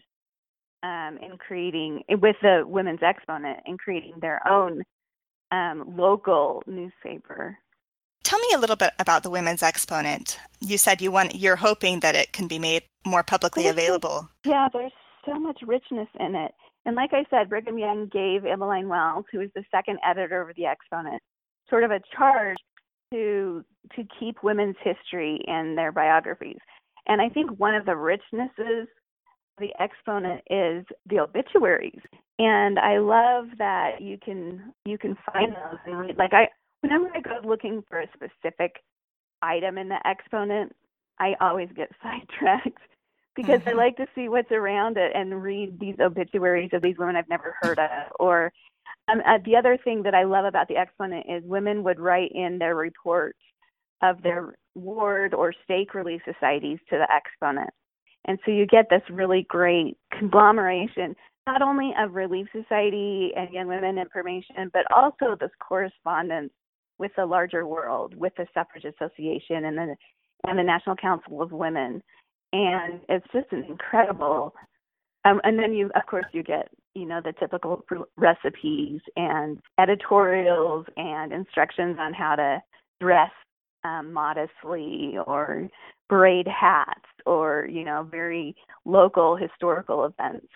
um, 0.83 1.17
in 1.21 1.37
creating 1.37 2.03
with 2.09 2.35
the 2.41 2.63
Women's 2.67 2.99
Exponent 3.01 3.59
in 3.65 3.77
creating 3.77 4.15
their 4.19 4.45
own 4.45 4.83
um, 5.51 5.95
local 5.97 6.63
newspaper. 6.67 7.57
Tell 8.23 8.39
me 8.39 8.47
a 8.55 8.59
little 8.59 8.75
bit 8.75 8.91
about 8.99 9.23
the 9.23 9.29
Women's 9.29 9.63
Exponent. 9.63 10.37
You 10.59 10.77
said 10.77 11.01
you 11.01 11.11
want 11.11 11.35
you're 11.35 11.55
hoping 11.55 12.01
that 12.01 12.13
it 12.13 12.33
can 12.33 12.47
be 12.47 12.59
made 12.59 12.83
more 13.05 13.23
publicly 13.23 13.67
available. 13.67 14.27
Yeah, 14.43 14.67
there's 14.73 14.91
so 15.25 15.35
much 15.35 15.61
richness 15.65 16.09
in 16.19 16.35
it. 16.35 16.51
And 16.85 16.97
like 16.97 17.11
I 17.13 17.23
said, 17.29 17.49
Brigham 17.49 17.79
Young 17.79 18.09
gave 18.11 18.45
Emmeline 18.45 18.89
Wells, 18.89 19.25
who 19.31 19.39
is 19.39 19.49
the 19.55 19.63
second 19.71 19.99
editor 20.05 20.41
of 20.41 20.55
the 20.57 20.65
Exponent, 20.65 21.21
sort 21.69 21.85
of 21.85 21.91
a 21.91 22.01
charge 22.15 22.57
to 23.13 23.63
to 23.95 24.03
keep 24.19 24.43
women's 24.43 24.75
history 24.83 25.41
in 25.47 25.75
their 25.75 25.91
biographies. 25.91 26.57
And 27.07 27.21
I 27.21 27.29
think 27.29 27.51
one 27.59 27.75
of 27.75 27.85
the 27.85 27.91
richnesses 27.91 28.87
the 29.57 29.69
exponent 29.79 30.41
is 30.49 30.85
the 31.09 31.19
obituaries. 31.19 31.99
And 32.39 32.77
I 32.77 32.97
love 32.97 33.45
that 33.57 34.01
you 34.01 34.17
can 34.17 34.73
you 34.85 34.97
can 34.97 35.17
find 35.31 35.53
those 35.53 35.79
and 35.85 35.97
read 35.97 36.17
like 36.17 36.33
I 36.33 36.49
whenever 36.81 37.09
I 37.15 37.21
go 37.21 37.39
looking 37.47 37.83
for 37.89 38.01
a 38.01 38.07
specific 38.13 38.75
item 39.41 39.77
in 39.77 39.87
the 39.87 40.05
exponent, 40.05 40.75
I 41.19 41.35
always 41.39 41.69
get 41.75 41.89
sidetracked 42.03 42.79
because 43.35 43.61
mm-hmm. 43.61 43.69
I 43.69 43.83
like 43.83 43.97
to 43.97 44.07
see 44.15 44.27
what's 44.27 44.51
around 44.51 44.97
it 44.97 45.11
and 45.15 45.41
read 45.41 45.79
these 45.79 45.95
obituaries 45.99 46.71
of 46.73 46.81
these 46.81 46.97
women 46.97 47.15
I've 47.15 47.29
never 47.29 47.55
heard 47.61 47.79
of 47.79 48.11
or 48.19 48.51
um, 49.11 49.21
uh, 49.25 49.37
the 49.45 49.55
other 49.55 49.77
thing 49.83 50.03
that 50.03 50.15
I 50.15 50.23
love 50.23 50.45
about 50.45 50.67
the 50.67 50.77
exponent 50.77 51.25
is 51.29 51.43
women 51.43 51.83
would 51.83 51.99
write 51.99 52.31
in 52.33 52.57
their 52.57 52.75
reports 52.75 53.39
of 54.01 54.21
their 54.21 54.55
ward 54.75 55.33
or 55.33 55.53
stake 55.63 55.93
relief 55.93 56.21
societies 56.25 56.79
to 56.89 56.97
the 56.97 57.07
exponent. 57.13 57.69
And 58.25 58.39
so 58.45 58.51
you 58.51 58.65
get 58.65 58.89
this 58.89 59.01
really 59.09 59.45
great 59.49 59.97
conglomeration, 60.17 61.15
not 61.45 61.61
only 61.61 61.93
of 61.99 62.15
Relief 62.15 62.47
Society 62.51 63.31
and 63.35 63.53
Young 63.53 63.67
Women 63.67 63.97
information, 63.97 64.69
but 64.73 64.91
also 64.91 65.35
this 65.39 65.51
correspondence 65.59 66.51
with 66.97 67.11
the 67.15 67.25
larger 67.25 67.67
world, 67.67 68.15
with 68.15 68.33
the 68.37 68.47
Suffrage 68.53 68.85
Association 68.85 69.65
and 69.65 69.77
the 69.77 69.95
and 70.47 70.59
the 70.59 70.63
National 70.63 70.95
Council 70.95 71.41
of 71.41 71.51
Women. 71.51 72.01
And 72.53 72.99
it's 73.09 73.25
just 73.33 73.51
an 73.51 73.63
incredible 73.65 74.53
um, 75.25 75.41
and 75.43 75.57
then 75.57 75.73
you, 75.73 75.89
of 75.95 76.05
course, 76.07 76.25
you 76.31 76.43
get 76.43 76.69
you 76.95 77.05
know 77.05 77.21
the 77.23 77.33
typical 77.33 77.85
recipes 78.17 79.01
and 79.15 79.59
editorials 79.79 80.85
and 80.97 81.31
instructions 81.33 81.97
on 81.99 82.13
how 82.13 82.35
to 82.35 82.61
dress 82.99 83.31
um, 83.83 84.11
modestly 84.13 85.17
or 85.27 85.69
braid 86.09 86.47
hats 86.47 87.05
or 87.25 87.67
you 87.69 87.83
know 87.83 88.07
very 88.09 88.55
local 88.85 89.35
historical 89.35 90.05
events. 90.05 90.47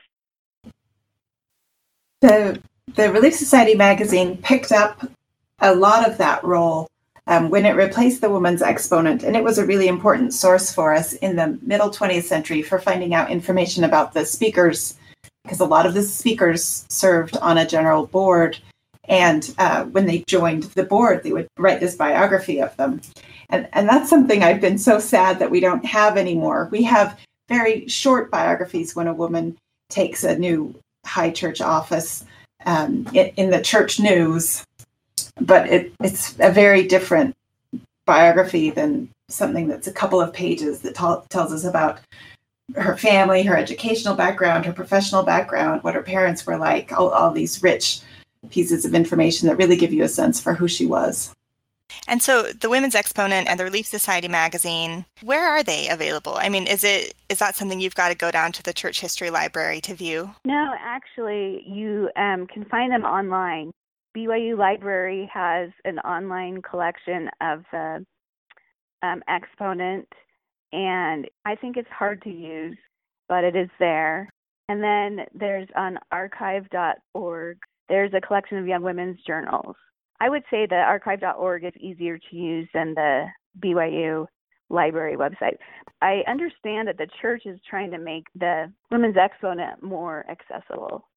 The 2.22 2.62
the 2.96 3.12
Relief 3.12 3.36
Society 3.36 3.76
magazine 3.76 4.38
picked 4.38 4.72
up 4.72 5.06
a 5.60 5.76
lot 5.76 6.10
of 6.10 6.18
that 6.18 6.44
role. 6.44 6.88
um, 7.28 7.52
when 7.52 7.64
it 7.64 7.76
replaced 7.76 8.22
the 8.22 8.30
Woman's 8.30 8.64
Exponent. 8.64 9.22
And 9.22 9.38
it 9.38 9.44
was 9.44 9.60
a 9.60 9.66
really 9.66 9.88
important 9.88 10.34
source 10.34 10.74
for 10.74 10.96
us 10.96 11.14
in 11.14 11.36
the 11.36 11.60
middle 11.62 11.92
20th 11.92 12.24
century 12.24 12.64
for 12.64 12.80
finding 12.80 13.14
out 13.14 13.30
information 13.30 13.84
about 13.84 14.14
the 14.14 14.26
speakers, 14.26 14.98
because 15.50 15.62
a 15.62 15.66
lot 15.66 15.88
of 15.88 15.96
the 15.96 16.04
speakers 16.04 16.86
served 16.90 17.36
on 17.38 17.58
a 17.58 17.66
general 17.66 18.06
board. 18.06 18.60
And 19.06 19.52
uh, 19.58 19.86
when 19.86 20.06
they 20.06 20.20
joined 20.28 20.64
the 20.76 20.84
board, 20.84 21.24
they 21.24 21.32
would 21.32 21.48
write 21.58 21.80
this 21.80 21.96
biography 21.96 22.62
of 22.62 22.78
them. 22.78 23.02
And, 23.50 23.68
and 23.74 23.90
that's 23.90 24.12
something 24.12 24.44
I've 24.44 24.62
been 24.62 24.78
so 24.78 25.00
sad 25.00 25.40
that 25.40 25.50
we 25.50 25.60
don't 25.60 25.84
have 25.86 26.18
anymore. 26.18 26.70
We 26.72 26.84
have 26.84 27.18
very 27.48 27.88
short 27.88 28.30
biographies 28.30 28.96
when 28.96 29.08
a 29.08 29.14
woman 29.14 29.58
takes 29.90 30.24
a 30.24 30.38
new 30.38 30.76
high 31.04 31.32
church 31.32 31.62
office 31.62 32.24
um, 32.68 33.08
in, 33.14 33.50
the 33.50 33.62
church 33.62 34.00
news, 34.00 34.64
but 35.42 35.68
it, 35.68 35.92
it's 36.04 36.36
a 36.40 36.52
very 36.52 36.88
different 36.88 37.36
biography 38.06 38.70
than 38.70 39.10
something 39.30 39.68
that's 39.68 39.88
a 39.88 39.94
couple 39.94 40.22
of 40.22 40.32
pages 40.32 40.82
that 40.82 40.96
t- 40.96 41.28
tells 41.30 41.52
us 41.52 41.64
about 41.64 42.02
her 42.76 42.98
family, 42.98 43.44
her 43.44 43.58
educational 43.58 44.16
background, 44.16 44.66
her 44.66 44.74
professional 44.74 45.24
background, 45.24 45.84
what 45.84 45.96
her 45.96 46.04
parents 46.04 46.46
were 46.46 46.58
like, 46.58 46.92
all, 46.92 47.10
all 47.10 47.32
these 47.32 47.62
rich 47.64 48.02
pieces 48.50 48.86
of 48.86 48.94
information 48.94 49.48
that 49.48 49.58
really 49.58 49.76
give 49.76 49.94
you 49.94 50.04
a 50.04 50.08
sense 50.08 50.40
for 50.40 50.54
who 50.54 50.68
she 50.68 50.86
was. 50.86 51.36
And 52.08 52.22
so 52.22 52.44
the 52.44 52.70
Women's 52.70 52.96
Exponent 52.96 53.48
and 53.48 53.60
the 53.60 53.64
Relief 53.64 53.86
Society 53.86 54.28
magazine, 54.28 55.06
where 55.24 55.48
are 55.48 55.64
they 55.64 55.90
available? 55.90 56.36
I 56.36 56.50
mean, 56.50 56.68
is 56.68 56.84
it 56.84 57.14
is 57.30 57.40
that 57.40 57.56
something 57.56 57.80
you've 57.80 57.96
got 57.96 58.10
to 58.10 58.16
go 58.16 58.32
down 58.32 58.52
to 58.54 58.64
the 58.64 58.74
church 58.74 59.02
history 59.02 59.30
library 59.30 59.82
to 59.82 59.96
view? 59.96 60.32
No, 60.46 60.74
actually, 60.80 61.64
you 61.68 62.10
um, 62.16 62.48
can 62.48 62.66
find 62.66 62.92
them 62.92 63.04
online. 63.04 63.72
BYU 64.16 64.58
Library 64.58 65.30
has 65.32 65.70
an 65.86 66.00
online 66.00 66.62
collection 66.62 67.30
of 67.42 67.64
the 67.72 68.06
um, 69.02 69.24
Exponent, 69.28 70.08
and 70.72 71.28
I 71.46 71.56
think 71.56 71.78
it's 71.78 71.90
hard 71.90 72.22
to 72.24 72.30
use, 72.30 72.78
but 73.28 73.44
it 73.44 73.56
is 73.56 73.70
there. 73.80 74.30
And 74.68 74.84
then 74.84 75.26
there's 75.34 75.68
on 75.76 75.98
archive.org, 76.12 77.58
there's 77.88 78.14
a 78.14 78.22
collection 78.22 78.58
of 78.58 78.68
young 78.68 78.84
women's 78.84 79.20
journals. 79.26 79.76
I 80.22 80.30
would 80.30 80.44
say 80.52 80.68
the 80.68 80.76
archive.org 80.76 81.64
is 81.64 81.74
easier 81.80 82.18
to 82.18 82.36
use 82.36 82.68
than 82.74 82.94
the 82.94 83.26
BYU 83.60 84.28
library 84.70 85.16
website. 85.16 85.58
I 86.02 86.22
understand 86.28 86.88
that 86.88 86.98
the 86.98 87.08
church 87.22 87.44
is 87.46 87.60
trying 87.68 87.92
to 87.92 87.98
make 87.98 88.26
the 88.36 88.72
Women's 88.92 89.18
Exponent 89.18 89.82
more 89.82 90.26
accessible. 90.30 91.08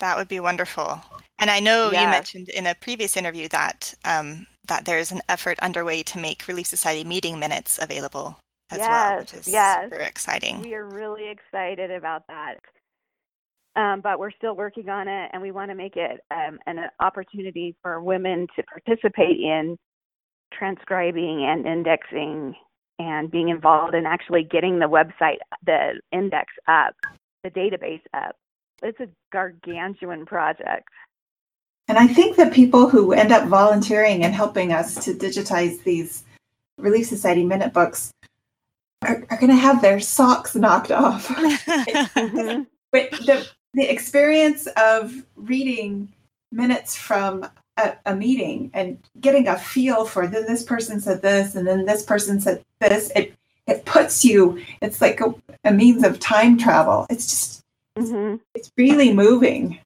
That 0.00 0.16
would 0.16 0.28
be 0.28 0.40
wonderful. 0.40 1.00
And 1.38 1.50
I 1.50 1.60
know 1.60 1.90
yes. 1.90 2.02
you 2.02 2.08
mentioned 2.08 2.48
in 2.50 2.66
a 2.66 2.74
previous 2.74 3.16
interview 3.16 3.48
that 3.48 3.94
um, 4.04 4.46
that 4.66 4.84
there's 4.84 5.12
an 5.12 5.22
effort 5.28 5.58
underway 5.60 6.02
to 6.04 6.18
make 6.18 6.46
Relief 6.46 6.66
Society 6.66 7.04
meeting 7.04 7.38
minutes 7.38 7.78
available 7.80 8.38
as 8.70 8.78
yes, 8.78 8.88
well, 8.88 9.18
which 9.20 9.34
is 9.34 9.48
yes. 9.48 9.84
super 9.84 10.02
exciting. 10.02 10.60
We 10.62 10.74
are 10.74 10.84
really 10.84 11.28
excited 11.28 11.90
about 11.90 12.26
that. 12.28 12.56
Um, 13.76 14.00
but 14.00 14.18
we're 14.18 14.32
still 14.32 14.56
working 14.56 14.88
on 14.88 15.06
it, 15.06 15.30
and 15.32 15.40
we 15.40 15.52
want 15.52 15.70
to 15.70 15.74
make 15.76 15.96
it 15.96 16.20
um, 16.32 16.58
an 16.66 16.78
opportunity 17.00 17.76
for 17.80 18.00
women 18.02 18.48
to 18.56 18.62
participate 18.64 19.38
in 19.38 19.76
transcribing 20.52 21.44
and 21.48 21.66
indexing 21.66 22.54
and 22.98 23.30
being 23.30 23.48
involved 23.48 23.94
in 23.94 24.04
actually 24.04 24.42
getting 24.42 24.80
the 24.80 24.86
website, 24.86 25.36
the 25.64 26.00
index 26.10 26.52
up, 26.66 26.94
the 27.44 27.50
database 27.50 28.02
up. 28.12 28.34
It's 28.82 29.00
a 29.00 29.08
gargantuan 29.32 30.26
project. 30.26 30.88
And 31.88 31.98
I 31.98 32.06
think 32.06 32.36
that 32.36 32.52
people 32.52 32.88
who 32.88 33.12
end 33.12 33.32
up 33.32 33.48
volunteering 33.48 34.24
and 34.24 34.34
helping 34.34 34.72
us 34.72 35.02
to 35.04 35.14
digitize 35.14 35.82
these 35.84 36.24
Relief 36.76 37.06
Society 37.06 37.44
minute 37.44 37.72
books 37.72 38.12
are, 39.02 39.26
are 39.30 39.38
going 39.38 39.50
to 39.50 39.56
have 39.56 39.80
their 39.80 40.00
socks 40.00 40.54
knocked 40.54 40.92
off. 40.92 41.30
But 42.90 43.10
the 43.10 43.46
the 43.74 43.90
experience 43.90 44.66
of 44.76 45.14
reading 45.36 46.12
minutes 46.50 46.96
from 46.96 47.46
a, 47.76 47.92
a, 48.06 48.16
meeting 48.16 48.70
and 48.72 48.98
getting 49.20 49.46
a 49.46 49.58
feel 49.58 50.06
for 50.06 50.26
then 50.26 50.46
this 50.46 50.62
person 50.62 51.00
said 51.00 51.20
this 51.20 51.54
and 51.54 51.66
then 51.66 51.84
this 51.84 52.02
person 52.02 52.40
said 52.40 52.64
this 52.80 53.12
it 53.14 53.34
it 53.66 53.84
puts 53.84 54.24
you 54.24 54.60
it's 54.80 55.02
like 55.02 55.20
a, 55.20 55.34
a 55.64 55.70
means 55.70 56.02
of 56.02 56.18
time 56.18 56.56
travel 56.56 57.06
it's 57.10 57.26
just 57.26 57.62
mm-hmm. 57.98 58.36
it's 58.54 58.70
really 58.76 59.12
moving 59.12 59.78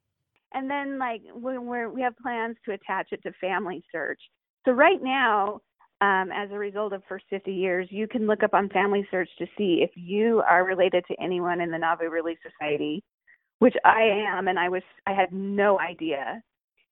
and 0.54 0.70
then 0.70 0.98
like 0.98 1.22
when 1.34 1.66
we're 1.66 1.88
we 1.88 2.02
have 2.02 2.16
plans 2.18 2.56
to 2.64 2.72
attach 2.72 3.08
it 3.12 3.22
to 3.22 3.32
family 3.40 3.82
search 3.92 4.20
so 4.64 4.72
right 4.72 5.02
now 5.02 5.60
um, 6.00 6.30
as 6.34 6.50
a 6.50 6.58
result 6.58 6.92
of 6.92 7.02
first 7.08 7.24
50 7.30 7.52
years 7.52 7.88
you 7.90 8.08
can 8.08 8.26
look 8.26 8.42
up 8.42 8.54
on 8.54 8.68
family 8.70 9.06
search 9.10 9.28
to 9.38 9.46
see 9.56 9.80
if 9.82 9.90
you 9.94 10.42
are 10.48 10.64
related 10.64 11.04
to 11.08 11.14
anyone 11.20 11.60
in 11.60 11.70
the 11.70 11.78
nauvoo 11.78 12.08
relief 12.08 12.38
society 12.42 13.02
which 13.62 13.76
I 13.84 14.02
am, 14.02 14.48
and 14.48 14.58
I 14.58 14.68
was 14.68 14.82
I 15.06 15.12
had 15.12 15.32
no 15.32 15.78
idea. 15.78 16.42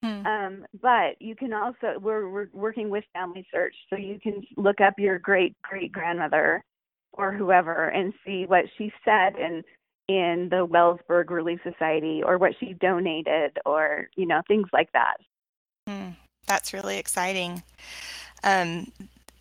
Hmm. 0.05 0.25
Um, 0.25 0.67
but 0.81 1.21
you 1.21 1.35
can 1.35 1.53
also 1.53 1.99
we're, 2.01 2.31
we're 2.31 2.47
working 2.53 2.91
with 2.91 3.03
Family 3.13 3.45
Search, 3.53 3.75
so 3.91 3.97
you 3.97 4.21
can 4.23 4.41
look 4.57 4.81
up 4.81 4.95
your 4.97 5.19
great 5.19 5.61
great 5.63 5.91
grandmother 5.91 6.63
or 7.13 7.33
whoever 7.33 7.89
and 7.89 8.15
see 8.25 8.45
what 8.47 8.67
she 8.79 8.93
said 9.05 9.35
in 9.35 9.65
in 10.11 10.49
the 10.49 10.67
Wellsburg 10.67 11.31
Relief 11.31 11.61
Society 11.63 12.21
or 12.21 12.37
what 12.37 12.55
she 12.59 12.73
donated 12.73 13.57
or 13.65 14.09
you 14.17 14.27
know 14.27 14.43
things 14.49 14.67
like 14.73 14.91
that. 14.93 15.19
Hmm. 15.87 16.11
That's 16.49 16.73
really 16.73 16.99
exciting. 16.99 17.63
Um, 18.43 18.91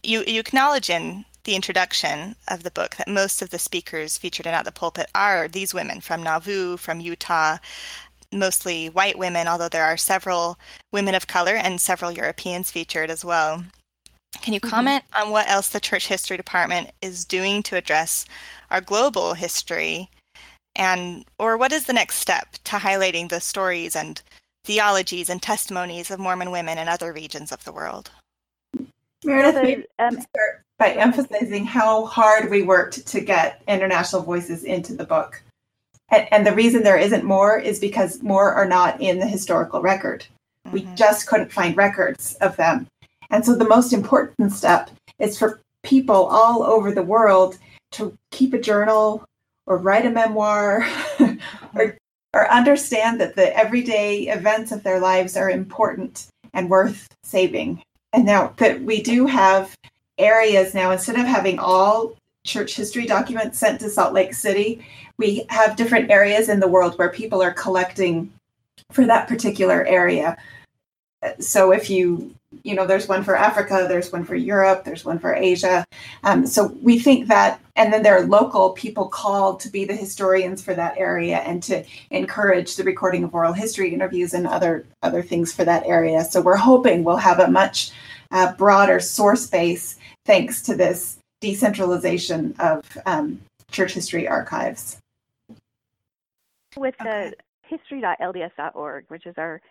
you 0.03 0.23
you 0.27 0.39
acknowledge 0.39 0.91
in 0.91 1.25
the 1.45 1.55
introduction 1.55 2.35
of 2.47 2.61
the 2.61 2.69
book 2.69 2.95
that 2.97 3.07
most 3.07 3.41
of 3.41 3.49
the 3.49 3.57
speakers 3.57 4.19
featured 4.19 4.45
in 4.45 4.53
At 4.53 4.65
the 4.65 4.71
Pulpit 4.71 5.09
are 5.15 5.47
these 5.47 5.73
women 5.73 6.01
from 6.01 6.21
Nauvoo, 6.21 6.77
from 6.77 6.99
Utah, 6.99 7.57
mostly 8.31 8.89
white 8.89 9.17
women, 9.17 9.47
although 9.47 9.69
there 9.69 9.85
are 9.85 9.97
several 9.97 10.59
women 10.91 11.15
of 11.15 11.25
color 11.25 11.55
and 11.55 11.81
several 11.81 12.11
Europeans 12.11 12.69
featured 12.69 13.09
as 13.09 13.25
well. 13.25 13.63
Can 14.43 14.53
you 14.53 14.59
mm-hmm. 14.59 14.69
comment 14.69 15.03
mm-hmm. 15.05 15.27
on 15.27 15.31
what 15.31 15.49
else 15.49 15.69
the 15.69 15.79
Church 15.79 16.07
History 16.07 16.37
Department 16.37 16.91
is 17.01 17.25
doing 17.25 17.63
to 17.63 17.75
address 17.75 18.25
our 18.69 18.81
global 18.81 19.33
history? 19.33 20.11
And 20.79 21.25
or 21.37 21.57
what 21.57 21.73
is 21.73 21.83
the 21.83 21.93
next 21.93 22.15
step 22.15 22.53
to 22.63 22.77
highlighting 22.77 23.27
the 23.27 23.41
stories 23.41 23.97
and 23.97 24.21
theologies 24.63 25.29
and 25.29 25.41
testimonies 25.41 26.09
of 26.09 26.19
Mormon 26.19 26.51
women 26.51 26.77
in 26.77 26.87
other 26.87 27.11
regions 27.11 27.51
of 27.51 27.65
the 27.65 27.73
world? 27.73 28.09
Meredith, 29.25 29.85
um, 29.99 30.13
start 30.13 30.63
by 30.77 30.91
emphasizing 30.91 31.65
how 31.65 32.05
hard 32.05 32.49
we 32.49 32.61
worked 32.61 33.05
to 33.07 33.19
get 33.19 33.61
international 33.67 34.21
voices 34.21 34.63
into 34.63 34.95
the 34.95 35.03
book. 35.03 35.43
And, 36.07 36.25
and, 36.31 36.47
the 36.47 36.55
reason 36.55 36.83
there 36.83 36.97
isn't 36.97 37.25
more 37.25 37.59
is 37.59 37.77
because 37.79 38.23
more 38.23 38.53
are 38.53 38.65
not 38.65 39.01
in 39.01 39.19
the 39.19 39.27
historical 39.27 39.81
record. 39.81 40.25
Mm-hmm. 40.65 40.73
We 40.73 40.87
just 40.95 41.27
couldn't 41.27 41.51
find 41.51 41.75
records 41.75 42.35
of 42.35 42.55
them. 42.55 42.87
And 43.29 43.45
so 43.45 43.53
the 43.53 43.67
most 43.67 43.91
important 43.91 44.53
step 44.53 44.89
is 45.19 45.37
for 45.37 45.59
people 45.83 46.25
all 46.27 46.63
over 46.63 46.93
the 46.93 47.03
world 47.03 47.57
to 47.91 48.17
keep 48.31 48.53
a 48.53 48.59
journal 48.59 49.25
or 49.69 49.77
write 49.77 50.05
a 50.05 50.09
memoir 50.09 50.85
or, 51.75 51.97
or 52.33 52.51
understand 52.51 53.21
that 53.21 53.35
the 53.35 53.55
everyday 53.55 54.23
events 54.23 54.73
of 54.73 54.83
their 54.83 54.99
lives 54.99 55.37
are 55.37 55.49
important 55.49 56.27
and 56.53 56.69
worth 56.69 57.07
saving. 57.23 57.81
And 58.11 58.25
now 58.25 58.53
that 58.57 58.81
we 58.81 59.01
do 59.01 59.27
have 59.27 59.77
areas 60.17 60.73
now, 60.73 60.91
instead 60.91 61.17
of 61.17 61.25
having 61.25 61.59
all 61.59 62.15
church 62.45 62.75
history 62.75 63.05
documents 63.05 63.59
sent 63.59 63.79
to 63.79 63.89
Salt 63.89 64.13
Lake 64.13 64.33
City, 64.33 64.85
we 65.17 65.45
have 65.49 65.75
different 65.75 66.09
areas 66.09 66.49
in 66.49 66.59
the 66.59 66.67
world 66.67 66.97
where 66.97 67.09
people 67.09 67.41
are 67.41 67.53
collecting 67.53 68.33
for 68.91 69.05
that 69.05 69.27
particular 69.27 69.85
area. 69.85 70.35
So 71.39 71.71
if 71.71 71.89
you, 71.89 72.33
you 72.63 72.75
know, 72.75 72.85
there's 72.85 73.07
one 73.07 73.23
for 73.23 73.35
Africa, 73.35 73.85
there's 73.89 74.11
one 74.11 74.23
for 74.23 74.35
Europe, 74.35 74.85
there's 74.85 75.03
one 75.03 75.19
for 75.19 75.33
Asia. 75.33 75.85
Um, 76.23 76.47
so 76.47 76.67
we 76.81 76.97
think 76.97 77.27
that, 77.27 77.59
and 77.75 77.91
then 77.91 78.03
there 78.03 78.17
are 78.17 78.25
local 78.25 78.71
people 78.71 79.09
called 79.09 79.59
to 79.61 79.69
be 79.69 79.83
the 79.83 79.95
historians 79.95 80.63
for 80.63 80.73
that 80.75 80.97
area 80.97 81.39
and 81.39 81.61
to 81.63 81.83
encourage 82.11 82.75
the 82.75 82.83
recording 82.83 83.25
of 83.25 83.35
oral 83.35 83.51
history 83.51 83.93
interviews 83.93 84.33
and 84.33 84.47
other 84.47 84.85
other 85.03 85.21
things 85.21 85.51
for 85.51 85.65
that 85.65 85.85
area. 85.85 86.23
So 86.23 86.41
we're 86.41 86.55
hoping 86.55 87.03
we'll 87.03 87.17
have 87.17 87.39
a 87.39 87.51
much 87.51 87.91
uh, 88.31 88.53
broader 88.53 88.99
source 88.99 89.47
base 89.47 89.97
thanks 90.25 90.61
to 90.63 90.75
this 90.75 91.19
decentralization 91.41 92.55
of 92.59 92.85
um, 93.05 93.41
church 93.71 93.93
history 93.93 94.27
archives. 94.27 94.97
With 96.77 96.95
okay. 97.01 97.31
the 97.31 97.35
history.lds.org, 97.67 99.05
which 99.09 99.25
is 99.25 99.35
our 99.37 99.61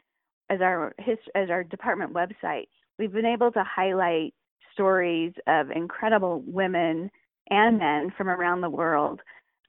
as 0.51 0.61
our 0.61 0.95
as 1.35 1.51
our 1.51 1.65
department 1.65 2.13
website, 2.13 2.69
we've 2.99 3.13
been 3.13 3.27
able 3.27 3.53
to 3.53 3.65
highlight 3.65 4.35
stories 4.73 5.33
of 5.47 5.71
incredible 5.71 6.43
women 6.47 7.11
and 7.51 7.79
men 7.79 8.13
from 8.17 8.29
around 8.29 8.61
the 8.61 8.71
world. 8.71 9.21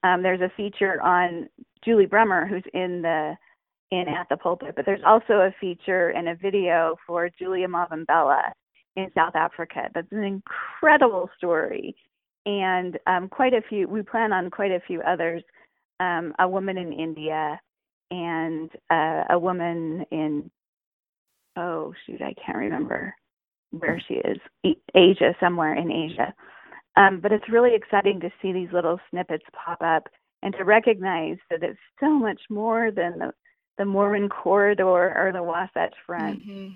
Um, 0.02 0.22
there's 0.22 0.40
a 0.40 0.52
feature 0.56 1.00
on 1.02 1.48
Julie 1.84 2.06
Bremer, 2.06 2.46
who's 2.46 2.64
in 2.72 3.02
the 3.02 3.36
in 3.90 4.06
at 4.08 4.28
the 4.28 4.36
pulpit, 4.36 4.74
but 4.76 4.86
there's 4.86 5.02
also 5.04 5.34
a 5.34 5.54
feature 5.60 6.10
and 6.10 6.28
a 6.28 6.36
video 6.36 6.96
for 7.06 7.28
Julia 7.38 7.66
Mavimbela, 7.66 8.52
in 8.96 9.10
South 9.16 9.34
Africa. 9.34 9.88
That's 9.94 10.10
an 10.12 10.24
incredible 10.24 11.28
story, 11.36 11.94
and 12.46 12.98
um, 13.06 13.28
quite 13.28 13.54
a 13.54 13.62
few. 13.68 13.88
We 13.88 14.02
plan 14.02 14.32
on 14.32 14.50
quite 14.50 14.70
a 14.70 14.80
few 14.86 15.00
others. 15.02 15.42
Um, 15.98 16.32
a 16.38 16.48
woman 16.48 16.78
in 16.78 16.94
India, 16.94 17.60
and 18.10 18.70
uh, 18.90 19.24
a 19.30 19.38
woman 19.38 20.04
in 20.10 20.50
oh 21.56 21.92
shoot, 22.06 22.22
I 22.22 22.34
can't 22.44 22.58
remember 22.58 23.14
where 23.70 24.00
she 24.08 24.14
is, 24.14 24.38
Asia, 24.94 25.34
somewhere 25.38 25.74
in 25.74 25.90
Asia. 25.90 26.34
Um, 26.96 27.20
but 27.20 27.32
it's 27.32 27.48
really 27.48 27.74
exciting 27.74 28.20
to 28.20 28.30
see 28.42 28.52
these 28.52 28.72
little 28.72 28.98
snippets 29.10 29.44
pop 29.52 29.80
up 29.80 30.08
and 30.42 30.54
to 30.54 30.64
recognize 30.64 31.36
that 31.50 31.62
it's 31.62 31.78
so 32.00 32.10
much 32.10 32.40
more 32.50 32.90
than 32.90 33.18
the, 33.18 33.32
the 33.78 33.84
Mormon 33.84 34.28
corridor 34.28 35.16
or 35.16 35.30
the 35.32 35.42
Wasatch 35.42 35.94
Front. 36.06 36.40
Mm-hmm. 36.40 36.68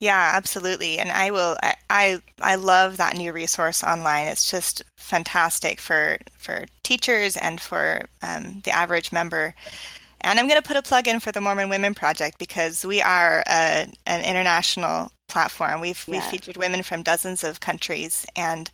Yeah, 0.00 0.32
absolutely. 0.34 0.98
And 0.98 1.10
I 1.10 1.30
will 1.30 1.56
I, 1.62 1.74
I 1.88 2.22
I 2.42 2.54
love 2.56 2.98
that 2.98 3.16
new 3.16 3.32
resource 3.32 3.82
online. 3.82 4.26
It's 4.26 4.50
just 4.50 4.82
fantastic 4.98 5.80
for 5.80 6.18
for 6.36 6.66
teachers 6.82 7.36
and 7.38 7.58
for 7.60 8.02
um, 8.22 8.60
the 8.64 8.72
average 8.72 9.12
member. 9.12 9.54
And 10.20 10.38
I'm 10.38 10.48
going 10.48 10.60
to 10.60 10.66
put 10.66 10.76
a 10.76 10.82
plug 10.82 11.08
in 11.08 11.20
for 11.20 11.30
the 11.30 11.40
Mormon 11.40 11.68
Women 11.68 11.94
Project 11.94 12.38
because 12.38 12.84
we 12.84 13.00
are 13.02 13.44
a, 13.46 13.86
an 14.06 14.24
international 14.24 15.10
platform. 15.28 15.80
We've 15.80 16.02
we've 16.08 16.22
featured 16.24 16.56
women 16.56 16.82
from 16.82 17.02
dozens 17.02 17.44
of 17.44 17.60
countries, 17.60 18.26
and 18.34 18.70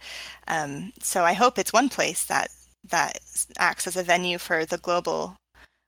um, 0.48 0.92
so 1.00 1.24
I 1.24 1.32
hope 1.32 1.58
it's 1.58 1.72
one 1.72 1.88
place 1.88 2.24
that 2.26 2.48
that 2.90 3.18
acts 3.58 3.86
as 3.86 3.96
a 3.96 4.02
venue 4.02 4.38
for 4.38 4.64
the 4.64 4.78
global 4.78 5.36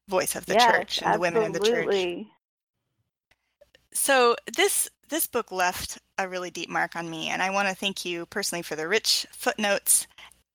voice 0.08 0.36
of 0.36 0.46
the 0.46 0.54
yes, 0.54 0.64
church 0.64 0.98
and 0.98 1.14
absolutely. 1.14 1.16
the 1.16 1.20
women 1.20 1.42
in 1.46 1.52
the 1.52 1.60
church. 1.60 2.26
So 3.92 4.36
this 4.56 4.88
this 5.08 5.26
book 5.26 5.52
left 5.52 5.98
a 6.18 6.28
really 6.28 6.50
deep 6.50 6.68
mark 6.68 6.96
on 6.96 7.08
me, 7.08 7.28
and 7.28 7.42
I 7.42 7.50
want 7.50 7.68
to 7.68 7.74
thank 7.74 8.04
you 8.04 8.26
personally 8.26 8.62
for 8.62 8.76
the 8.76 8.88
rich 8.88 9.26
footnotes 9.32 10.06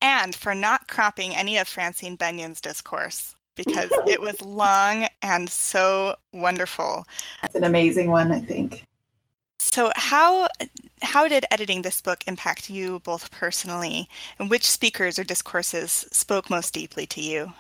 and 0.02 0.34
for 0.34 0.56
not 0.56 0.88
cropping 0.88 1.36
any 1.36 1.58
of 1.58 1.68
Francine 1.68 2.16
Bennion's 2.16 2.62
discourse 2.62 3.36
because 3.60 3.90
it 4.08 4.22
was 4.22 4.42
long 4.42 5.08
and 5.22 5.50
so 5.50 6.16
wonderful. 6.32 7.06
It's 7.44 7.56
an 7.56 7.66
amazing 7.66 8.10
one, 8.10 8.32
I 8.32 8.40
think. 8.40 8.86
So 9.60 9.92
how 9.96 10.48
how 11.02 11.28
did 11.28 11.46
editing 11.52 11.82
this 11.82 12.02
book 12.02 12.24
impact 12.26 12.70
you 12.70 13.00
both 13.00 13.30
personally, 13.32 14.08
and 14.40 14.50
which 14.50 14.70
speakers 14.70 15.20
or 15.20 15.26
discourses 15.26 16.08
spoke 16.12 16.50
most 16.50 16.74
deeply 16.74 17.06
to 17.08 17.22
you? 17.22 17.54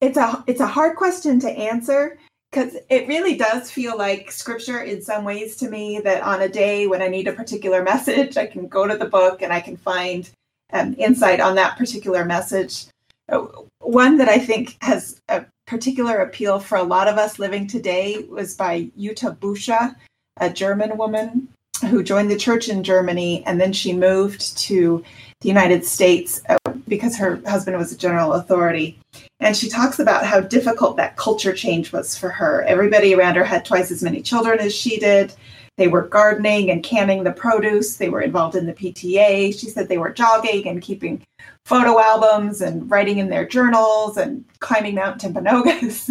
It's 0.00 0.16
a 0.16 0.42
it's 0.46 0.60
a 0.60 0.66
hard 0.66 0.96
question 0.96 1.38
to 1.40 1.50
answer 1.50 2.18
because 2.50 2.76
it 2.88 3.06
really 3.08 3.36
does 3.36 3.70
feel 3.70 3.96
like 3.96 4.30
scripture 4.30 4.80
in 4.80 5.02
some 5.02 5.24
ways 5.24 5.56
to 5.56 5.68
me 5.68 6.00
that 6.00 6.22
on 6.22 6.40
a 6.40 6.48
day 6.48 6.86
when 6.86 7.02
I 7.02 7.08
need 7.08 7.28
a 7.28 7.32
particular 7.32 7.82
message, 7.82 8.38
I 8.38 8.46
can 8.46 8.68
go 8.68 8.86
to 8.86 8.96
the 8.96 9.06
book 9.06 9.42
and 9.42 9.52
I 9.52 9.60
can 9.60 9.76
find 9.76 10.30
um, 10.72 10.94
insight 10.98 11.40
on 11.40 11.54
that 11.56 11.76
particular 11.76 12.24
message. 12.24 12.86
One 13.82 14.16
that 14.18 14.28
I 14.28 14.38
think 14.38 14.76
has 14.80 15.20
a 15.28 15.44
particular 15.66 16.18
appeal 16.18 16.60
for 16.60 16.78
a 16.78 16.82
lot 16.82 17.08
of 17.08 17.18
us 17.18 17.38
living 17.38 17.66
today 17.66 18.24
was 18.30 18.54
by 18.54 18.90
Jutta 18.98 19.36
Busche, 19.38 19.94
a 20.38 20.50
German 20.50 20.96
woman 20.96 21.48
who 21.88 22.02
joined 22.02 22.30
the 22.30 22.36
church 22.36 22.68
in 22.68 22.84
Germany 22.84 23.42
and 23.44 23.60
then 23.60 23.72
she 23.72 23.92
moved 23.92 24.56
to 24.56 25.02
the 25.40 25.48
United 25.48 25.84
States 25.84 26.40
uh, 26.48 26.56
because 26.86 27.16
her 27.16 27.42
husband 27.46 27.76
was 27.76 27.92
a 27.92 27.98
general 27.98 28.34
authority. 28.34 28.98
And 29.40 29.56
she 29.56 29.68
talks 29.68 29.98
about 29.98 30.24
how 30.24 30.40
difficult 30.40 30.96
that 30.96 31.16
culture 31.16 31.52
change 31.52 31.92
was 31.92 32.16
for 32.16 32.28
her. 32.28 32.62
Everybody 32.62 33.14
around 33.14 33.34
her 33.34 33.44
had 33.44 33.64
twice 33.64 33.90
as 33.90 34.02
many 34.02 34.22
children 34.22 34.60
as 34.60 34.74
she 34.74 34.98
did. 34.98 35.34
They 35.82 35.88
were 35.88 36.06
gardening 36.06 36.70
and 36.70 36.80
canning 36.80 37.24
the 37.24 37.32
produce. 37.32 37.96
They 37.96 38.08
were 38.08 38.20
involved 38.20 38.54
in 38.54 38.66
the 38.66 38.72
PTA. 38.72 39.58
She 39.58 39.68
said 39.68 39.88
they 39.88 39.98
were 39.98 40.12
jogging 40.12 40.68
and 40.68 40.80
keeping 40.80 41.20
photo 41.66 41.98
albums 41.98 42.60
and 42.60 42.88
writing 42.88 43.18
in 43.18 43.28
their 43.28 43.44
journals 43.44 44.16
and 44.16 44.44
climbing 44.60 44.94
Mount 44.94 45.20
Timpanogos. 45.20 46.06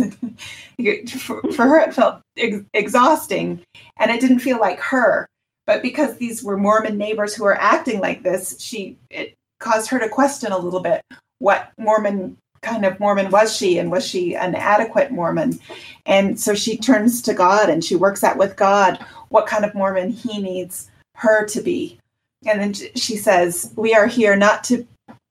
for, 1.21 1.41
for 1.53 1.65
her, 1.67 1.79
it 1.79 1.93
felt 1.93 2.19
ex- 2.35 2.65
exhausting 2.73 3.61
and 3.95 4.11
it 4.11 4.19
didn't 4.19 4.39
feel 4.39 4.59
like 4.59 4.81
her. 4.81 5.25
But 5.65 5.81
because 5.81 6.17
these 6.17 6.43
were 6.43 6.57
Mormon 6.57 6.97
neighbors 6.97 7.33
who 7.33 7.45
were 7.45 7.57
acting 7.57 8.01
like 8.01 8.23
this, 8.23 8.59
she 8.59 8.97
it 9.09 9.35
caused 9.61 9.89
her 9.89 9.99
to 9.99 10.09
question 10.09 10.51
a 10.51 10.57
little 10.57 10.81
bit 10.81 11.01
what 11.39 11.71
Mormon 11.77 12.35
kind 12.61 12.83
of 12.83 12.99
Mormon 12.99 13.31
was 13.31 13.55
she 13.55 13.77
and 13.77 13.89
was 13.89 14.05
she 14.05 14.35
an 14.35 14.53
adequate 14.53 15.11
Mormon? 15.11 15.57
And 16.05 16.37
so 16.37 16.55
she 16.55 16.77
turns 16.77 17.21
to 17.21 17.33
God 17.33 17.69
and 17.69 17.85
she 17.85 17.95
works 17.95 18.21
out 18.21 18.35
with 18.35 18.57
God 18.57 18.99
what 19.31 19.47
kind 19.47 19.65
of 19.65 19.73
Mormon 19.73 20.11
he 20.11 20.39
needs 20.39 20.91
her 21.15 21.45
to 21.47 21.61
be. 21.61 21.97
And 22.45 22.59
then 22.59 22.73
she 22.73 23.17
says, 23.17 23.73
We 23.75 23.93
are 23.93 24.07
here 24.07 24.35
not 24.35 24.63
to 24.65 24.87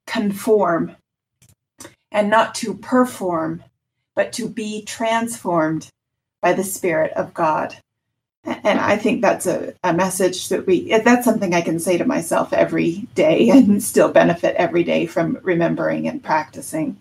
conform 0.07 0.95
and 2.11 2.29
not 2.29 2.55
to 2.55 2.73
perform, 2.73 3.63
but 4.15 4.33
to 4.33 4.49
be 4.49 4.83
transformed 4.83 5.87
by 6.41 6.53
the 6.53 6.63
Spirit 6.63 7.13
of 7.13 7.33
God. 7.33 7.77
And 8.43 8.79
I 8.79 8.97
think 8.97 9.21
that's 9.21 9.45
a, 9.45 9.73
a 9.83 9.93
message 9.93 10.49
that 10.49 10.65
we, 10.65 10.97
that's 10.97 11.25
something 11.25 11.53
I 11.53 11.61
can 11.61 11.79
say 11.79 11.97
to 11.97 12.05
myself 12.05 12.51
every 12.53 13.07
day 13.13 13.49
and 13.53 13.81
still 13.83 14.11
benefit 14.11 14.55
every 14.55 14.83
day 14.83 15.05
from 15.05 15.37
remembering 15.43 16.07
and 16.07 16.23
practicing. 16.23 16.97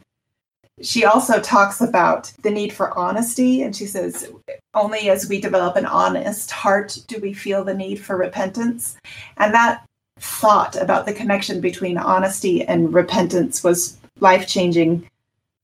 She 0.82 1.04
also 1.04 1.40
talks 1.40 1.80
about 1.80 2.32
the 2.42 2.50
need 2.50 2.72
for 2.72 2.96
honesty, 2.96 3.62
and 3.62 3.76
she 3.76 3.86
says, 3.86 4.30
only 4.74 5.10
as 5.10 5.28
we 5.28 5.40
develop 5.40 5.76
an 5.76 5.86
honest 5.86 6.50
heart 6.50 6.98
do 7.08 7.18
we 7.20 7.32
feel 7.32 7.64
the 7.64 7.74
need 7.74 7.96
for 7.96 8.16
repentance. 8.16 8.96
And 9.36 9.52
that 9.54 9.84
thought 10.18 10.76
about 10.76 11.06
the 11.06 11.12
connection 11.12 11.60
between 11.60 11.98
honesty 11.98 12.64
and 12.64 12.92
repentance 12.94 13.64
was 13.64 13.98
life 14.20 14.46
changing 14.46 15.08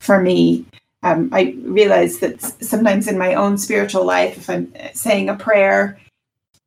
for 0.01 0.21
me. 0.21 0.65
Um, 1.03 1.29
I 1.33 1.57
realized 1.63 2.21
that 2.23 2.41
sometimes 2.41 3.07
in 3.07 3.19
my 3.19 3.35
own 3.35 3.59
spiritual 3.59 4.05
life, 4.05 4.39
if 4.39 4.51
I'm 4.51 4.73
saying 4.93 5.29
a 5.29 5.37
prayer 5.37 5.99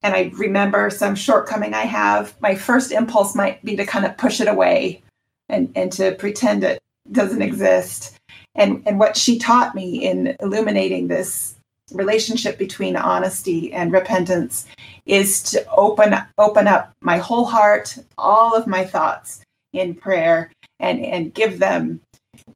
and 0.02 0.14
I 0.14 0.32
remember 0.36 0.90
some 0.90 1.16
shortcoming 1.16 1.74
I 1.74 1.84
have, 1.84 2.40
my 2.40 2.56
first 2.56 2.92
impulse 2.92 3.36
might 3.36 3.64
be 3.66 3.76
to 3.76 3.86
kind 3.86 4.06
of 4.06 4.18
push 4.18 4.40
it 4.40 4.48
away 4.48 5.02
and, 5.50 5.70
and 5.76 5.92
to 5.94 6.14
pretend 6.16 6.64
it 6.64 6.80
doesn't 7.12 7.42
exist. 7.42 8.16
And, 8.56 8.82
and 8.86 9.00
what 9.00 9.18
she 9.18 9.40
taught 9.40 9.76
me 9.76 10.06
in 10.06 10.36
illuminating 10.40 11.08
this 11.08 11.56
relationship 11.92 12.58
between 12.58 12.96
honesty 12.96 13.74
and 13.74 13.92
repentance 13.92 14.68
is 15.06 15.42
to 15.44 15.66
open 15.72 16.16
open 16.38 16.68
up 16.68 16.94
my 17.02 17.18
whole 17.18 17.46
heart 17.46 17.98
all 18.18 18.56
of 18.56 18.68
my 18.68 18.84
thoughts 18.84 19.42
in 19.74 19.96
prayer 19.96 20.52
and 20.80 21.04
and 21.04 21.34
give 21.34 21.60
them 21.60 22.00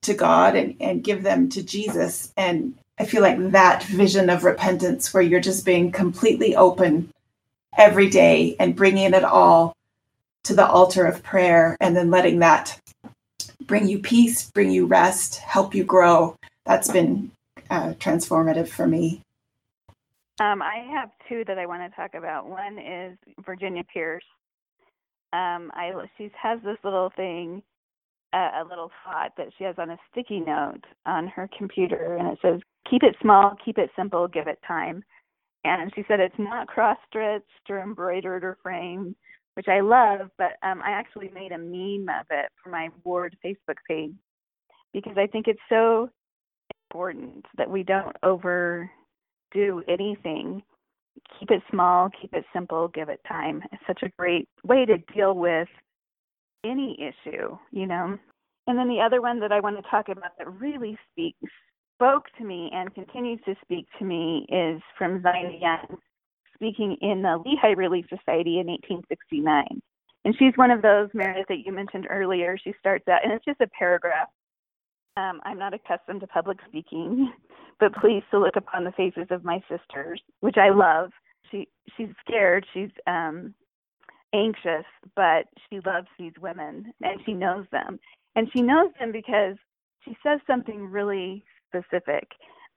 to 0.01 0.13
god 0.13 0.55
and 0.55 0.75
and 0.79 1.03
give 1.03 1.23
them 1.23 1.49
to 1.49 1.63
jesus 1.63 2.31
and 2.37 2.73
i 2.99 3.05
feel 3.05 3.21
like 3.21 3.37
that 3.51 3.83
vision 3.83 4.29
of 4.29 4.43
repentance 4.43 5.13
where 5.13 5.23
you're 5.23 5.39
just 5.39 5.65
being 5.65 5.91
completely 5.91 6.55
open 6.55 7.09
every 7.77 8.09
day 8.09 8.55
and 8.59 8.75
bringing 8.75 9.13
it 9.13 9.23
all 9.23 9.75
to 10.43 10.53
the 10.53 10.67
altar 10.67 11.05
of 11.05 11.23
prayer 11.23 11.77
and 11.79 11.95
then 11.95 12.11
letting 12.11 12.39
that 12.39 12.79
bring 13.65 13.87
you 13.87 13.99
peace 13.99 14.49
bring 14.51 14.69
you 14.69 14.85
rest 14.85 15.37
help 15.37 15.73
you 15.73 15.83
grow 15.83 16.35
that's 16.65 16.91
been 16.91 17.31
uh, 17.73 17.93
transformative 17.93 18.67
for 18.67 18.87
me. 18.87 19.22
Um, 20.39 20.61
I 20.61 20.85
have 20.91 21.09
two 21.29 21.43
that 21.45 21.59
I 21.59 21.65
want 21.65 21.89
to 21.89 21.95
talk 21.95 22.15
about. 22.15 22.47
One 22.47 22.79
is 22.79 23.17
Virginia 23.45 23.83
Pearce. 23.93 24.23
Um, 25.31 25.71
I 25.73 25.91
she 26.17 26.31
has 26.41 26.59
this 26.63 26.77
little 26.83 27.11
thing, 27.15 27.61
uh, 28.33 28.61
a 28.61 28.67
little 28.67 28.91
thought 29.03 29.31
that 29.37 29.49
she 29.57 29.63
has 29.63 29.75
on 29.77 29.91
a 29.91 29.97
sticky 30.11 30.39
note 30.39 30.83
on 31.05 31.27
her 31.27 31.49
computer, 31.57 32.17
and 32.17 32.27
it 32.27 32.39
says, 32.41 32.61
"Keep 32.89 33.03
it 33.03 33.15
small, 33.21 33.55
keep 33.63 33.77
it 33.77 33.91
simple, 33.95 34.27
give 34.27 34.47
it 34.47 34.59
time." 34.67 35.03
And 35.65 35.93
she 35.95 36.03
said 36.07 36.19
it's 36.19 36.37
not 36.39 36.67
cross 36.67 36.97
stitched 37.07 37.69
or 37.69 37.79
embroidered 37.79 38.43
or 38.43 38.57
framed, 38.61 39.15
which 39.53 39.67
I 39.67 39.81
love. 39.81 40.29
But 40.37 40.57
um, 40.63 40.81
I 40.83 40.91
actually 40.91 41.29
made 41.29 41.51
a 41.51 41.57
meme 41.57 42.09
of 42.09 42.25
it 42.31 42.51
for 42.61 42.69
my 42.69 42.89
ward 43.03 43.37
Facebook 43.45 43.77
page 43.87 44.15
because 44.93 45.17
I 45.17 45.27
think 45.27 45.47
it's 45.47 45.61
so 45.69 46.09
important 46.89 47.45
that 47.57 47.69
we 47.69 47.83
don't 47.83 48.15
overdo 49.53 49.83
anything. 49.87 50.61
Keep 51.39 51.51
it 51.51 51.61
small, 51.71 52.09
keep 52.19 52.33
it 52.33 52.45
simple, 52.53 52.87
give 52.89 53.09
it 53.09 53.21
time. 53.27 53.61
It's 53.71 53.83
such 53.87 54.01
a 54.03 54.11
great 54.17 54.47
way 54.63 54.85
to 54.85 54.97
deal 55.13 55.35
with 55.35 55.67
any 56.65 56.97
issue, 56.99 57.57
you 57.71 57.85
know. 57.85 58.17
And 58.67 58.77
then 58.77 58.87
the 58.87 59.01
other 59.05 59.21
one 59.21 59.39
that 59.41 59.51
I 59.51 59.59
want 59.59 59.75
to 59.75 59.89
talk 59.89 60.09
about 60.09 60.37
that 60.37 60.51
really 60.59 60.97
speaks 61.11 61.51
spoke 61.95 62.25
to 62.37 62.43
me 62.43 62.69
and 62.73 62.93
continues 62.93 63.39
to 63.45 63.55
speak 63.63 63.85
to 63.99 64.05
me 64.05 64.45
is 64.49 64.81
from 64.97 65.21
Zina 65.21 65.57
Young, 65.59 65.97
speaking 66.55 66.97
in 67.01 67.21
the 67.21 67.41
Lehi 67.45 67.77
Relief 67.77 68.05
Society 68.09 68.59
in 68.59 68.67
1869. 68.67 69.81
And 70.25 70.35
she's 70.39 70.53
one 70.55 70.71
of 70.71 70.81
those, 70.81 71.09
Meredith, 71.13 71.47
that 71.49 71.65
you 71.65 71.71
mentioned 71.71 72.07
earlier. 72.09 72.57
She 72.61 72.73
starts 72.79 73.07
out, 73.07 73.23
and 73.23 73.33
it's 73.33 73.45
just 73.45 73.61
a 73.61 73.67
paragraph 73.77 74.29
um, 75.17 75.41
I'm 75.43 75.59
not 75.59 75.73
accustomed 75.73 76.21
to 76.21 76.27
public 76.27 76.57
speaking, 76.67 77.31
but 77.79 77.93
pleased 77.95 78.25
to 78.31 78.39
look 78.39 78.55
upon 78.55 78.83
the 78.83 78.91
faces 78.91 79.27
of 79.29 79.43
my 79.43 79.61
sisters, 79.69 80.21
which 80.41 80.57
I 80.57 80.69
love. 80.69 81.11
She 81.51 81.67
she's 81.97 82.09
scared. 82.25 82.65
She's 82.73 82.89
um, 83.07 83.53
anxious, 84.33 84.85
but 85.15 85.45
she 85.69 85.79
loves 85.85 86.07
these 86.17 86.33
women 86.41 86.93
and 87.01 87.19
she 87.25 87.33
knows 87.33 87.65
them. 87.71 87.99
And 88.35 88.49
she 88.53 88.61
knows 88.61 88.89
them 88.99 89.11
because 89.11 89.55
she 90.03 90.17
says 90.23 90.39
something 90.47 90.89
really 90.89 91.43
specific. 91.69 92.27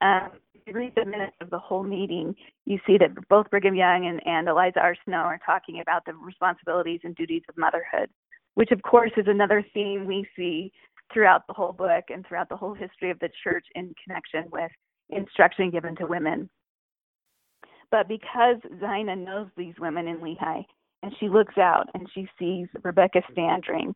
Um, 0.02 0.30
if 0.54 0.60
you 0.66 0.74
read 0.74 0.92
the 0.94 1.06
minutes 1.06 1.36
of 1.40 1.48
the 1.48 1.58
whole 1.58 1.82
meeting, 1.82 2.34
you 2.66 2.78
see 2.86 2.98
that 2.98 3.28
both 3.28 3.50
Brigham 3.50 3.74
Young 3.74 4.06
and, 4.06 4.20
and 4.26 4.48
Eliza 4.48 4.80
R. 4.80 4.96
Snow 5.06 5.18
are 5.18 5.40
talking 5.44 5.80
about 5.80 6.04
the 6.04 6.12
responsibilities 6.12 7.00
and 7.04 7.16
duties 7.16 7.42
of 7.48 7.56
motherhood, 7.56 8.10
which, 8.54 8.70
of 8.70 8.82
course, 8.82 9.12
is 9.16 9.26
another 9.26 9.64
theme 9.72 10.04
we 10.04 10.26
see 10.36 10.72
throughout 11.12 11.46
the 11.46 11.54
whole 11.54 11.72
book 11.72 12.04
and 12.08 12.26
throughout 12.26 12.48
the 12.48 12.56
whole 12.56 12.74
history 12.74 13.10
of 13.10 13.18
the 13.20 13.30
church 13.44 13.66
in 13.74 13.94
connection 14.04 14.44
with 14.50 14.70
instruction 15.10 15.70
given 15.70 15.96
to 15.96 16.06
women. 16.06 16.48
But 17.90 18.08
because 18.08 18.56
Zina 18.80 19.14
knows 19.16 19.48
these 19.56 19.74
women 19.78 20.08
in 20.08 20.18
Lehi, 20.18 20.64
and 21.02 21.12
she 21.20 21.28
looks 21.28 21.56
out 21.56 21.88
and 21.94 22.08
she 22.12 22.28
sees 22.38 22.66
Rebecca 22.82 23.22
Standring, 23.30 23.94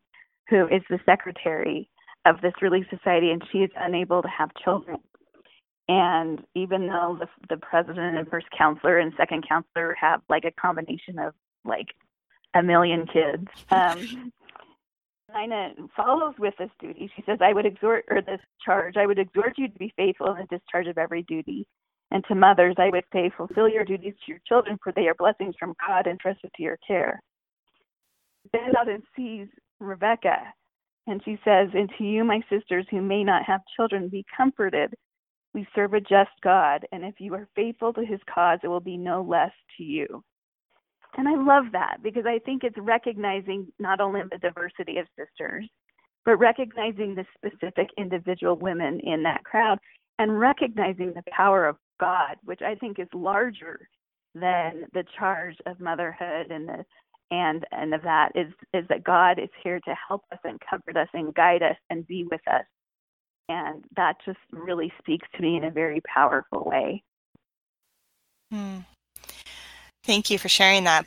who 0.49 0.65
is 0.67 0.81
the 0.89 0.99
secretary 1.05 1.89
of 2.25 2.39
this 2.41 2.53
Relief 2.61 2.85
Society, 2.89 3.31
and 3.31 3.43
she 3.51 3.59
is 3.59 3.71
unable 3.75 4.21
to 4.21 4.27
have 4.27 4.49
children. 4.63 4.97
And 5.89 6.41
even 6.55 6.87
though 6.87 7.17
the, 7.19 7.27
the 7.49 7.57
president 7.57 8.17
and 8.17 8.29
first 8.29 8.47
counselor 8.57 8.99
and 8.99 9.11
second 9.17 9.45
counselor 9.47 9.95
have 9.99 10.21
like 10.29 10.45
a 10.45 10.51
combination 10.51 11.19
of 11.19 11.33
like 11.65 11.87
a 12.53 12.63
million 12.63 13.07
kids, 13.07 13.47
um, 13.71 14.31
Zina 15.33 15.69
follows 15.95 16.35
with 16.39 16.53
this 16.57 16.69
duty. 16.79 17.11
She 17.15 17.23
says, 17.25 17.39
I 17.41 17.53
would 17.53 17.65
exhort, 17.65 18.05
or 18.09 18.21
this 18.21 18.39
charge, 18.63 18.97
I 18.97 19.05
would 19.05 19.19
exhort 19.19 19.57
you 19.57 19.67
to 19.67 19.79
be 19.79 19.93
faithful 19.95 20.31
in 20.31 20.37
the 20.37 20.57
discharge 20.57 20.87
of 20.87 20.97
every 20.97 21.23
duty. 21.23 21.65
And 22.11 22.23
to 22.27 22.35
mothers, 22.35 22.75
I 22.77 22.89
would 22.89 23.05
say, 23.13 23.31
fulfill 23.35 23.69
your 23.69 23.85
duties 23.85 24.13
to 24.25 24.31
your 24.31 24.41
children, 24.47 24.77
for 24.83 24.91
they 24.91 25.07
are 25.07 25.15
blessings 25.15 25.55
from 25.59 25.75
God 25.87 26.07
entrusted 26.07 26.51
to 26.55 26.63
your 26.63 26.77
care. 26.85 27.21
Bends 28.51 28.75
out 28.77 28.89
and 28.89 29.03
sees 29.15 29.47
Rebecca, 29.79 30.37
and 31.07 31.21
she 31.23 31.37
says, 31.45 31.69
And 31.73 31.89
to 31.97 32.03
you, 32.03 32.23
my 32.23 32.41
sisters 32.49 32.85
who 32.91 33.01
may 33.01 33.23
not 33.23 33.43
have 33.45 33.61
children, 33.75 34.09
be 34.09 34.25
comforted. 34.35 34.93
We 35.53 35.67
serve 35.75 35.93
a 35.93 36.01
just 36.01 36.31
God, 36.43 36.85
and 36.91 37.03
if 37.03 37.15
you 37.19 37.33
are 37.35 37.47
faithful 37.55 37.93
to 37.93 38.05
his 38.05 38.19
cause, 38.33 38.59
it 38.63 38.67
will 38.67 38.79
be 38.79 38.97
no 38.97 39.21
less 39.21 39.51
to 39.77 39.83
you. 39.83 40.23
And 41.17 41.27
I 41.27 41.35
love 41.35 41.65
that 41.73 41.97
because 42.01 42.25
I 42.25 42.39
think 42.39 42.63
it's 42.63 42.77
recognizing 42.77 43.67
not 43.79 43.99
only 43.99 44.21
the 44.31 44.37
diversity 44.37 44.97
of 44.97 45.07
sisters, 45.17 45.67
but 46.25 46.37
recognizing 46.37 47.15
the 47.15 47.25
specific 47.35 47.89
individual 47.97 48.55
women 48.55 48.99
in 49.01 49.23
that 49.23 49.43
crowd 49.43 49.79
and 50.19 50.39
recognizing 50.39 51.13
the 51.13 51.23
power 51.31 51.67
of 51.67 51.77
God, 51.99 52.37
which 52.43 52.61
I 52.61 52.75
think 52.75 52.99
is 52.99 53.07
larger 53.13 53.87
than 54.35 54.85
the 54.93 55.03
charge 55.17 55.57
of 55.65 55.79
motherhood 55.79 56.51
and 56.51 56.67
the 56.67 56.85
and 57.31 57.65
and 57.71 57.93
of 57.93 58.01
that 58.03 58.31
is 58.35 58.47
is 58.73 58.85
that 58.89 59.03
God 59.03 59.39
is 59.39 59.49
here 59.63 59.79
to 59.79 59.95
help 60.07 60.23
us 60.31 60.39
and 60.43 60.59
comfort 60.69 60.97
us 60.97 61.07
and 61.13 61.33
guide 61.33 61.63
us 61.63 61.77
and 61.89 62.05
be 62.07 62.25
with 62.29 62.41
us. 62.47 62.65
And 63.49 63.83
that 63.95 64.15
just 64.25 64.39
really 64.51 64.91
speaks 64.99 65.27
to 65.35 65.41
me 65.41 65.57
in 65.57 65.65
a 65.65 65.71
very 65.71 66.01
powerful 66.13 66.63
way. 66.65 67.03
Hmm. 68.51 68.79
Thank 70.03 70.29
you 70.29 70.39
for 70.39 70.49
sharing 70.49 70.83
that. 70.85 71.05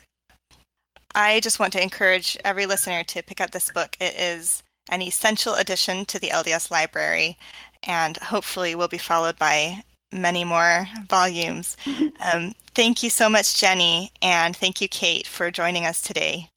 I 1.13 1.39
just 1.39 1.59
want 1.59 1.73
to 1.73 1.81
encourage 1.81 2.37
every 2.43 2.65
listener 2.65 3.03
to 3.03 3.23
pick 3.23 3.39
up 3.39 3.51
this 3.51 3.71
book. 3.71 3.95
It 3.99 4.15
is 4.15 4.63
an 4.89 5.01
essential 5.01 5.55
addition 5.55 6.05
to 6.05 6.19
the 6.19 6.29
LDS 6.29 6.69
library 6.69 7.37
and 7.83 8.17
hopefully 8.17 8.75
will 8.75 8.87
be 8.87 8.97
followed 8.97 9.37
by 9.37 9.83
many 10.11 10.43
more 10.43 10.87
volumes. 11.07 11.77
Um, 12.33 12.55
thank 12.73 13.03
you 13.03 13.09
so 13.11 13.29
much, 13.29 13.59
Jenny, 13.59 14.11
and 14.21 14.55
thank 14.55 14.81
you, 14.81 14.87
Kate, 14.87 15.27
for 15.27 15.51
joining 15.51 15.85
us 15.85 16.01
today. 16.01 16.49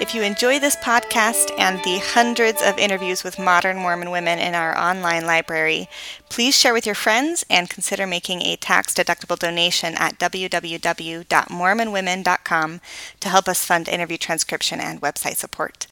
If 0.00 0.14
you 0.14 0.22
enjoy 0.22 0.60
this 0.60 0.76
podcast 0.76 1.50
and 1.58 1.82
the 1.82 1.98
hundreds 1.98 2.62
of 2.62 2.78
interviews 2.78 3.24
with 3.24 3.36
modern 3.36 3.78
Mormon 3.78 4.12
women 4.12 4.38
in 4.38 4.54
our 4.54 4.78
online 4.78 5.26
library, 5.26 5.88
please 6.28 6.54
share 6.54 6.72
with 6.72 6.86
your 6.86 6.94
friends 6.94 7.44
and 7.50 7.68
consider 7.68 8.06
making 8.06 8.42
a 8.42 8.54
tax 8.54 8.94
deductible 8.94 9.36
donation 9.36 9.96
at 9.96 10.20
www.mormonwomen.com 10.20 12.80
to 13.18 13.28
help 13.28 13.48
us 13.48 13.64
fund 13.64 13.88
interview 13.88 14.16
transcription 14.16 14.78
and 14.78 15.02
website 15.02 15.34
support. 15.34 15.87